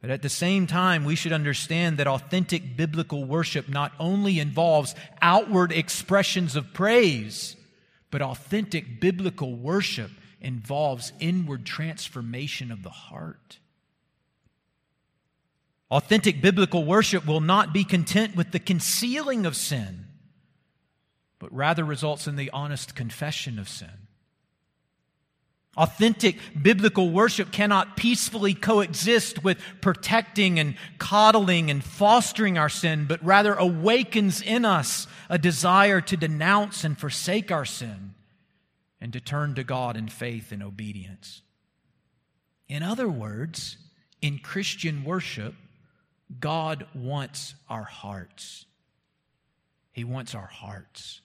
But 0.00 0.10
at 0.10 0.22
the 0.22 0.28
same 0.28 0.66
time, 0.66 1.04
we 1.04 1.14
should 1.14 1.32
understand 1.32 1.98
that 1.98 2.06
authentic 2.06 2.76
biblical 2.76 3.24
worship 3.24 3.68
not 3.68 3.92
only 4.00 4.40
involves 4.40 4.94
outward 5.20 5.72
expressions 5.72 6.56
of 6.56 6.72
praise, 6.72 7.54
but 8.10 8.22
authentic 8.22 9.00
biblical 9.00 9.54
worship 9.54 10.10
involves 10.40 11.12
inward 11.20 11.64
transformation 11.64 12.70
of 12.70 12.82
the 12.82 12.90
heart. 12.90 13.58
Authentic 15.90 16.40
biblical 16.40 16.84
worship 16.84 17.26
will 17.26 17.40
not 17.40 17.72
be 17.72 17.84
content 17.84 18.36
with 18.36 18.52
the 18.52 18.60
concealing 18.60 19.44
of 19.44 19.56
sin, 19.56 20.06
but 21.38 21.52
rather 21.52 21.84
results 21.84 22.26
in 22.26 22.36
the 22.36 22.50
honest 22.50 22.94
confession 22.94 23.58
of 23.58 23.68
sin. 23.68 23.88
Authentic 25.76 26.36
biblical 26.60 27.10
worship 27.10 27.52
cannot 27.52 27.96
peacefully 27.96 28.54
coexist 28.54 29.42
with 29.42 29.58
protecting 29.80 30.58
and 30.58 30.74
coddling 30.98 31.70
and 31.70 31.82
fostering 31.82 32.58
our 32.58 32.68
sin, 32.68 33.06
but 33.06 33.24
rather 33.24 33.54
awakens 33.54 34.42
in 34.42 34.64
us 34.64 35.06
a 35.28 35.38
desire 35.38 36.00
to 36.00 36.16
denounce 36.16 36.84
and 36.84 36.98
forsake 36.98 37.50
our 37.50 37.64
sin 37.64 38.14
and 39.00 39.12
to 39.12 39.20
turn 39.20 39.54
to 39.54 39.64
God 39.64 39.96
in 39.96 40.08
faith 40.08 40.52
and 40.52 40.62
obedience. 40.62 41.42
In 42.68 42.82
other 42.82 43.08
words, 43.08 43.76
in 44.20 44.38
Christian 44.38 45.04
worship, 45.04 45.54
God 46.38 46.86
wants 46.94 47.54
our 47.68 47.84
hearts. 47.84 48.66
He 49.92 50.04
wants 50.04 50.34
our 50.34 50.46
hearts. 50.46 51.20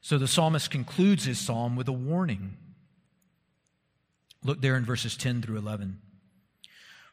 So 0.00 0.18
the 0.18 0.28
psalmist 0.28 0.70
concludes 0.70 1.24
his 1.24 1.38
psalm 1.38 1.76
with 1.76 1.88
a 1.88 1.92
warning. 1.92 2.58
Look 4.42 4.60
there 4.60 4.76
in 4.76 4.84
verses 4.84 5.16
10 5.16 5.40
through 5.40 5.56
11. 5.56 6.00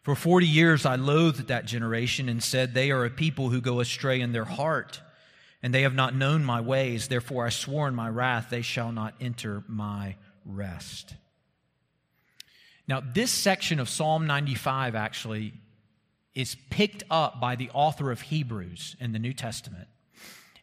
For 0.01 0.15
40 0.15 0.47
years 0.47 0.85
I 0.85 0.95
loathed 0.95 1.47
that 1.47 1.65
generation 1.65 2.27
and 2.27 2.43
said, 2.43 2.73
They 2.73 2.91
are 2.91 3.05
a 3.05 3.09
people 3.09 3.49
who 3.49 3.61
go 3.61 3.79
astray 3.79 4.19
in 4.19 4.33
their 4.33 4.45
heart, 4.45 4.99
and 5.63 5.73
they 5.73 5.83
have 5.83 5.93
not 5.93 6.15
known 6.15 6.43
my 6.43 6.61
ways. 6.61 7.07
Therefore 7.07 7.45
I 7.45 7.49
swore 7.49 7.87
in 7.87 7.95
my 7.95 8.09
wrath, 8.09 8.47
They 8.49 8.61
shall 8.61 8.91
not 8.91 9.13
enter 9.19 9.63
my 9.67 10.15
rest. 10.45 11.15
Now, 12.87 12.99
this 13.01 13.31
section 13.31 13.79
of 13.79 13.87
Psalm 13.89 14.27
95 14.27 14.95
actually 14.95 15.53
is 16.33 16.55
picked 16.69 17.03
up 17.09 17.39
by 17.39 17.55
the 17.55 17.69
author 17.73 18.11
of 18.11 18.21
Hebrews 18.21 18.95
in 18.99 19.11
the 19.11 19.19
New 19.19 19.33
Testament. 19.33 19.87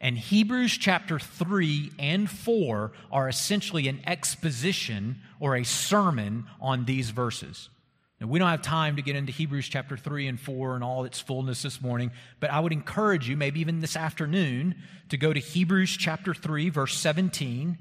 And 0.01 0.17
Hebrews 0.17 0.77
chapter 0.79 1.19
3 1.19 1.93
and 1.99 2.31
4 2.31 2.93
are 3.11 3.29
essentially 3.29 3.89
an 3.89 4.01
exposition 4.07 5.21
or 5.41 5.57
a 5.57 5.65
sermon 5.65 6.47
on 6.61 6.85
these 6.85 7.11
verses. 7.11 7.69
Now, 8.21 8.27
we 8.27 8.41
don't 8.41 8.49
have 8.49 8.63
time 8.63 8.97
to 8.97 9.03
get 9.03 9.15
into 9.15 9.31
Hebrews 9.31 9.69
chapter 9.69 9.97
3 9.97 10.27
and 10.27 10.41
4 10.41 10.75
and 10.75 10.83
all 10.83 11.05
its 11.05 11.21
fullness 11.21 11.63
this 11.63 11.81
morning, 11.81 12.11
but 12.41 12.51
I 12.51 12.59
would 12.59 12.73
encourage 12.73 13.29
you, 13.29 13.37
maybe 13.37 13.61
even 13.61 13.81
this 13.81 13.97
afternoon, 13.97 14.75
to 15.11 15.17
go 15.17 15.33
to 15.33 15.39
Hebrews 15.39 15.97
chapter 15.97 16.35
3, 16.35 16.69
verse 16.71 16.99
17, 16.99 17.79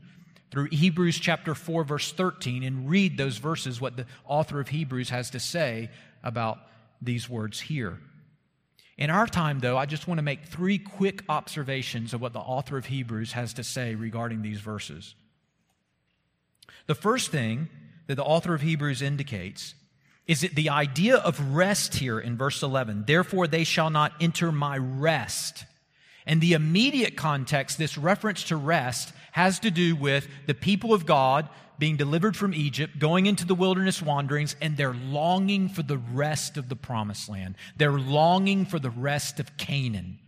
through 0.51 0.69
Hebrews 0.69 1.17
chapter 1.19 1.55
4, 1.55 1.83
verse 1.83 2.11
13, 2.11 2.63
and 2.63 2.88
read 2.88 3.17
those 3.17 3.38
verses, 3.38 3.81
what 3.81 3.97
the 3.97 4.05
author 4.25 4.59
of 4.59 4.69
Hebrews 4.69 5.09
has 5.09 5.31
to 5.31 5.39
say 5.39 5.89
about 6.23 6.59
these 7.01 7.27
words 7.27 7.59
here. 7.59 7.97
In 8.97 9.09
our 9.09 9.27
time, 9.27 9.59
though, 9.59 9.77
I 9.77 9.85
just 9.85 10.07
want 10.07 10.19
to 10.19 10.23
make 10.23 10.45
three 10.45 10.77
quick 10.77 11.23
observations 11.29 12.13
of 12.13 12.21
what 12.21 12.33
the 12.33 12.39
author 12.39 12.77
of 12.77 12.85
Hebrews 12.85 13.33
has 13.33 13.53
to 13.53 13.63
say 13.63 13.95
regarding 13.95 14.41
these 14.41 14.59
verses. 14.59 15.15
The 16.85 16.95
first 16.95 17.31
thing 17.31 17.69
that 18.07 18.15
the 18.15 18.23
author 18.23 18.53
of 18.53 18.61
Hebrews 18.61 19.01
indicates 19.01 19.75
is 20.28 20.43
it 20.43 20.55
the 20.55 20.69
idea 20.69 21.15
of 21.15 21.55
rest 21.55 21.95
here 21.95 22.19
in 22.19 22.38
verse 22.38 22.61
11, 22.61 23.05
therefore 23.07 23.47
they 23.47 23.63
shall 23.63 23.89
not 23.89 24.11
enter 24.19 24.51
my 24.51 24.78
rest. 24.78 25.65
And 26.25 26.41
the 26.41 26.53
immediate 26.53 27.15
context, 27.15 27.78
this 27.78 27.97
reference 27.97 28.43
to 28.45 28.57
rest, 28.57 29.13
has 29.32 29.59
to 29.59 29.71
do 29.71 29.95
with 29.95 30.28
the 30.45 30.53
people 30.53 30.93
of 30.93 31.05
God 31.05 31.47
being 31.80 31.95
delivered 31.95 32.36
from 32.36 32.53
Egypt, 32.53 32.99
going 32.99 33.28
into 33.28 33.45
the 33.45 33.55
wilderness 33.55 34.01
wanderings, 34.01 34.55
and 34.61 34.75
they're 34.75 34.93
longing 34.93 35.69
for 35.69 35.84
the 35.84 35.97
rest 35.97 36.57
of 36.57 36.69
the 36.69 36.75
promised 36.75 37.30
land. 37.30 37.55
They're 37.78 37.91
longing 37.91 38.65
for 38.65 38.80
the 38.80 38.89
rest 38.89 39.39
of 39.39 39.55
Canaan. 39.57 40.19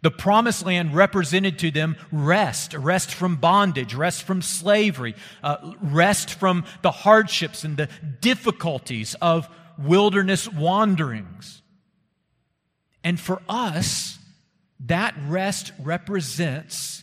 The 0.00 0.10
promised 0.10 0.64
land 0.64 0.94
represented 0.94 1.58
to 1.60 1.70
them 1.70 1.96
rest, 2.12 2.74
rest 2.74 3.12
from 3.12 3.36
bondage, 3.36 3.94
rest 3.94 4.22
from 4.22 4.42
slavery, 4.42 5.16
uh, 5.42 5.72
rest 5.80 6.30
from 6.30 6.64
the 6.82 6.92
hardships 6.92 7.64
and 7.64 7.76
the 7.76 7.88
difficulties 8.20 9.16
of 9.20 9.48
wilderness 9.76 10.48
wanderings. 10.48 11.62
And 13.02 13.18
for 13.18 13.42
us, 13.48 14.18
that 14.80 15.14
rest 15.26 15.72
represents 15.80 17.02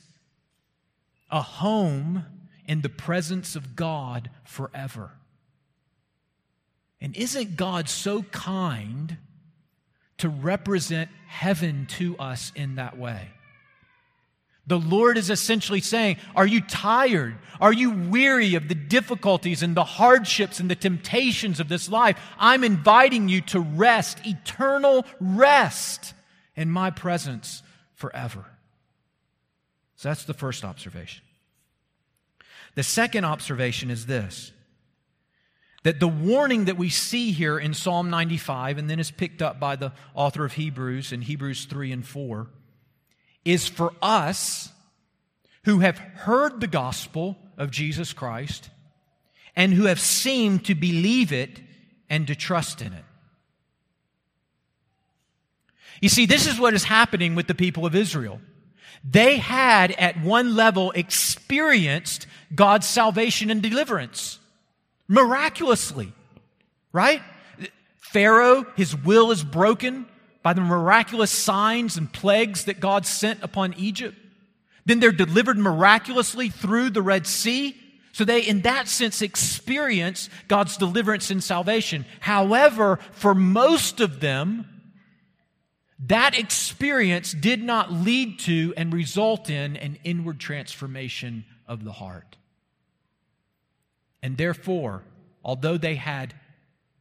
a 1.29 1.41
home 1.41 2.25
in 2.65 2.81
the 2.81 2.89
presence 2.89 3.55
of 3.55 3.75
God 3.75 4.29
forever. 4.43 5.11
And 7.01 7.15
isn't 7.15 7.57
God 7.57 7.89
so 7.89 8.23
kind 8.23 9.17
to 10.17 10.29
represent 10.29 11.09
heaven 11.27 11.85
to 11.97 12.17
us 12.17 12.51
in 12.55 12.75
that 12.75 12.97
way? 12.97 13.29
The 14.67 14.79
Lord 14.79 15.17
is 15.17 15.29
essentially 15.29 15.81
saying, 15.81 16.17
Are 16.35 16.47
you 16.47 16.61
tired? 16.61 17.35
Are 17.61 17.73
you 17.73 17.91
weary 17.91 18.55
of 18.55 18.67
the 18.67 18.75
difficulties 18.75 19.61
and 19.61 19.75
the 19.75 19.83
hardships 19.83 20.59
and 20.59 20.69
the 20.69 20.75
temptations 20.75 21.59
of 21.59 21.69
this 21.69 21.87
life? 21.87 22.19
I'm 22.39 22.63
inviting 22.63 23.29
you 23.29 23.41
to 23.41 23.59
rest, 23.59 24.25
eternal 24.25 25.05
rest 25.19 26.13
in 26.55 26.71
my 26.71 26.89
presence 26.89 27.61
forever. 27.93 28.45
So 29.97 30.09
that's 30.09 30.25
the 30.25 30.33
first 30.33 30.65
observation. 30.65 31.23
The 32.73 32.83
second 32.83 33.23
observation 33.23 33.89
is 33.89 34.05
this 34.05 34.51
that 35.85 35.99
the 35.99 36.07
warning 36.07 36.65
that 36.65 36.77
we 36.77 36.89
see 36.89 37.31
here 37.31 37.59
in 37.59 37.71
Psalm 37.75 38.09
95 38.09 38.79
and 38.79 38.89
then 38.89 38.99
is 38.99 39.11
picked 39.11 39.43
up 39.43 39.59
by 39.59 39.75
the 39.75 39.93
author 40.15 40.43
of 40.43 40.53
Hebrews 40.53 41.11
in 41.11 41.21
Hebrews 41.21 41.65
3 41.65 41.91
and 41.91 42.05
4 42.05 42.47
is 43.45 43.67
for 43.67 43.93
us 44.01 44.71
who 45.65 45.81
have 45.81 45.99
heard 45.99 46.59
the 46.59 46.65
gospel 46.65 47.37
of 47.55 47.69
Jesus 47.69 48.13
Christ 48.13 48.71
and 49.55 49.75
who 49.75 49.85
have 49.85 49.99
seemed 49.99 50.65
to 50.65 50.73
believe 50.73 51.31
it 51.31 51.61
and 52.09 52.25
to 52.25 52.35
trust 52.35 52.81
in 52.81 52.91
it. 52.91 53.05
You 56.01 56.09
see, 56.09 56.25
this 56.25 56.47
is 56.47 56.59
what 56.59 56.73
is 56.73 56.85
happening 56.85 57.35
with 57.35 57.45
the 57.45 57.53
people 57.53 57.85
of 57.85 57.93
Israel. 57.93 58.41
They 59.07 59.37
had 59.37 59.91
at 59.91 60.19
one 60.19 60.55
level 60.55 60.89
experienced 60.93 62.25
God's 62.55 62.87
salvation 62.87 63.51
and 63.51 63.61
deliverance 63.61 64.39
miraculously, 65.07 66.11
right? 66.91 67.21
Pharaoh, 67.99 68.65
his 68.75 68.95
will 68.95 69.31
is 69.31 69.43
broken 69.43 70.05
by 70.41 70.53
the 70.53 70.61
miraculous 70.61 71.31
signs 71.31 71.97
and 71.97 72.11
plagues 72.11 72.65
that 72.65 72.79
God 72.79 73.05
sent 73.05 73.43
upon 73.43 73.73
Egypt. 73.73 74.17
Then 74.85 74.99
they're 74.99 75.11
delivered 75.11 75.57
miraculously 75.57 76.49
through 76.49 76.91
the 76.91 77.01
Red 77.01 77.25
Sea. 77.25 77.75
So 78.11 78.23
they, 78.23 78.41
in 78.41 78.61
that 78.61 78.87
sense, 78.87 79.21
experience 79.21 80.29
God's 80.47 80.77
deliverance 80.77 81.31
and 81.31 81.43
salvation. 81.43 82.05
However, 82.19 82.99
for 83.11 83.35
most 83.35 83.99
of 83.99 84.19
them, 84.19 84.67
that 86.07 86.37
experience 86.37 87.33
did 87.33 87.63
not 87.63 87.91
lead 87.91 88.39
to 88.39 88.73
and 88.77 88.93
result 88.93 89.49
in 89.49 89.75
an 89.77 89.97
inward 90.03 90.39
transformation 90.39 91.45
of 91.67 91.83
the 91.83 91.91
heart. 91.91 92.37
And 94.25 94.37
therefore, 94.37 95.03
although 95.43 95.77
they 95.77 95.93
had 95.93 96.33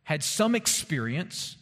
had 0.02 0.22
some 0.22 0.54
experience 0.54 1.56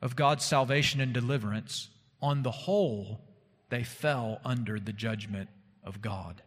of 0.00 0.14
God's 0.14 0.44
salvation 0.44 1.00
and 1.00 1.12
deliverance, 1.12 1.88
on 2.22 2.44
the 2.44 2.52
whole, 2.52 3.20
they 3.68 3.82
fell 3.82 4.40
under 4.44 4.78
the 4.78 4.92
judgment 4.92 5.48
of 5.82 6.00
God. 6.00 6.40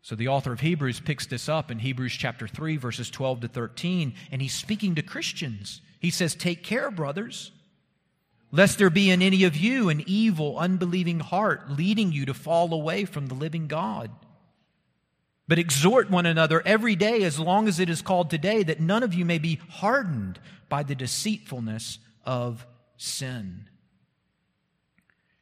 So 0.00 0.14
the 0.14 0.28
author 0.28 0.54
of 0.54 0.60
Hebrews 0.60 1.00
picks 1.00 1.26
this 1.26 1.50
up 1.50 1.70
in 1.70 1.80
Hebrews 1.80 2.14
chapter 2.14 2.48
3, 2.48 2.78
verses 2.78 3.10
12 3.10 3.42
to 3.42 3.48
13, 3.48 4.14
and 4.32 4.40
he's 4.40 4.54
speaking 4.54 4.94
to 4.94 5.02
Christians. 5.02 5.82
He 5.98 6.08
says, 6.08 6.34
Take 6.34 6.64
care, 6.64 6.90
brothers 6.90 7.52
lest 8.52 8.78
there 8.78 8.90
be 8.90 9.10
in 9.10 9.22
any 9.22 9.44
of 9.44 9.54
you 9.54 9.90
an 9.90 10.02
evil, 10.06 10.58
unbelieving 10.58 11.20
heart 11.20 11.70
leading 11.70 12.10
you 12.10 12.26
to 12.26 12.34
fall 12.34 12.72
away 12.72 13.04
from 13.04 13.26
the 13.26 13.34
living 13.34 13.68
God. 13.68 14.10
But 15.50 15.58
exhort 15.58 16.08
one 16.10 16.26
another 16.26 16.62
every 16.64 16.94
day, 16.94 17.24
as 17.24 17.40
long 17.40 17.66
as 17.66 17.80
it 17.80 17.90
is 17.90 18.02
called 18.02 18.30
today, 18.30 18.62
that 18.62 18.78
none 18.78 19.02
of 19.02 19.12
you 19.12 19.24
may 19.24 19.38
be 19.38 19.58
hardened 19.68 20.38
by 20.68 20.84
the 20.84 20.94
deceitfulness 20.94 21.98
of 22.24 22.64
sin. 22.96 23.68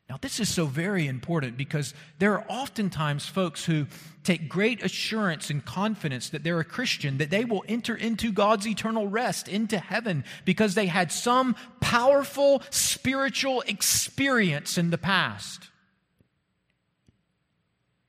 Now, 0.08 0.16
this 0.18 0.40
is 0.40 0.48
so 0.48 0.64
very 0.64 1.06
important 1.06 1.58
because 1.58 1.92
there 2.20 2.32
are 2.32 2.46
oftentimes 2.48 3.26
folks 3.26 3.66
who 3.66 3.86
take 4.24 4.48
great 4.48 4.82
assurance 4.82 5.50
and 5.50 5.62
confidence 5.62 6.30
that 6.30 6.42
they're 6.42 6.58
a 6.58 6.64
Christian, 6.64 7.18
that 7.18 7.28
they 7.28 7.44
will 7.44 7.66
enter 7.68 7.94
into 7.94 8.32
God's 8.32 8.66
eternal 8.66 9.08
rest, 9.08 9.46
into 9.46 9.78
heaven, 9.78 10.24
because 10.46 10.74
they 10.74 10.86
had 10.86 11.12
some 11.12 11.54
powerful 11.80 12.62
spiritual 12.70 13.60
experience 13.66 14.78
in 14.78 14.88
the 14.88 14.96
past. 14.96 15.67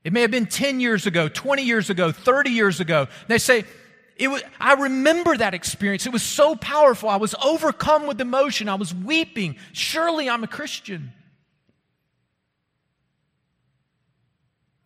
It 0.02 0.12
may 0.12 0.22
have 0.22 0.30
been 0.30 0.46
10 0.46 0.80
years 0.80 1.06
ago, 1.06 1.28
20 1.28 1.62
years 1.62 1.90
ago, 1.90 2.10
30 2.10 2.50
years 2.50 2.80
ago. 2.80 3.08
They 3.28 3.38
say, 3.38 3.64
it 4.16 4.28
was, 4.28 4.42
I 4.58 4.74
remember 4.74 5.36
that 5.36 5.54
experience. 5.54 6.06
It 6.06 6.12
was 6.12 6.22
so 6.22 6.56
powerful. 6.56 7.08
I 7.08 7.16
was 7.16 7.34
overcome 7.42 8.06
with 8.06 8.20
emotion. 8.20 8.68
I 8.68 8.74
was 8.74 8.94
weeping. 8.94 9.56
Surely 9.72 10.28
I'm 10.28 10.44
a 10.44 10.46
Christian. 10.46 11.12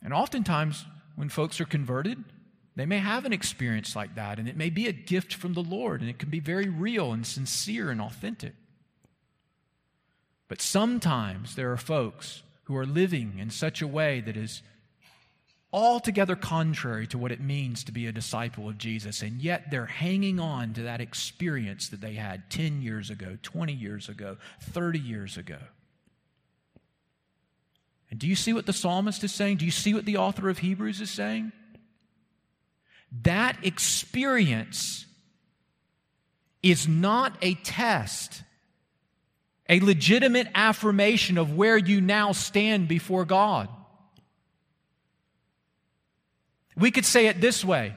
And 0.02 0.12
oftentimes, 0.12 0.84
when 1.16 1.28
folks 1.28 1.60
are 1.60 1.64
converted, 1.64 2.22
they 2.76 2.86
may 2.86 2.98
have 2.98 3.24
an 3.24 3.32
experience 3.32 3.94
like 3.94 4.16
that, 4.16 4.38
and 4.38 4.48
it 4.48 4.56
may 4.56 4.68
be 4.68 4.86
a 4.86 4.92
gift 4.92 5.34
from 5.34 5.54
the 5.54 5.62
Lord, 5.62 6.00
and 6.00 6.10
it 6.10 6.18
can 6.18 6.28
be 6.28 6.40
very 6.40 6.68
real 6.68 7.12
and 7.12 7.26
sincere 7.26 7.90
and 7.90 8.00
authentic. 8.00 8.54
But 10.48 10.60
sometimes 10.60 11.54
there 11.54 11.72
are 11.72 11.76
folks 11.76 12.42
who 12.64 12.76
are 12.76 12.86
living 12.86 13.38
in 13.38 13.50
such 13.50 13.80
a 13.80 13.86
way 13.86 14.20
that 14.20 14.36
is 14.36 14.62
altogether 15.74 16.36
contrary 16.36 17.04
to 17.04 17.18
what 17.18 17.32
it 17.32 17.40
means 17.40 17.82
to 17.82 17.90
be 17.90 18.06
a 18.06 18.12
disciple 18.12 18.68
of 18.68 18.78
Jesus, 18.78 19.22
and 19.22 19.42
yet 19.42 19.72
they're 19.72 19.86
hanging 19.86 20.38
on 20.38 20.72
to 20.72 20.82
that 20.82 21.00
experience 21.00 21.88
that 21.88 22.00
they 22.00 22.14
had 22.14 22.48
10 22.48 22.80
years 22.80 23.10
ago, 23.10 23.36
20 23.42 23.72
years 23.72 24.08
ago, 24.08 24.36
30 24.60 25.00
years 25.00 25.36
ago. 25.36 25.58
And 28.08 28.20
do 28.20 28.28
you 28.28 28.36
see 28.36 28.52
what 28.52 28.66
the 28.66 28.72
psalmist 28.72 29.24
is 29.24 29.34
saying? 29.34 29.56
Do 29.56 29.64
you 29.64 29.72
see 29.72 29.94
what 29.94 30.04
the 30.04 30.18
author 30.18 30.48
of 30.48 30.58
Hebrews 30.58 31.00
is 31.00 31.10
saying? 31.10 31.50
That 33.22 33.56
experience 33.64 35.06
is 36.62 36.86
not 36.86 37.36
a 37.42 37.54
test, 37.54 38.44
a 39.68 39.80
legitimate 39.80 40.46
affirmation 40.54 41.36
of 41.36 41.56
where 41.56 41.76
you 41.76 42.00
now 42.00 42.30
stand 42.30 42.86
before 42.86 43.24
God. 43.24 43.68
We 46.76 46.90
could 46.90 47.04
say 47.04 47.26
it 47.26 47.40
this 47.40 47.64
way 47.64 47.94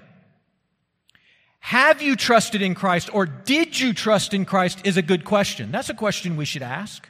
Have 1.59 2.01
you 2.01 2.15
trusted 2.15 2.61
in 2.61 2.75
Christ 2.75 3.13
or 3.13 3.25
did 3.25 3.79
you 3.79 3.93
trust 3.93 4.33
in 4.33 4.45
Christ 4.45 4.85
is 4.85 4.97
a 4.97 5.01
good 5.01 5.25
question. 5.25 5.71
That's 5.71 5.89
a 5.89 5.95
question 5.95 6.37
we 6.37 6.45
should 6.45 6.63
ask. 6.63 7.07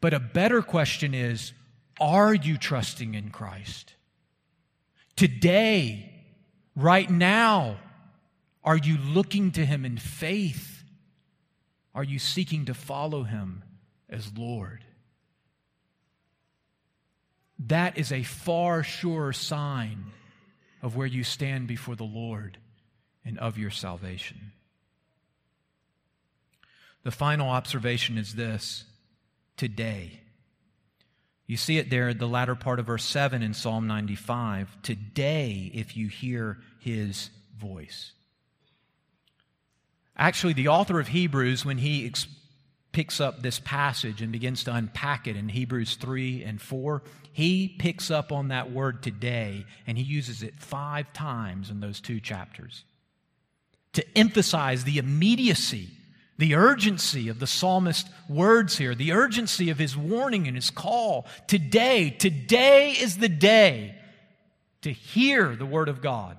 But 0.00 0.12
a 0.12 0.20
better 0.20 0.60
question 0.60 1.14
is 1.14 1.52
Are 2.00 2.34
you 2.34 2.58
trusting 2.58 3.14
in 3.14 3.30
Christ? 3.30 3.94
Today, 5.16 6.12
right 6.74 7.08
now, 7.08 7.76
are 8.64 8.76
you 8.76 8.98
looking 8.98 9.52
to 9.52 9.64
Him 9.64 9.84
in 9.84 9.96
faith? 9.96 10.82
Are 11.94 12.04
you 12.04 12.18
seeking 12.18 12.64
to 12.64 12.74
follow 12.74 13.22
Him 13.22 13.62
as 14.10 14.32
Lord? 14.36 14.84
That 17.60 17.96
is 17.96 18.12
a 18.12 18.24
far 18.24 18.82
surer 18.82 19.32
sign 19.32 20.12
of 20.84 20.94
where 20.94 21.06
you 21.06 21.24
stand 21.24 21.66
before 21.66 21.96
the 21.96 22.04
Lord 22.04 22.58
and 23.24 23.38
of 23.38 23.56
your 23.56 23.70
salvation. 23.70 24.52
The 27.04 27.10
final 27.10 27.48
observation 27.48 28.18
is 28.18 28.34
this 28.34 28.84
today. 29.56 30.20
You 31.46 31.56
see 31.56 31.78
it 31.78 31.88
there 31.88 32.10
at 32.10 32.18
the 32.18 32.28
latter 32.28 32.54
part 32.54 32.78
of 32.80 32.86
verse 32.86 33.04
7 33.04 33.42
in 33.42 33.54
Psalm 33.54 33.86
95. 33.86 34.76
Today, 34.82 35.70
if 35.72 35.96
you 35.96 36.08
hear 36.08 36.58
his 36.80 37.30
voice. 37.58 38.12
Actually, 40.18 40.52
the 40.52 40.68
author 40.68 41.00
of 41.00 41.08
Hebrews, 41.08 41.64
when 41.64 41.78
he 41.78 42.04
ex- 42.04 42.26
picks 42.92 43.22
up 43.22 43.40
this 43.40 43.58
passage 43.58 44.20
and 44.20 44.30
begins 44.30 44.64
to 44.64 44.74
unpack 44.74 45.26
it 45.26 45.36
in 45.36 45.48
Hebrews 45.48 45.96
3 45.96 46.44
and 46.44 46.60
4, 46.60 47.02
he 47.34 47.66
picks 47.66 48.12
up 48.12 48.30
on 48.30 48.48
that 48.48 48.70
word 48.70 49.02
today 49.02 49.66
and 49.88 49.98
he 49.98 50.04
uses 50.04 50.44
it 50.44 50.60
five 50.60 51.12
times 51.12 51.68
in 51.68 51.80
those 51.80 52.00
two 52.00 52.20
chapters 52.20 52.84
to 53.94 54.04
emphasize 54.16 54.84
the 54.84 54.98
immediacy, 54.98 55.88
the 56.38 56.54
urgency 56.54 57.28
of 57.28 57.40
the 57.40 57.48
psalmist's 57.48 58.08
words 58.28 58.78
here, 58.78 58.94
the 58.94 59.10
urgency 59.10 59.68
of 59.68 59.80
his 59.80 59.96
warning 59.96 60.46
and 60.46 60.56
his 60.56 60.70
call. 60.70 61.26
Today, 61.48 62.10
today 62.10 62.92
is 62.92 63.18
the 63.18 63.28
day 63.28 63.96
to 64.82 64.92
hear 64.92 65.56
the 65.56 65.66
word 65.66 65.88
of 65.88 66.00
God. 66.00 66.36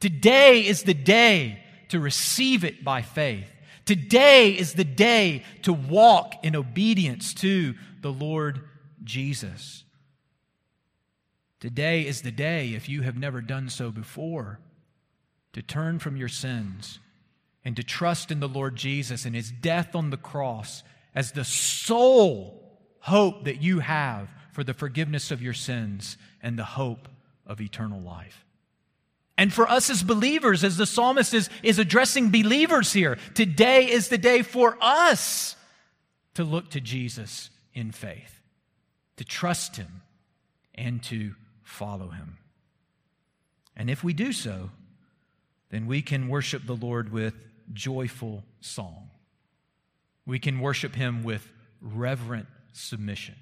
Today 0.00 0.64
is 0.64 0.84
the 0.84 0.94
day 0.94 1.62
to 1.90 2.00
receive 2.00 2.64
it 2.64 2.82
by 2.82 3.02
faith. 3.02 3.50
Today 3.84 4.52
is 4.52 4.72
the 4.72 4.84
day 4.84 5.44
to 5.60 5.74
walk 5.74 6.42
in 6.42 6.56
obedience 6.56 7.34
to 7.34 7.74
the 8.00 8.12
Lord 8.12 8.62
Jesus. 9.04 9.84
Today 11.60 12.06
is 12.06 12.22
the 12.22 12.30
day, 12.30 12.74
if 12.74 12.88
you 12.88 13.02
have 13.02 13.16
never 13.16 13.40
done 13.40 13.68
so 13.68 13.90
before, 13.90 14.60
to 15.52 15.62
turn 15.62 15.98
from 15.98 16.16
your 16.16 16.28
sins 16.28 16.98
and 17.64 17.74
to 17.76 17.82
trust 17.82 18.30
in 18.30 18.40
the 18.40 18.48
Lord 18.48 18.76
Jesus 18.76 19.24
and 19.24 19.34
his 19.34 19.50
death 19.50 19.94
on 19.94 20.10
the 20.10 20.18
cross 20.18 20.82
as 21.14 21.32
the 21.32 21.44
sole 21.44 22.62
hope 23.00 23.44
that 23.44 23.62
you 23.62 23.80
have 23.80 24.28
for 24.52 24.62
the 24.62 24.74
forgiveness 24.74 25.30
of 25.30 25.40
your 25.40 25.54
sins 25.54 26.18
and 26.42 26.58
the 26.58 26.64
hope 26.64 27.08
of 27.46 27.60
eternal 27.60 28.00
life. 28.00 28.44
And 29.38 29.52
for 29.52 29.68
us 29.68 29.90
as 29.90 30.02
believers, 30.02 30.64
as 30.64 30.76
the 30.76 30.86
psalmist 30.86 31.32
is, 31.34 31.48
is 31.62 31.78
addressing 31.78 32.30
believers 32.30 32.92
here, 32.92 33.18
today 33.34 33.90
is 33.90 34.08
the 34.08 34.18
day 34.18 34.42
for 34.42 34.76
us 34.80 35.56
to 36.34 36.44
look 36.44 36.70
to 36.70 36.80
Jesus 36.80 37.50
in 37.72 37.92
faith, 37.92 38.42
to 39.16 39.24
trust 39.24 39.76
him, 39.76 40.02
and 40.74 41.02
to 41.04 41.34
follow 41.66 42.08
him. 42.08 42.38
And 43.76 43.90
if 43.90 44.02
we 44.02 44.14
do 44.14 44.32
so, 44.32 44.70
then 45.70 45.86
we 45.86 46.00
can 46.00 46.28
worship 46.28 46.64
the 46.64 46.76
Lord 46.76 47.12
with 47.12 47.34
joyful 47.72 48.44
song. 48.60 49.10
We 50.24 50.38
can 50.38 50.60
worship 50.60 50.94
him 50.94 51.24
with 51.24 51.52
reverent 51.80 52.46
submission. 52.72 53.34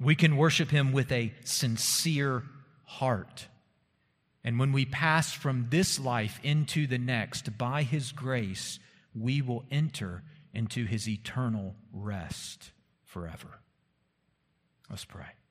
We 0.00 0.14
can 0.14 0.36
worship 0.36 0.70
him 0.70 0.92
with 0.92 1.10
a 1.12 1.32
sincere 1.44 2.44
heart. 2.84 3.48
And 4.44 4.58
when 4.58 4.72
we 4.72 4.86
pass 4.86 5.32
from 5.32 5.66
this 5.70 6.00
life 6.00 6.40
into 6.42 6.86
the 6.86 6.98
next, 6.98 7.58
by 7.58 7.82
his 7.82 8.12
grace, 8.12 8.78
we 9.14 9.42
will 9.42 9.64
enter 9.70 10.22
into 10.54 10.84
his 10.84 11.08
eternal 11.08 11.74
rest 11.92 12.70
forever. 13.04 13.60
Let's 14.88 15.04
pray. 15.04 15.41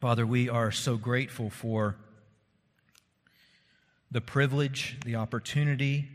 Father, 0.00 0.26
we 0.26 0.48
are 0.48 0.70
so 0.70 0.96
grateful 0.96 1.50
for 1.50 1.96
the 4.10 4.20
privilege, 4.20 4.98
the 5.04 5.16
opportunity, 5.16 6.08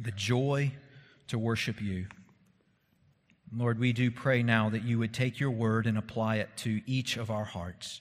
the 0.00 0.12
joy 0.12 0.72
to 1.28 1.38
worship 1.38 1.80
you. 1.80 2.06
Lord, 3.54 3.78
we 3.78 3.92
do 3.92 4.10
pray 4.10 4.42
now 4.42 4.68
that 4.70 4.84
you 4.84 4.98
would 4.98 5.14
take 5.14 5.40
your 5.40 5.50
word 5.50 5.86
and 5.86 5.96
apply 5.96 6.36
it 6.36 6.50
to 6.58 6.82
each 6.86 7.16
of 7.16 7.30
our 7.30 7.44
hearts. 7.44 8.00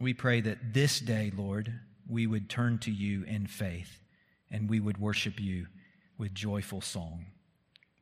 We 0.00 0.14
pray 0.14 0.40
that 0.40 0.72
this 0.72 1.00
day, 1.00 1.32
Lord, 1.36 1.72
we 2.08 2.26
would 2.26 2.48
turn 2.48 2.78
to 2.80 2.90
you 2.90 3.24
in 3.24 3.46
faith 3.46 4.00
and 4.50 4.70
we 4.70 4.80
would 4.80 4.98
worship 4.98 5.38
you 5.38 5.66
with 6.18 6.34
joyful 6.34 6.80
song, 6.80 7.26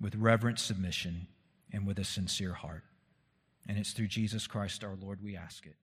with 0.01 0.15
reverent 0.15 0.61
submission, 0.61 1.27
and 1.73 1.87
with 1.87 1.99
a 1.99 2.05
sincere 2.05 2.53
heart. 2.53 2.85
And 3.67 3.79
it's 3.79 3.93
through 3.93 4.09
Jesus 4.09 4.47
Christ 4.47 4.85
our 4.85 4.97
Lord 4.97 5.23
we 5.23 5.37
ask 5.37 5.67
it. 5.67 5.77